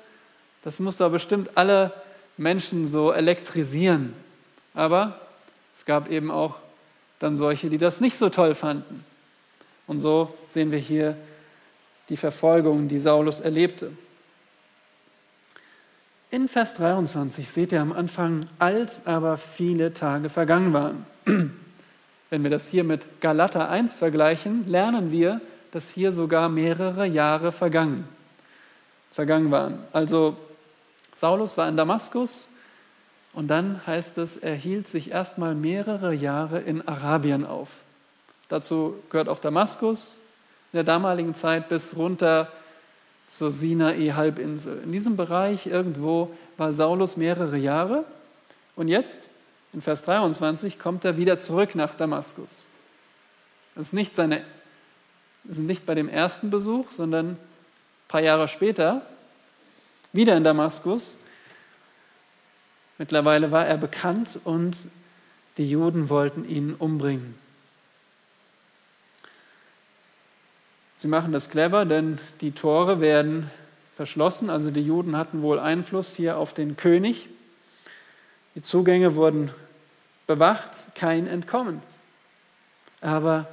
Das 0.60 0.80
muss 0.80 0.98
da 0.98 1.08
bestimmt 1.08 1.56
alle 1.56 2.03
Menschen 2.36 2.86
so 2.86 3.12
elektrisieren. 3.12 4.14
Aber 4.74 5.20
es 5.72 5.84
gab 5.84 6.10
eben 6.10 6.30
auch 6.30 6.56
dann 7.18 7.36
solche, 7.36 7.70
die 7.70 7.78
das 7.78 8.00
nicht 8.00 8.16
so 8.16 8.28
toll 8.28 8.54
fanden. 8.54 9.04
Und 9.86 10.00
so 10.00 10.34
sehen 10.46 10.70
wir 10.70 10.78
hier 10.78 11.16
die 12.08 12.16
Verfolgung, 12.16 12.88
die 12.88 12.98
Saulus 12.98 13.40
erlebte. 13.40 13.92
In 16.30 16.48
Vers 16.48 16.74
23 16.74 17.48
seht 17.48 17.72
ihr 17.72 17.80
am 17.80 17.92
Anfang, 17.92 18.46
als 18.58 19.06
aber 19.06 19.36
viele 19.36 19.94
Tage 19.94 20.28
vergangen 20.28 20.72
waren. 20.72 21.06
Wenn 22.30 22.42
wir 22.42 22.50
das 22.50 22.66
hier 22.66 22.82
mit 22.82 23.20
Galater 23.20 23.68
1 23.70 23.94
vergleichen, 23.94 24.66
lernen 24.66 25.12
wir, 25.12 25.40
dass 25.70 25.90
hier 25.90 26.10
sogar 26.10 26.48
mehrere 26.48 27.06
Jahre 27.06 27.52
vergangen, 27.52 28.08
vergangen 29.12 29.50
waren. 29.50 29.78
Also 29.92 30.36
Saulus 31.14 31.56
war 31.56 31.68
in 31.68 31.76
Damaskus 31.76 32.48
und 33.32 33.48
dann 33.48 33.86
heißt 33.86 34.18
es, 34.18 34.36
er 34.36 34.54
hielt 34.54 34.88
sich 34.88 35.10
erstmal 35.10 35.54
mehrere 35.54 36.12
Jahre 36.12 36.60
in 36.60 36.86
Arabien 36.86 37.44
auf. 37.44 37.80
Dazu 38.48 38.96
gehört 39.10 39.28
auch 39.28 39.38
Damaskus 39.38 40.20
in 40.72 40.78
der 40.78 40.84
damaligen 40.84 41.34
Zeit 41.34 41.68
bis 41.68 41.96
runter 41.96 42.50
zur 43.26 43.50
Sinai-Halbinsel. 43.50 44.82
In 44.84 44.92
diesem 44.92 45.16
Bereich 45.16 45.66
irgendwo 45.66 46.30
war 46.56 46.72
Saulus 46.72 47.16
mehrere 47.16 47.56
Jahre 47.56 48.04
und 48.76 48.88
jetzt, 48.88 49.28
in 49.72 49.80
Vers 49.80 50.02
23, 50.02 50.78
kommt 50.78 51.04
er 51.04 51.16
wieder 51.16 51.38
zurück 51.38 51.74
nach 51.74 51.94
Damaskus. 51.94 52.66
Das 53.74 53.88
ist 53.88 53.92
nicht, 53.92 54.14
seine, 54.14 54.42
das 55.44 55.58
ist 55.58 55.64
nicht 55.64 55.86
bei 55.86 55.94
dem 55.94 56.08
ersten 56.08 56.50
Besuch, 56.50 56.90
sondern 56.90 57.30
ein 57.30 57.38
paar 58.06 58.20
Jahre 58.20 58.46
später, 58.46 59.02
wieder 60.14 60.36
in 60.36 60.44
Damaskus. 60.44 61.18
Mittlerweile 62.98 63.50
war 63.50 63.66
er 63.66 63.76
bekannt 63.76 64.38
und 64.44 64.86
die 65.58 65.68
Juden 65.68 66.08
wollten 66.08 66.48
ihn 66.48 66.74
umbringen. 66.74 67.38
Sie 70.96 71.08
machen 71.08 71.32
das 71.32 71.50
clever, 71.50 71.84
denn 71.84 72.18
die 72.40 72.52
Tore 72.52 73.00
werden 73.00 73.50
verschlossen. 73.94 74.48
Also 74.48 74.70
die 74.70 74.80
Juden 74.80 75.16
hatten 75.16 75.42
wohl 75.42 75.58
Einfluss 75.58 76.14
hier 76.14 76.38
auf 76.38 76.54
den 76.54 76.76
König. 76.76 77.28
Die 78.54 78.62
Zugänge 78.62 79.16
wurden 79.16 79.50
bewacht, 80.26 80.94
kein 80.94 81.26
Entkommen. 81.26 81.82
Aber 83.00 83.48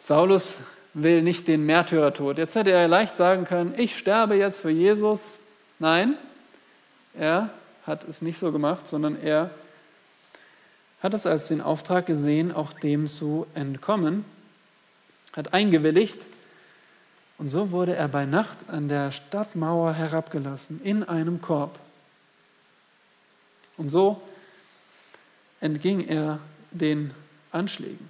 Saulus 0.00 0.60
will 0.94 1.22
nicht 1.22 1.48
den 1.48 1.66
Märtyrertod. 1.66 2.38
Jetzt 2.38 2.54
hätte 2.54 2.70
er 2.70 2.88
leicht 2.88 3.16
sagen 3.16 3.44
können, 3.44 3.74
ich 3.76 3.96
sterbe 3.96 4.34
jetzt 4.34 4.58
für 4.58 4.70
Jesus. 4.70 5.38
Nein, 5.78 6.16
er 7.14 7.50
hat 7.86 8.04
es 8.04 8.22
nicht 8.22 8.38
so 8.38 8.52
gemacht, 8.52 8.88
sondern 8.88 9.20
er 9.22 9.50
hat 11.02 11.14
es 11.14 11.26
als 11.26 11.48
den 11.48 11.60
Auftrag 11.60 12.06
gesehen, 12.06 12.52
auch 12.52 12.72
dem 12.72 13.06
zu 13.06 13.46
entkommen 13.54 14.24
hat 15.32 15.52
eingewilligt. 15.54 16.26
Und 17.38 17.48
so 17.48 17.70
wurde 17.70 17.94
er 17.94 18.08
bei 18.08 18.26
Nacht 18.26 18.68
an 18.68 18.88
der 18.88 19.12
Stadtmauer 19.12 19.94
herabgelassen, 19.94 20.80
in 20.82 21.04
einem 21.04 21.40
Korb. 21.40 21.78
Und 23.76 23.88
so 23.88 24.20
entging 25.60 26.06
er 26.06 26.38
den 26.70 27.14
Anschlägen. 27.50 28.09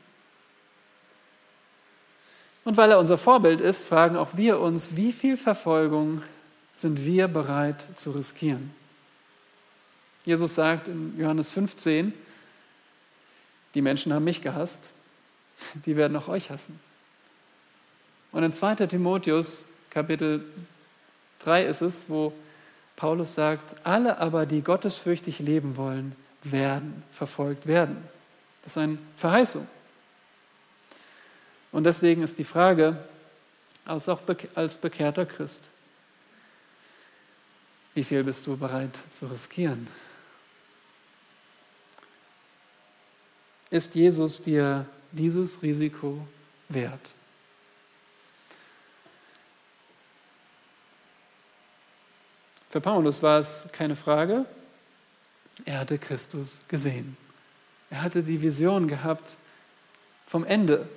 Und 2.65 2.77
weil 2.77 2.91
er 2.91 2.99
unser 2.99 3.19
Vorbild 3.19 3.61
ist, 3.61 3.87
fragen 3.87 4.17
auch 4.17 4.37
wir 4.37 4.61
uns, 4.61 4.97
wie 4.97 5.13
viel 5.13 5.37
Verfolgung 5.37 6.23
sind 6.73 7.05
wir 7.05 7.29
bereit 7.29 7.87
zu 7.97 8.11
riskieren? 8.11 8.75
Jesus 10.25 10.55
sagt 10.55 10.89
in 10.89 11.19
Johannes 11.19 11.51
15, 11.51 12.13
die 13.75 13.83
Menschen 13.83 14.13
haben 14.13 14.25
mich 14.25 14.43
gehasst, 14.43 14.93
die 15.87 15.97
werden 15.97 16.17
auch 16.17 16.29
euch 16.29 16.51
hassen. 16.51 16.79
Und 18.33 18.43
in 18.43 18.53
2. 18.53 18.87
Timotheus 18.87 19.65
Kapitel 19.89 20.45
3 21.41 21.65
ist 21.65 21.81
es, 21.81 22.09
wo 22.09 22.33
Paulus 22.97 23.35
sagt, 23.35 23.75
alle 23.85 24.19
aber, 24.19 24.47
die 24.47 24.63
gottesfürchtig 24.63 25.39
leben 25.39 25.77
wollen, 25.77 26.15
werden 26.43 27.03
verfolgt 27.11 27.67
werden. 27.67 27.97
Das 28.63 28.73
ist 28.73 28.79
eine 28.79 28.99
Verheißung. 29.17 29.67
Und 31.73 31.85
deswegen 31.85 32.23
ist 32.23 32.39
die 32.39 32.45
Frage, 32.45 32.97
als 33.85 34.09
auch 34.09 34.21
als 34.55 34.77
bekehrter 34.77 35.27
Christ, 35.27 35.69
wie 37.95 38.05
viel 38.05 38.23
bist 38.25 38.47
du 38.47 38.57
bereit 38.57 38.97
zu 39.11 39.27
riskieren? 39.27 39.89
Ist 43.71 43.95
Jesus 43.95 44.43
dir 44.43 44.87
dieses 45.13 45.63
Risiko 45.63 46.27
wert? 46.69 47.11
Für 52.71 52.81
Paulus 52.81 53.21
war 53.23 53.41
es 53.41 53.69
keine 53.73 53.97
Frage. 53.97 54.45
Er 55.65 55.81
hatte 55.81 55.99
Christus 55.99 56.61
gesehen. 56.69 57.17
Er 57.91 58.03
hatte 58.03 58.23
die 58.23 58.41
Vision 58.41 58.87
gehabt 58.87 59.37
vom 60.27 60.45
Ende, 60.45 60.89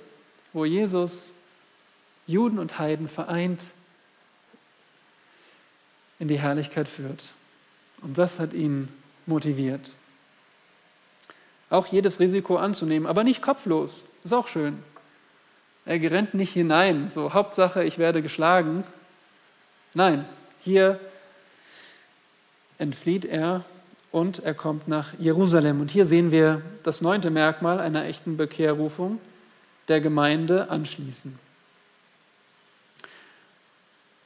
wo 0.54 0.64
Jesus 0.64 1.34
Juden 2.26 2.58
und 2.58 2.78
Heiden 2.78 3.08
vereint 3.08 3.62
in 6.18 6.28
die 6.28 6.38
Herrlichkeit 6.38 6.88
führt. 6.88 7.34
Und 8.00 8.16
das 8.16 8.40
hat 8.40 8.54
ihn 8.54 8.88
motiviert. 9.26 9.94
Auch 11.68 11.86
jedes 11.88 12.20
Risiko 12.20 12.56
anzunehmen, 12.56 13.06
aber 13.06 13.24
nicht 13.24 13.42
kopflos, 13.42 14.06
ist 14.22 14.32
auch 14.32 14.48
schön. 14.48 14.82
Er 15.86 16.00
rennt 16.10 16.32
nicht 16.32 16.52
hinein, 16.52 17.08
so 17.08 17.34
Hauptsache, 17.34 17.84
ich 17.84 17.98
werde 17.98 18.22
geschlagen. 18.22 18.84
Nein, 19.92 20.24
hier 20.60 20.98
entflieht 22.78 23.24
er 23.24 23.64
und 24.12 24.38
er 24.38 24.54
kommt 24.54 24.88
nach 24.88 25.12
Jerusalem. 25.18 25.80
Und 25.80 25.90
hier 25.90 26.06
sehen 26.06 26.30
wir 26.30 26.62
das 26.84 27.00
neunte 27.00 27.30
Merkmal 27.30 27.80
einer 27.80 28.04
echten 28.04 28.36
Bekehrrufung 28.36 29.18
der 29.88 30.00
Gemeinde 30.00 30.70
anschließen. 30.70 31.38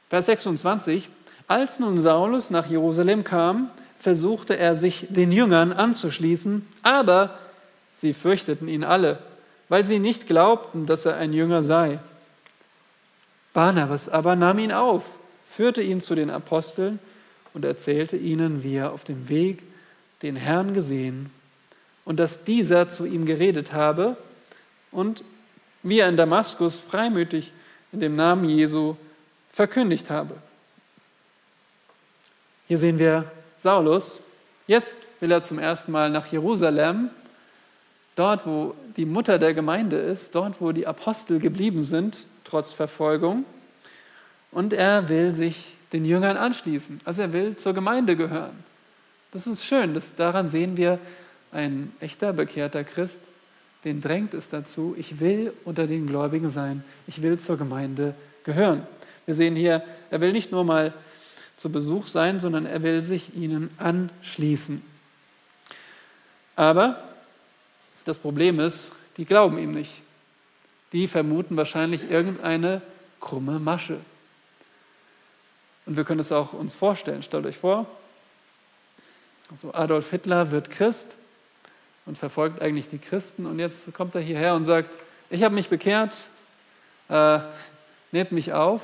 Vers 0.09 0.25
26. 0.25 1.09
Als 1.47 1.79
nun 1.79 1.99
Saulus 1.99 2.49
nach 2.49 2.69
Jerusalem 2.69 3.23
kam, 3.23 3.69
versuchte 3.97 4.57
er 4.57 4.75
sich 4.75 5.07
den 5.09 5.31
Jüngern 5.31 5.71
anzuschließen, 5.71 6.67
aber 6.83 7.37
sie 7.91 8.13
fürchteten 8.13 8.67
ihn 8.67 8.83
alle, 8.83 9.19
weil 9.67 9.85
sie 9.85 9.99
nicht 9.99 10.27
glaubten, 10.27 10.85
dass 10.85 11.05
er 11.05 11.17
ein 11.17 11.33
Jünger 11.33 11.61
sei. 11.61 11.99
Barnabas 13.53 14.07
aber 14.09 14.35
nahm 14.35 14.59
ihn 14.59 14.71
auf 14.71 15.19
führte 15.49 15.81
ihn 15.81 15.99
zu 15.99 16.13
den 16.13 16.29
Aposteln 16.29 16.99
und 17.53 17.65
erzählte 17.65 18.15
ihnen, 18.15 18.63
wie 18.63 18.75
er 18.75 18.93
auf 18.93 19.03
dem 19.03 19.29
Weg 19.29 19.63
den 20.21 20.35
Herrn 20.35 20.73
gesehen 20.73 21.31
und 22.05 22.19
dass 22.19 22.43
dieser 22.43 22.89
zu 22.89 23.05
ihm 23.05 23.25
geredet 23.25 23.73
habe 23.73 24.15
und 24.91 25.23
wie 25.83 25.99
er 25.99 26.09
in 26.09 26.17
Damaskus 26.17 26.77
freimütig 26.77 27.53
in 27.91 27.99
dem 27.99 28.15
Namen 28.15 28.47
Jesu 28.49 28.95
verkündigt 29.51 30.09
habe. 30.09 30.35
Hier 32.67 32.77
sehen 32.77 32.99
wir 32.99 33.31
Saulus. 33.57 34.21
Jetzt 34.67 34.95
will 35.19 35.31
er 35.31 35.41
zum 35.41 35.57
ersten 35.57 35.91
Mal 35.91 36.09
nach 36.09 36.27
Jerusalem, 36.27 37.09
dort 38.15 38.45
wo 38.45 38.75
die 38.95 39.05
Mutter 39.05 39.39
der 39.39 39.53
Gemeinde 39.53 39.97
ist, 39.97 40.35
dort 40.35 40.61
wo 40.61 40.71
die 40.71 40.85
Apostel 40.85 41.39
geblieben 41.39 41.83
sind, 41.83 42.25
trotz 42.43 42.73
Verfolgung. 42.73 43.45
Und 44.51 44.73
er 44.73 45.09
will 45.09 45.31
sich 45.31 45.75
den 45.93 46.05
Jüngern 46.05 46.37
anschließen. 46.37 46.99
Also 47.05 47.23
er 47.23 47.33
will 47.33 47.55
zur 47.55 47.73
Gemeinde 47.73 48.15
gehören. 48.15 48.63
Das 49.31 49.47
ist 49.47 49.65
schön. 49.65 49.93
Das, 49.93 50.15
daran 50.15 50.49
sehen 50.49 50.77
wir, 50.77 50.99
ein 51.51 51.91
echter 51.99 52.33
bekehrter 52.33 52.83
Christ, 52.83 53.31
den 53.83 54.01
drängt 54.01 54.33
es 54.33 54.49
dazu, 54.49 54.95
ich 54.97 55.19
will 55.19 55.53
unter 55.63 55.87
den 55.87 56.07
Gläubigen 56.07 56.49
sein. 56.49 56.83
Ich 57.07 57.21
will 57.21 57.39
zur 57.39 57.57
Gemeinde 57.57 58.13
gehören. 58.43 58.85
Wir 59.25 59.33
sehen 59.33 59.55
hier, 59.55 59.83
er 60.09 60.21
will 60.21 60.31
nicht 60.31 60.51
nur 60.51 60.63
mal 60.63 60.93
zu 61.55 61.71
Besuch 61.71 62.07
sein, 62.07 62.39
sondern 62.39 62.65
er 62.65 62.83
will 62.83 63.03
sich 63.03 63.35
ihnen 63.35 63.69
anschließen. 63.77 64.81
Aber 66.55 67.03
das 68.05 68.17
Problem 68.17 68.59
ist, 68.59 68.91
die 69.17 69.25
glauben 69.25 69.57
ihm 69.57 69.73
nicht. 69.73 70.01
Die 70.91 71.07
vermuten 71.07 71.55
wahrscheinlich 71.55 72.09
irgendeine 72.09 72.81
krumme 73.19 73.59
Masche. 73.59 73.97
Und 75.85 75.95
wir 75.95 76.03
können 76.03 76.19
es 76.19 76.31
auch 76.31 76.53
uns 76.53 76.73
vorstellen. 76.73 77.23
Stellt 77.23 77.45
euch 77.45 77.57
vor, 77.57 77.85
also 79.51 79.73
Adolf 79.73 80.09
Hitler 80.11 80.51
wird 80.51 80.69
Christ 80.69 81.17
und 82.09 82.17
verfolgt 82.17 82.59
eigentlich 82.59 82.87
die 82.87 82.97
Christen. 82.97 83.45
Und 83.45 83.59
jetzt 83.59 83.93
kommt 83.93 84.15
er 84.15 84.21
hierher 84.21 84.55
und 84.55 84.65
sagt, 84.65 84.89
ich 85.29 85.43
habe 85.43 85.53
mich 85.53 85.69
bekehrt, 85.69 86.29
äh, 87.07 87.39
nehmt 88.11 88.31
mich 88.31 88.51
auf. 88.51 88.81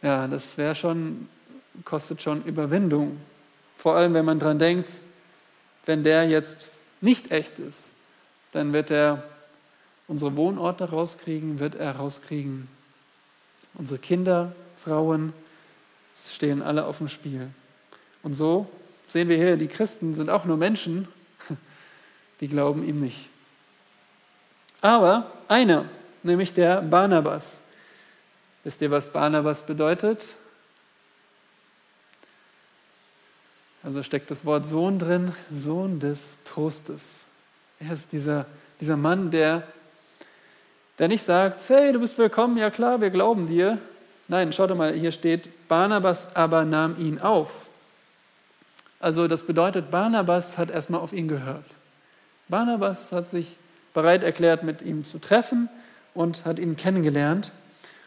Ja, 0.00 0.26
das 0.26 0.56
wäre 0.56 0.74
schon, 0.74 1.28
kostet 1.84 2.22
schon 2.22 2.42
Überwindung. 2.44 3.20
Vor 3.76 3.96
allem, 3.96 4.14
wenn 4.14 4.24
man 4.24 4.38
daran 4.38 4.58
denkt, 4.58 4.92
wenn 5.84 6.02
der 6.02 6.24
jetzt 6.24 6.70
nicht 7.02 7.30
echt 7.30 7.58
ist, 7.58 7.92
dann 8.52 8.72
wird 8.72 8.90
er 8.90 9.22
unsere 10.08 10.34
Wohnorte 10.36 10.88
rauskriegen, 10.88 11.58
wird 11.58 11.74
er 11.74 11.96
rauskriegen 11.96 12.66
unsere 13.74 13.98
Kinder, 13.98 14.52
Frauen, 14.78 15.34
stehen 16.14 16.62
alle 16.62 16.86
auf 16.86 16.98
dem 16.98 17.08
Spiel. 17.08 17.50
Und 18.22 18.34
so 18.34 18.66
sehen 19.06 19.28
wir 19.28 19.36
hier, 19.36 19.58
die 19.58 19.68
Christen 19.68 20.14
sind 20.14 20.30
auch 20.30 20.46
nur 20.46 20.56
Menschen, 20.56 21.08
die 22.42 22.48
glauben 22.48 22.86
ihm 22.86 23.00
nicht. 23.00 23.30
Aber 24.82 25.32
einer, 25.48 25.86
nämlich 26.22 26.52
der 26.52 26.82
Barnabas, 26.82 27.62
Wisst 28.64 28.80
ihr, 28.80 28.90
was 28.90 29.08
Barnabas 29.08 29.62
bedeutet? 29.62 30.36
Also 33.82 34.02
steckt 34.04 34.30
das 34.30 34.44
Wort 34.44 34.66
Sohn 34.66 35.00
drin, 35.00 35.32
Sohn 35.50 35.98
des 35.98 36.38
Trostes. 36.44 37.26
Er 37.80 37.92
ist 37.92 38.12
dieser, 38.12 38.46
dieser 38.80 38.96
Mann, 38.96 39.32
der, 39.32 39.64
der 41.00 41.08
nicht 41.08 41.24
sagt, 41.24 41.68
hey, 41.68 41.92
du 41.92 41.98
bist 41.98 42.16
willkommen, 42.18 42.56
ja 42.56 42.70
klar, 42.70 43.00
wir 43.00 43.10
glauben 43.10 43.48
dir. 43.48 43.78
Nein, 44.28 44.52
schaut 44.52 44.74
mal, 44.76 44.92
hier 44.92 45.10
steht, 45.10 45.50
Barnabas 45.66 46.36
aber 46.36 46.64
nahm 46.64 46.96
ihn 47.00 47.18
auf. 47.18 47.66
Also 49.00 49.26
das 49.26 49.42
bedeutet, 49.42 49.90
Barnabas 49.90 50.56
hat 50.56 50.70
erstmal 50.70 51.00
auf 51.00 51.12
ihn 51.12 51.26
gehört. 51.26 51.64
Barnabas 52.52 53.12
hat 53.12 53.26
sich 53.26 53.56
bereit 53.94 54.22
erklärt, 54.22 54.62
mit 54.62 54.82
ihm 54.82 55.06
zu 55.06 55.18
treffen 55.18 55.70
und 56.12 56.44
hat 56.44 56.58
ihn 56.58 56.76
kennengelernt 56.76 57.50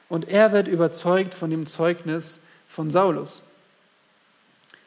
und 0.08 0.30
er 0.30 0.52
wird 0.52 0.68
überzeugt 0.68 1.34
von 1.34 1.50
dem 1.50 1.66
Zeugnis 1.66 2.42
von 2.68 2.92
Saulus. 2.92 3.42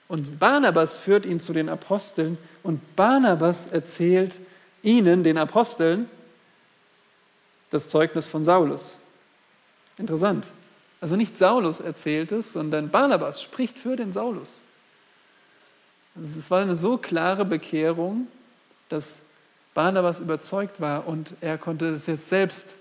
Und 0.07 0.39
Barnabas 0.39 0.97
führt 0.97 1.27
ihn 1.27 1.41
zu 1.41 1.53
den 1.53 1.69
Aposteln 1.69 2.39
und 2.63 2.95
Barnabas 2.95 3.67
erzählt 3.67 4.39
ihnen, 4.83 5.25
den 5.25 5.37
Aposteln, 5.39 6.09
das 7.71 7.89
Zeugnis 7.89 8.27
von 8.27 8.45
Saulus. 8.45 8.97
Interessant. 9.99 10.53
Also 11.01 11.17
nicht 11.17 11.37
Saulus 11.37 11.81
erzählt 11.81 12.31
es, 12.31 12.53
sondern 12.53 12.91
Barnabas 12.91 13.43
spricht 13.43 13.77
für 13.77 13.97
den 13.97 14.13
Saulus. 14.13 14.61
Es 16.23 16.49
war 16.49 16.63
eine 16.63 16.77
so 16.77 16.97
klare 16.97 17.45
Bekehrung, 17.45 18.29
dass 18.89 19.23
Barnabas 19.79 20.19
überzeugt 20.19 20.81
war 20.81 21.07
und 21.07 21.35
er 21.41 21.57
konnte 21.57 21.91
es 21.91 22.07
jetzt 22.07 22.29
selbst 22.29 22.75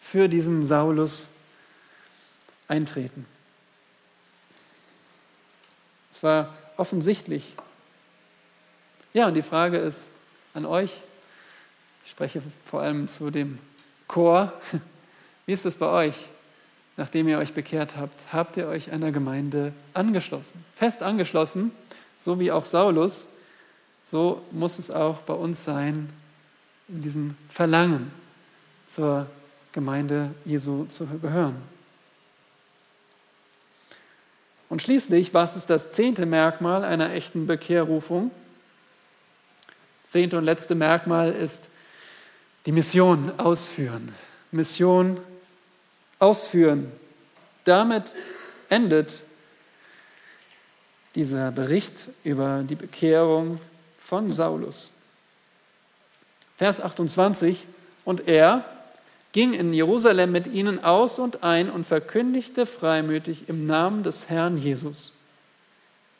für 0.00 0.30
diesen 0.30 0.64
Saulus 0.64 1.28
eintreten. 2.68 3.26
Es 6.10 6.22
war 6.22 6.54
offensichtlich. 6.78 7.54
Ja, 9.12 9.26
und 9.26 9.34
die 9.34 9.42
Frage 9.42 9.76
ist 9.76 10.10
an 10.54 10.64
euch, 10.64 11.02
ich 12.02 12.12
spreche 12.12 12.40
vor 12.64 12.80
allem 12.80 13.08
zu 13.08 13.30
dem 13.30 13.58
Chor, 14.08 14.54
wie 15.44 15.52
ist 15.52 15.66
es 15.66 15.76
bei 15.76 16.06
euch, 16.06 16.30
nachdem 16.96 17.28
ihr 17.28 17.36
euch 17.36 17.52
bekehrt 17.52 17.94
habt? 17.94 18.32
Habt 18.32 18.56
ihr 18.56 18.68
euch 18.68 18.90
einer 18.90 19.12
Gemeinde 19.12 19.74
angeschlossen? 19.92 20.64
Fest 20.76 21.02
angeschlossen, 21.02 21.72
so 22.16 22.40
wie 22.40 22.52
auch 22.52 22.64
Saulus, 22.64 23.28
so 24.06 24.40
muss 24.52 24.78
es 24.78 24.88
auch 24.88 25.18
bei 25.22 25.34
uns 25.34 25.64
sein, 25.64 26.08
in 26.86 27.02
diesem 27.02 27.36
Verlangen 27.48 28.12
zur 28.86 29.26
Gemeinde 29.72 30.32
Jesu 30.44 30.84
zu 30.84 31.06
gehören. 31.06 31.60
Und 34.68 34.80
schließlich, 34.80 35.34
was 35.34 35.56
ist 35.56 35.70
das 35.70 35.90
zehnte 35.90 36.24
Merkmal 36.24 36.84
einer 36.84 37.12
echten 37.12 37.48
Bekehrrufung? 37.48 38.30
Das 39.98 40.10
zehnte 40.10 40.38
und 40.38 40.44
letzte 40.44 40.76
Merkmal 40.76 41.32
ist 41.32 41.68
die 42.64 42.72
Mission 42.72 43.36
ausführen. 43.40 44.14
Mission 44.52 45.18
ausführen. 46.20 46.92
Damit 47.64 48.14
endet 48.68 49.24
dieser 51.16 51.50
Bericht 51.50 52.06
über 52.22 52.62
die 52.62 52.76
Bekehrung 52.76 53.58
von 54.06 54.30
Saulus. 54.32 54.92
Vers 56.56 56.80
28. 56.80 57.66
Und 58.04 58.28
er, 58.28 58.64
ging 59.32 59.52
in 59.52 59.74
Jerusalem 59.74 60.30
mit 60.32 60.46
ihnen 60.46 60.82
aus 60.82 61.18
und 61.18 61.42
ein 61.42 61.68
und 61.68 61.84
verkündigte 61.84 62.66
freimütig 62.66 63.48
im 63.48 63.66
Namen 63.66 64.04
des 64.04 64.30
Herrn 64.30 64.56
Jesus. 64.56 65.12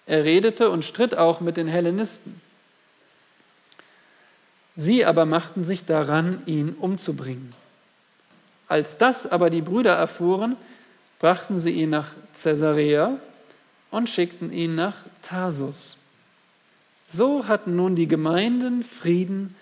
Er 0.05 0.25
redete 0.25 0.69
und 0.69 0.85
stritt 0.85 1.17
auch 1.17 1.41
mit 1.41 1.57
den 1.57 1.69
Hellenisten. 1.69 2.41
Sie 4.75 5.05
aber 5.05 5.25
machten 5.25 5.65
sich 5.65 5.85
daran, 5.85 6.43
ihn 6.45 6.71
umzubringen. 6.79 7.55
Als 8.69 8.99
das 8.99 9.31
aber 9.31 9.49
die 9.49 9.63
Brüder 9.63 9.95
erfuhren, 9.95 10.57
brachten 11.21 11.57
sie 11.57 11.71
ihn 11.71 11.91
nach 11.91 12.09
Caesarea 12.35 13.19
und 13.91 14.11
schickten 14.11 14.53
ihn 14.53 14.75
nach 14.75 14.97
Tarsus. 15.23 15.97
So 17.09 17.47
hatten 17.47 17.77
nun 17.77 17.95
die 17.95 18.09
Gemeinden 18.09 18.83
Frieden 18.83 19.55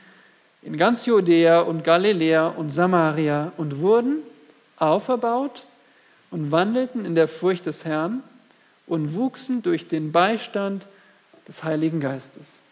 in 0.62 0.76
ganz 0.76 1.05
Judäa 1.05 1.61
und 1.61 1.84
Galiläa 1.84 2.49
und 2.49 2.70
Samaria 2.70 3.53
und 3.59 3.78
wurden 3.78 4.22
auferbaut 4.76 5.66
und 6.30 6.51
wandelten 6.51 7.05
in 7.05 7.14
der 7.14 7.28
Furcht 7.28 7.66
des 7.66 7.84
Herrn 7.84 8.22
und 8.86 9.14
wuchsen 9.14 9.62
durch 9.62 9.88
den 9.88 10.11
Beistand 10.11 10.86
des 11.47 11.64
Heiligen 11.64 12.01
Geistes. 12.01 12.62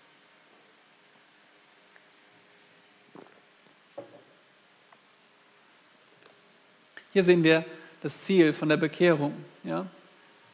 Hier 7.13 7.25
sehen 7.25 7.45
wir 7.45 7.65
das 8.01 8.23
Ziel 8.23 8.55
von 8.55 8.71
der 8.71 8.79
Bekehrung. 8.79 9.35
Ja? 9.65 9.87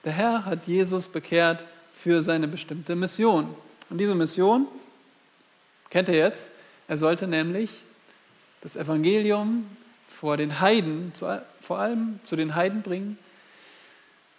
Der 0.05 0.13
Herr 0.13 0.45
hat 0.45 0.67
Jesus 0.67 1.07
bekehrt 1.07 1.65
für 1.93 2.23
seine 2.23 2.49
bestimmte 2.49 2.97
Mission. 2.97 3.55
Und 3.91 3.99
diese 3.99 4.15
Mission, 4.15 4.67
kennt 5.91 6.09
ihr 6.09 6.17
jetzt, 6.17 6.51
er 6.87 6.99
sollte 6.99 7.27
nämlich 7.27 7.83
das 8.61 8.77
Evangelium 8.77 9.67
vor 10.07 10.37
den 10.37 10.61
Heiden, 10.61 11.13
vor 11.61 11.79
allem 11.79 12.21
zu 12.23 12.37
den 12.37 12.55
Heiden 12.55 12.83
bringen, 12.83 13.19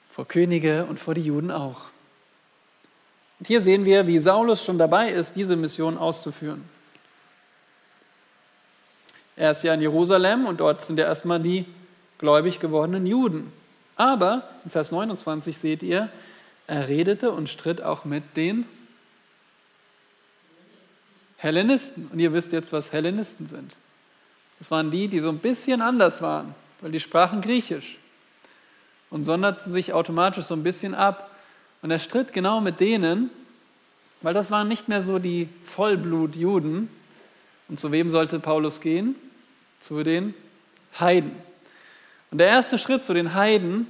vor 0.10 0.28
Könige 0.28 0.86
und 0.86 1.00
vor 1.00 1.14
die 1.14 1.22
Juden 1.22 1.52
auch. 1.52 1.90
Und 3.40 3.48
hier 3.48 3.62
sehen 3.62 3.86
wir, 3.86 4.06
wie 4.08 4.20
Saulus 4.20 4.64
schon 4.66 4.78
dabei 4.78 5.10
ist, 5.10 5.36
diese 5.36 5.56
Mission 5.56 5.98
auszuführen. 5.98 6.64
Er 9.38 9.52
ist 9.52 9.64
ja 9.64 9.74
in 9.74 9.82
Jerusalem 9.82 10.46
und 10.46 10.60
dort 10.60 10.82
sind 10.82 11.00
ja 11.00 11.06
erstmal 11.06 11.40
die 11.40 11.66
gläubig 12.18 12.60
gewordenen 12.60 13.06
Juden. 13.06 13.54
Aber 13.96 14.50
in 14.66 14.70
Vers 14.70 14.92
29 14.92 15.58
seht 15.58 15.84
ihr, 15.84 16.10
er 16.68 16.90
redete 16.90 17.32
und 17.32 17.48
stritt 17.48 17.82
auch 17.82 18.04
mit 18.04 18.36
den 18.36 18.66
Hellenisten. 21.40 22.10
Und 22.12 22.20
ihr 22.20 22.34
wisst 22.34 22.52
jetzt, 22.52 22.72
was 22.72 22.92
Hellenisten 22.92 23.48
sind. 23.48 23.78
Das 24.60 24.72
waren 24.72 24.92
die, 24.92 25.08
die 25.08 25.20
so 25.20 25.30
ein 25.30 25.40
bisschen 25.40 25.82
anders 25.82 26.22
waren, 26.22 26.54
weil 26.82 26.92
die 26.92 27.00
sprachen 27.00 27.42
Griechisch 27.42 27.98
und 29.10 29.24
sonderten 29.24 29.72
sich 29.72 29.94
automatisch 29.94 30.46
so 30.46 30.54
ein 30.54 30.64
bisschen 30.64 30.94
ab. 30.94 31.32
Und 31.82 31.92
er 31.92 32.00
stritt 32.00 32.34
genau 32.34 32.60
mit 32.60 32.82
denen, 32.82 33.32
weil 34.22 34.34
das 34.34 34.52
waren 34.52 34.68
nicht 34.68 34.90
mehr 34.90 35.02
so 35.02 35.18
die 35.18 35.48
Vollblut-Juden. 35.64 36.90
Und 37.70 37.80
zu 37.80 37.92
wem 37.94 38.10
sollte 38.10 38.40
Paulus 38.40 38.82
gehen? 38.82 39.16
Zu 39.80 40.04
den 40.04 40.34
Heiden. 41.00 41.32
Und 42.32 42.40
der 42.40 42.48
erste 42.48 42.78
Schritt 42.78 43.02
zu 43.02 43.14
den 43.14 43.34
Heiden, 43.34 43.88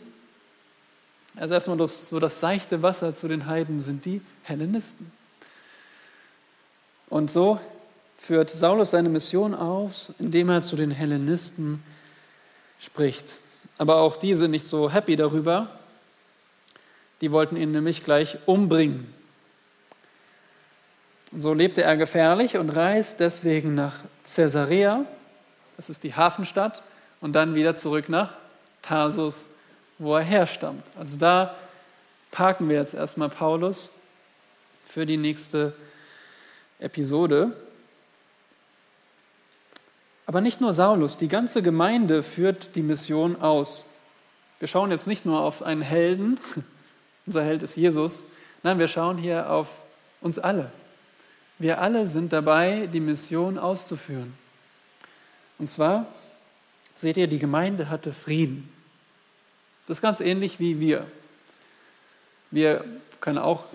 also 1.35 1.55
erstmal 1.55 1.77
das, 1.77 2.09
so 2.09 2.19
das 2.19 2.39
seichte 2.39 2.83
Wasser 2.83 3.15
zu 3.15 3.27
den 3.27 3.47
Heiden, 3.47 3.79
sind 3.79 4.05
die 4.05 4.21
Hellenisten. 4.43 5.11
Und 7.09 7.31
so 7.31 7.59
führt 8.17 8.49
Saulus 8.49 8.91
seine 8.91 9.09
Mission 9.09 9.55
aus, 9.55 10.13
indem 10.19 10.49
er 10.49 10.61
zu 10.61 10.75
den 10.75 10.91
Hellenisten 10.91 11.83
spricht. 12.79 13.39
Aber 13.77 13.97
auch 13.97 14.17
die 14.17 14.35
sind 14.35 14.51
nicht 14.51 14.67
so 14.67 14.91
happy 14.91 15.15
darüber. 15.15 15.79
Die 17.21 17.31
wollten 17.31 17.55
ihn 17.55 17.71
nämlich 17.71 18.03
gleich 18.03 18.37
umbringen. 18.45 19.13
Und 21.31 21.41
so 21.41 21.53
lebte 21.53 21.83
er 21.83 21.95
gefährlich 21.97 22.57
und 22.57 22.69
reist 22.69 23.19
deswegen 23.19 23.75
nach 23.75 23.95
Caesarea, 24.23 25.05
das 25.77 25.89
ist 25.89 26.03
die 26.03 26.13
Hafenstadt, 26.13 26.83
und 27.21 27.33
dann 27.33 27.55
wieder 27.55 27.75
zurück 27.75 28.09
nach 28.09 28.33
Tarsus, 28.81 29.49
wo 29.97 30.15
er 30.15 30.23
herstammt. 30.23 30.83
Also 30.97 31.17
da 31.17 31.55
parken 32.31 32.69
wir 32.69 32.77
jetzt 32.77 32.93
erstmal 32.93 33.29
Paulus 33.29 33.91
für 34.85 35.05
die 35.05 35.17
nächste 35.17 35.73
Episode. 36.79 37.55
Aber 40.25 40.41
nicht 40.41 40.61
nur 40.61 40.73
Saulus, 40.73 41.17
die 41.17 41.27
ganze 41.27 41.61
Gemeinde 41.61 42.23
führt 42.23 42.75
die 42.75 42.83
Mission 42.83 43.41
aus. 43.41 43.85
Wir 44.59 44.67
schauen 44.67 44.91
jetzt 44.91 45.07
nicht 45.07 45.25
nur 45.25 45.41
auf 45.41 45.63
einen 45.63 45.81
Helden, 45.81 46.39
unser 47.25 47.43
Held 47.43 47.63
ist 47.63 47.75
Jesus, 47.75 48.25
nein, 48.63 48.79
wir 48.79 48.87
schauen 48.87 49.17
hier 49.17 49.49
auf 49.49 49.79
uns 50.21 50.37
alle. 50.37 50.71
Wir 51.57 51.81
alle 51.81 52.07
sind 52.07 52.31
dabei, 52.31 52.87
die 52.87 52.99
Mission 52.99 53.57
auszuführen. 53.57 54.33
Und 55.57 55.69
zwar, 55.69 56.05
seht 56.95 57.17
ihr, 57.17 57.27
die 57.27 57.39
Gemeinde 57.39 57.89
hatte 57.89 58.13
Frieden. 58.13 58.71
Das 59.87 59.97
ist 59.97 60.01
ganz 60.01 60.19
ähnlich 60.19 60.59
wie 60.59 60.79
wir. 60.79 61.05
Wir 62.51 62.85
können 63.19 63.37
auch 63.37 63.65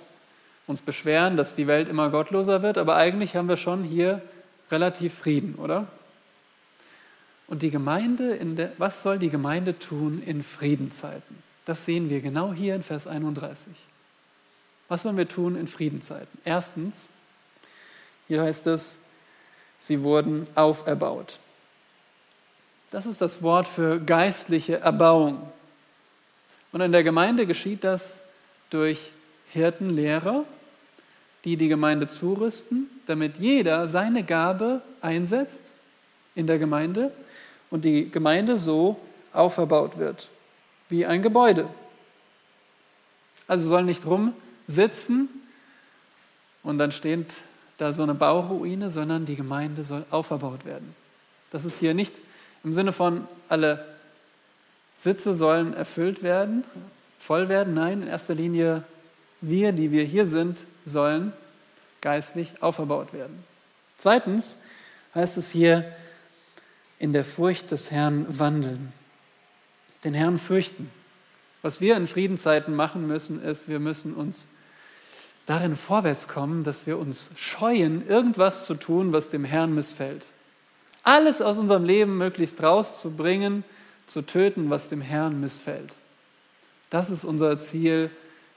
uns 0.67 0.81
beschweren, 0.81 1.37
dass 1.37 1.55
die 1.55 1.67
Welt 1.67 1.89
immer 1.89 2.11
gottloser 2.11 2.63
wird, 2.63 2.79
aber 2.79 2.97
eigentlich 2.97 3.37
haben 3.37 3.49
wir 3.49 3.57
schon 3.57 3.85
hier 3.85 4.23
relativ 4.71 5.15
Frieden, 5.15 5.57
oder? 5.57 5.87
Und 7.47 7.63
die 7.63 7.71
Gemeinde, 7.71 8.37
der, 8.39 8.73
was 8.79 9.03
soll 9.03 9.19
die 9.19 9.29
Gemeinde 9.29 9.79
tun 9.79 10.23
in 10.25 10.43
Friedenzeiten? 10.43 11.43
Das 11.67 11.85
sehen 11.85 12.09
wir 12.09 12.21
genau 12.21 12.53
hier 12.53 12.75
in 12.75 12.83
Vers 12.83 13.07
31. 13.07 13.73
Was 14.89 15.05
wollen 15.05 15.17
wir 15.17 15.29
tun 15.29 15.57
in 15.57 15.67
Friedenzeiten? 15.67 16.39
Erstens, 16.45 17.11
hier 18.29 18.43
heißt 18.43 18.67
es, 18.67 18.99
sie 19.79 20.03
wurden 20.03 20.47
auferbaut. 20.55 21.39
Das 22.91 23.07
ist 23.07 23.21
das 23.21 23.43
Wort 23.43 23.67
für 23.67 23.99
geistliche 23.99 24.81
Erbauung. 24.81 25.51
Und 26.73 26.81
in 26.81 26.93
der 26.93 27.03
Gemeinde 27.03 27.47
geschieht 27.47 27.85
das 27.85 28.25
durch 28.71 29.11
Hirtenlehrer, 29.55 30.45
die 31.45 31.57
die 31.57 31.69
Gemeinde 31.69 32.09
zurüsten, 32.09 32.91
damit 33.07 33.39
jeder 33.39 33.89
seine 33.89 34.25
Gabe 34.25 34.83
einsetzt 35.01 35.73
in 36.35 36.47
der 36.47 36.59
Gemeinde 36.59 37.13
und 37.71 37.85
die 37.85 38.11
Gemeinde 38.11 38.57
so 38.57 39.01
auferbaut 39.33 39.97
wird, 39.99 40.29
wie 40.89 41.07
ein 41.07 41.23
Gebäude. 41.23 41.69
Also 43.47 43.69
soll 43.69 43.85
nicht 43.85 44.05
rumsitzen 44.07 45.29
und 46.65 46.79
dann 46.79 46.93
steht 46.93 47.45
da 47.79 47.93
so 47.93 48.03
eine 48.03 48.15
Bauruine, 48.15 48.91
sondern 48.91 49.25
die 49.25 49.37
Gemeinde 49.37 49.85
soll 49.85 50.05
auferbaut 50.11 50.65
werden. 50.65 50.95
Das 51.51 51.65
ist 51.65 51.79
hier 51.79 51.95
nicht 51.95 52.15
im 52.65 52.75
Sinne 52.75 52.93
von, 52.93 53.29
alle 53.49 53.87
Sitze 54.95 55.35
sollen 55.35 55.75
erfüllt 55.75 56.23
werden, 56.25 56.65
voll 57.19 57.49
werden. 57.49 57.75
Nein, 57.75 58.03
in 58.03 58.09
erster 58.09 58.35
Linie 58.35 58.85
wir, 59.49 59.73
die 59.73 59.93
wir 59.93 60.05
hier 60.05 60.27
sind, 60.27 60.67
sollen 60.85 61.33
geistlich 62.01 62.63
auferbaut 62.63 63.13
werden. 63.13 63.45
Zweitens 63.97 64.59
heißt 65.15 65.39
es 65.39 65.51
hier, 65.51 65.91
in 66.99 67.13
der 67.13 67.25
Furcht 67.25 67.71
des 67.71 67.91
Herrn 67.91 68.27
wandeln, 68.39 68.93
den 70.05 70.15
Herrn 70.15 70.39
fürchten. 70.39 70.91
Was 71.63 71.81
wir 71.81 71.97
in 71.97 72.07
Friedenzeiten 72.07 72.75
machen 72.75 73.07
müssen, 73.07 73.43
ist, 73.43 73.69
wir 73.69 73.81
müssen 73.81 74.15
uns 74.15 74.47
darin 75.47 75.77
vorwärts 75.77 76.29
kommen, 76.29 76.63
dass 76.63 76.87
wir 76.87 76.99
uns 76.99 77.31
scheuen, 77.37 78.07
irgendwas 78.07 78.65
zu 78.67 78.75
tun, 78.75 79.13
was 79.13 79.29
dem 79.29 79.45
Herrn 79.45 79.75
missfällt. 79.75 80.25
Alles 81.03 81.43
aus 81.43 81.59
unserem 81.59 81.85
Leben 81.85 82.17
möglichst 82.17 82.63
rauszubringen, 82.63 83.65
zu 84.07 84.23
töten, 84.23 84.71
was 84.71 84.89
dem 84.89 85.01
Herrn 85.01 85.41
missfällt. 85.41 85.95
Das 86.91 87.11
ist 87.11 87.25
unser 87.25 87.59
Ziel 87.59 88.11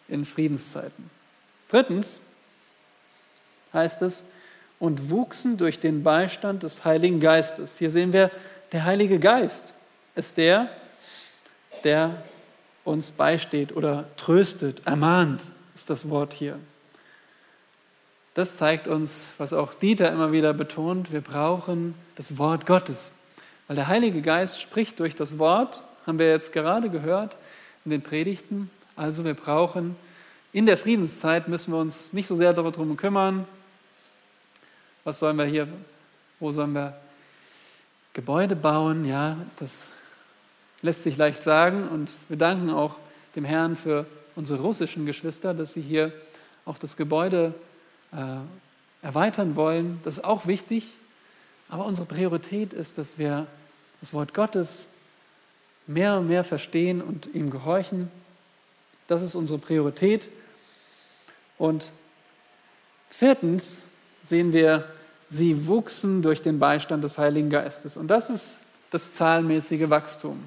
in 0.08 0.26
Friedenszeiten. 0.26 1.10
Drittens 1.70 2.22
heißt 3.74 4.02
es, 4.02 4.26
und 4.80 5.10
wuchsen 5.10 5.58
durch 5.58 5.80
den 5.80 6.04
Beistand 6.04 6.64
des 6.64 6.86
Heiligen 6.86 7.20
Geistes. 7.20 7.78
Hier 7.80 7.90
sehen 7.90 8.14
wir, 8.14 8.30
der 8.72 8.86
Heilige 8.86 9.20
Geist 9.20 9.74
ist 10.16 10.38
der, 10.38 10.70
der 11.84 12.22
uns 12.84 13.12
beisteht 13.12 13.76
oder 13.76 14.08
tröstet, 14.18 14.86
ermahnt, 14.86 15.52
ist 15.74 15.90
das 15.90 16.10
Wort 16.10 16.34
hier. 16.34 16.60
Das 18.34 18.56
zeigt 18.56 18.88
uns, 18.88 19.32
was 19.40 19.52
auch 19.52 19.74
Dieter 19.74 20.12
immer 20.12 20.32
wieder 20.32 20.54
betont, 20.54 21.12
wir 21.12 21.22
brauchen 21.22 21.96
das 22.16 22.38
Wort 22.38 22.66
Gottes. 22.68 23.14
Weil 23.68 23.76
der 23.76 23.88
Heilige 23.88 24.22
Geist 24.22 24.62
spricht 24.62 25.00
durch 25.00 25.16
das 25.16 25.40
Wort, 25.40 25.84
haben 26.06 26.20
wir 26.20 26.30
jetzt 26.30 26.54
gerade 26.54 26.90
gehört 26.90 27.36
in 27.84 27.92
den 27.92 28.02
Predigten. 28.02 28.70
Also 28.98 29.24
wir 29.24 29.36
brauchen 29.36 29.96
in 30.54 30.66
der 30.66 30.78
Friedenszeit 30.78 31.48
müssen 31.48 31.72
wir 31.72 31.80
uns 31.80 32.14
nicht 32.14 32.26
so 32.26 32.36
sehr 32.36 32.52
darum 32.54 32.98
kümmern, 32.98 33.46
was 35.04 35.20
sollen 35.20 35.38
wir 35.38 35.46
hier, 35.46 35.68
wo 36.40 36.52
sollen 36.52 36.74
wir 36.74 36.98
Gebäude 38.14 38.56
bauen? 38.56 39.06
Ja, 39.06 39.38
das 39.60 39.90
lässt 40.82 41.04
sich 41.04 41.16
leicht 41.16 41.44
sagen 41.44 41.88
und 41.88 42.12
wir 42.28 42.38
danken 42.38 42.72
auch 42.72 42.96
dem 43.36 43.46
Herrn 43.46 43.76
für 43.76 44.08
unsere 44.36 44.62
russischen 44.62 45.06
Geschwister, 45.06 45.54
dass 45.54 45.74
sie 45.74 45.82
hier 45.82 46.12
auch 46.66 46.78
das 46.78 46.98
Gebäude 46.98 47.54
äh, 48.12 49.06
erweitern 49.06 49.56
wollen. 49.56 50.00
Das 50.04 50.18
ist 50.18 50.24
auch 50.24 50.48
wichtig, 50.48 50.98
aber 51.70 51.86
unsere 51.86 52.08
Priorität 52.08 52.74
ist, 52.74 52.98
dass 52.98 53.20
wir 53.20 53.46
das 54.00 54.14
Wort 54.14 54.34
Gottes 54.34 54.88
mehr 55.86 56.18
und 56.18 56.28
mehr 56.28 56.44
verstehen 56.44 57.02
und 57.02 57.28
ihm 57.36 57.50
gehorchen. 57.50 58.10
Das 59.08 59.22
ist 59.22 59.36
unsere 59.36 59.60
Priorität. 59.60 60.30
Und 61.58 61.92
viertens 63.10 63.86
sehen 64.24 64.54
wir, 64.54 64.86
sie 65.30 65.68
wuchsen 65.68 66.22
durch 66.22 66.42
den 66.42 66.60
Beistand 66.60 67.04
des 67.04 67.18
Heiligen 67.18 67.50
Geistes. 67.50 67.98
Und 67.98 68.08
das 68.08 68.30
ist 68.30 68.60
das 68.92 69.12
zahlenmäßige 69.14 69.90
Wachstum. 69.90 70.44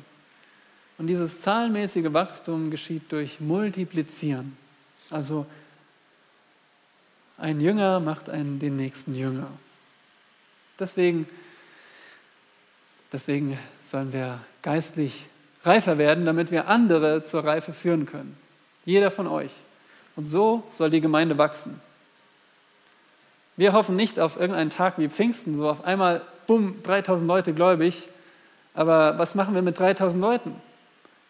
Und 0.99 1.07
dieses 1.07 1.41
zahlenmäßige 1.41 2.13
Wachstum 2.13 2.71
geschieht 2.71 3.11
durch 3.11 3.41
Multiplizieren. 3.41 4.57
Also 5.09 5.47
ein 7.39 7.61
Jünger 7.61 8.01
macht 8.01 8.29
einen 8.29 8.59
den 8.59 8.77
nächsten 8.77 9.15
Jünger. 9.15 9.51
Deswegen, 10.79 11.27
deswegen 13.13 13.59
sollen 13.81 14.13
wir 14.13 14.41
geistlich 14.63 15.27
reifer 15.63 15.99
werden, 15.99 16.27
damit 16.27 16.51
wir 16.51 16.69
andere 16.69 17.23
zur 17.23 17.45
Reife 17.45 17.73
führen 17.73 18.07
können. 18.07 18.37
Jeder 18.85 19.11
von 19.11 19.27
euch. 19.27 19.53
Und 20.17 20.27
so 20.27 20.63
soll 20.73 20.91
die 20.91 21.01
Gemeinde 21.01 21.39
wachsen. 21.39 21.81
Wir 23.57 23.73
hoffen 23.73 23.97
nicht 23.97 24.19
auf 24.19 24.39
irgendeinen 24.39 24.71
Tag 24.71 24.99
wie 24.99 25.09
Pfingsten, 25.09 25.55
so 25.55 25.69
auf 25.69 25.85
einmal, 25.85 26.23
bumm, 26.47 26.83
3000 26.83 27.29
Leute 27.29 27.53
gläubig. 27.53 28.09
Aber 28.75 29.19
was 29.19 29.35
machen 29.35 29.55
wir 29.55 29.63
mit 29.63 29.79
3000 29.79 30.23
Leuten? 30.23 30.55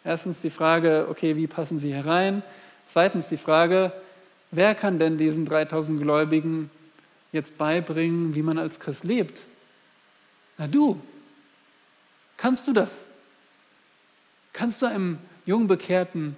Erstens 0.05 0.41
die 0.41 0.51
Frage, 0.51 1.07
okay, 1.11 1.37
wie 1.37 1.47
passen 1.47 1.79
sie 1.79 1.93
herein? 1.93 2.43
Zweitens 2.87 3.29
die 3.29 3.37
Frage, 3.37 3.93
wer 4.51 4.75
kann 4.75 4.99
denn 4.99 5.19
diesen 5.19 5.45
3000 5.45 6.01
Gläubigen 6.01 6.71
jetzt 7.33 7.59
beibringen, 7.59 8.35
wie 8.35 8.43
man 8.43 8.59
als 8.59 8.81
Christ 8.81 9.05
lebt? 9.05 9.47
Na 10.59 10.67
du, 10.67 11.01
kannst 12.37 12.67
du 12.69 12.73
das? 12.73 13.07
Kannst 14.53 14.83
du 14.83 14.87
einem 14.87 15.19
Jungbekehrten 15.47 16.37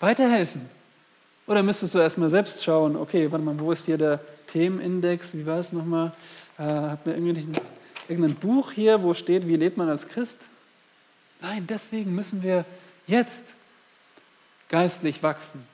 weiterhelfen? 0.00 0.68
Oder 1.46 1.62
müsstest 1.62 1.94
du 1.94 1.98
erstmal 1.98 2.30
selbst 2.30 2.62
schauen, 2.64 2.96
okay, 2.96 3.30
warte 3.30 3.44
mal, 3.44 3.58
wo 3.58 3.72
ist 3.72 3.86
hier 3.86 3.98
der 3.98 4.20
Themenindex? 4.46 5.34
Wie 5.34 5.46
war 5.46 5.58
es 5.58 5.72
nochmal? 5.72 6.12
Äh, 6.58 6.62
hat 6.62 7.06
mir 7.06 7.14
irgendein 7.14 8.34
Buch 8.36 8.72
hier, 8.72 9.02
wo 9.02 9.14
steht, 9.14 9.46
wie 9.46 9.56
lebt 9.56 9.76
man 9.76 9.88
als 9.88 10.06
Christ? 10.06 10.46
Nein, 11.40 11.66
deswegen 11.66 12.14
müssen 12.14 12.42
wir 12.42 12.64
jetzt 13.06 13.54
geistlich 14.68 15.22
wachsen. 15.22 15.66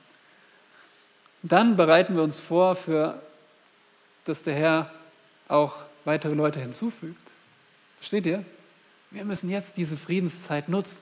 Dann 1.43 1.75
bereiten 1.75 2.15
wir 2.15 2.23
uns 2.23 2.39
vor, 2.39 2.75
für, 2.75 3.21
dass 4.25 4.43
der 4.43 4.55
Herr 4.55 4.91
auch 5.47 5.75
weitere 6.05 6.33
Leute 6.33 6.59
hinzufügt. 6.59 7.31
Versteht 7.97 8.25
ihr? 8.25 8.43
Wir 9.11 9.25
müssen 9.25 9.49
jetzt 9.49 9.77
diese 9.77 9.95
Friedenszeit 9.95 10.69
nutzen, 10.69 11.01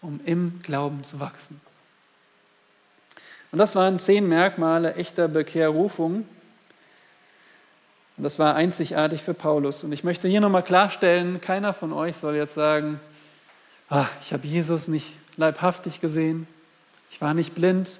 um 0.00 0.20
im 0.24 0.60
Glauben 0.62 1.04
zu 1.04 1.20
wachsen. 1.20 1.60
Und 3.52 3.58
das 3.58 3.76
waren 3.76 3.98
zehn 3.98 4.26
Merkmale 4.28 4.94
echter 4.94 5.28
Bekehrrufung. 5.28 6.26
Und 8.16 8.24
das 8.24 8.38
war 8.38 8.54
einzigartig 8.54 9.22
für 9.22 9.34
Paulus. 9.34 9.84
Und 9.84 9.92
ich 9.92 10.04
möchte 10.04 10.26
hier 10.26 10.40
nochmal 10.40 10.62
klarstellen, 10.62 11.40
keiner 11.40 11.72
von 11.72 11.92
euch 11.92 12.16
soll 12.16 12.34
jetzt 12.34 12.54
sagen, 12.54 12.98
ah, 13.90 14.06
ich 14.22 14.32
habe 14.32 14.46
Jesus 14.46 14.88
nicht 14.88 15.14
leibhaftig 15.36 16.00
gesehen, 16.00 16.46
ich 17.10 17.20
war 17.20 17.34
nicht 17.34 17.54
blind, 17.54 17.98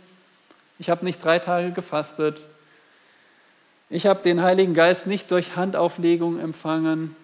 ich 0.79 0.91
habe 0.91 1.05
nicht 1.05 1.23
drei 1.23 1.39
Tage 1.39 1.73
gefastet, 1.73 2.47
ich 3.91 4.07
habe 4.07 4.23
den 4.23 4.43
Heiligen 4.43 4.75
Geist 4.75 5.07
nicht 5.07 5.31
durch 5.31 5.57
Handauflegung 5.57 6.41
empfangen, 6.41 7.15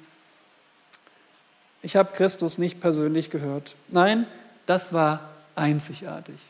ich 1.80 1.96
habe 1.96 2.12
Christus 2.12 2.58
nicht 2.58 2.80
persönlich 2.80 3.30
gehört. 3.30 3.74
Nein, 3.88 4.26
das 4.66 4.92
war 4.92 5.30
einzigartig. 5.54 6.40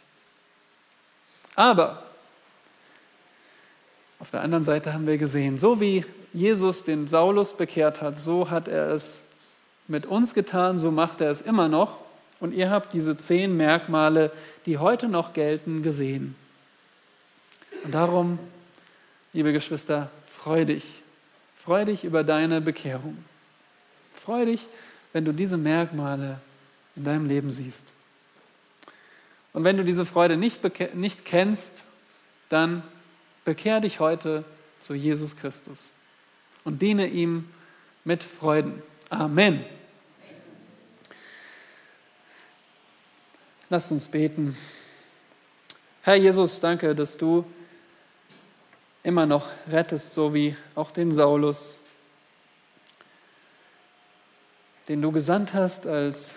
Aber 1.58 2.04
auf 4.20 4.30
der 4.30 4.42
anderen 4.42 4.62
Seite 4.62 4.94
haben 4.94 5.08
wir 5.08 5.18
gesehen, 5.18 5.58
so 5.58 5.80
wie 5.80 6.04
Jesus 6.32 6.84
den 6.84 7.08
Saulus 7.08 7.52
bekehrt 7.52 8.00
hat, 8.00 8.20
so 8.20 8.48
hat 8.48 8.68
er 8.68 8.90
es 8.90 9.24
mit 9.88 10.06
uns 10.06 10.34
getan, 10.34 10.78
so 10.78 10.92
macht 10.92 11.20
er 11.20 11.32
es 11.32 11.40
immer 11.40 11.68
noch. 11.68 11.98
Und 12.38 12.54
ihr 12.54 12.70
habt 12.70 12.92
diese 12.92 13.16
zehn 13.16 13.56
Merkmale, 13.56 14.30
die 14.66 14.78
heute 14.78 15.08
noch 15.08 15.32
gelten, 15.32 15.82
gesehen. 15.82 16.36
Und 17.82 17.92
darum, 17.92 18.38
liebe 19.32 19.52
Geschwister, 19.52 20.12
freu 20.26 20.64
dich. 20.64 21.02
Freu 21.56 21.84
dich 21.86 22.04
über 22.04 22.22
deine 22.22 22.60
Bekehrung. 22.60 23.18
Freu 24.14 24.44
dich, 24.44 24.68
wenn 25.12 25.24
du 25.24 25.32
diese 25.32 25.56
Merkmale 25.56 26.38
in 26.94 27.02
deinem 27.02 27.26
Leben 27.26 27.50
siehst. 27.50 27.94
Und 29.58 29.64
wenn 29.64 29.76
du 29.76 29.82
diese 29.82 30.06
Freude 30.06 30.36
nicht, 30.36 30.60
nicht 30.94 31.24
kennst, 31.24 31.84
dann 32.48 32.84
bekehr 33.44 33.80
dich 33.80 33.98
heute 33.98 34.44
zu 34.78 34.94
Jesus 34.94 35.34
Christus 35.34 35.92
und 36.62 36.80
diene 36.80 37.08
ihm 37.08 37.50
mit 38.04 38.22
Freuden. 38.22 38.80
Amen. 39.10 39.64
Lass 43.68 43.90
uns 43.90 44.06
beten. 44.06 44.56
Herr 46.02 46.14
Jesus, 46.14 46.60
danke, 46.60 46.94
dass 46.94 47.16
du 47.16 47.44
immer 49.02 49.26
noch 49.26 49.50
rettest, 49.68 50.14
so 50.14 50.32
wie 50.34 50.56
auch 50.76 50.92
den 50.92 51.10
Saulus, 51.10 51.80
den 54.86 55.02
du 55.02 55.10
gesandt 55.10 55.52
hast 55.52 55.84
als 55.84 56.36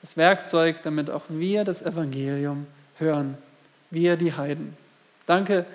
das 0.00 0.16
Werkzeug, 0.16 0.82
damit 0.82 1.10
auch 1.10 1.24
wir 1.28 1.64
das 1.64 1.82
Evangelium 1.82 2.66
hören, 2.96 3.36
wir 3.90 4.16
die 4.16 4.32
Heiden. 4.32 4.76
Danke, 5.26 5.66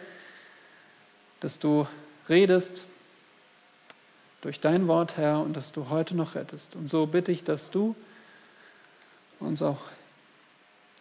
dass 1.39 1.59
du 1.59 1.87
redest 2.27 2.85
durch 4.41 4.59
dein 4.59 4.87
Wort, 4.87 5.17
Herr, 5.17 5.41
und 5.41 5.55
dass 5.55 5.71
du 5.71 5.89
heute 5.89 6.15
noch 6.15 6.35
rettest. 6.35 6.75
Und 6.75 6.89
so 6.89 7.05
bitte 7.05 7.31
ich, 7.31 7.43
dass 7.43 7.71
du 7.71 7.95
uns 9.39 9.61
auch 9.61 9.79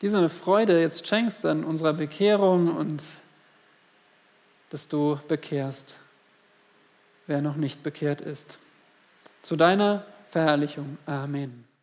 diese 0.00 0.28
Freude 0.28 0.80
jetzt 0.80 1.06
schenkst 1.06 1.46
an 1.46 1.64
unserer 1.64 1.92
Bekehrung 1.92 2.76
und 2.76 3.02
dass 4.70 4.88
du 4.88 5.18
bekehrst, 5.28 5.98
wer 7.26 7.40
noch 7.40 7.56
nicht 7.56 7.82
bekehrt 7.82 8.20
ist. 8.20 8.58
Zu 9.42 9.56
deiner 9.56 10.04
Verherrlichung. 10.28 10.98
Amen. 11.06 11.73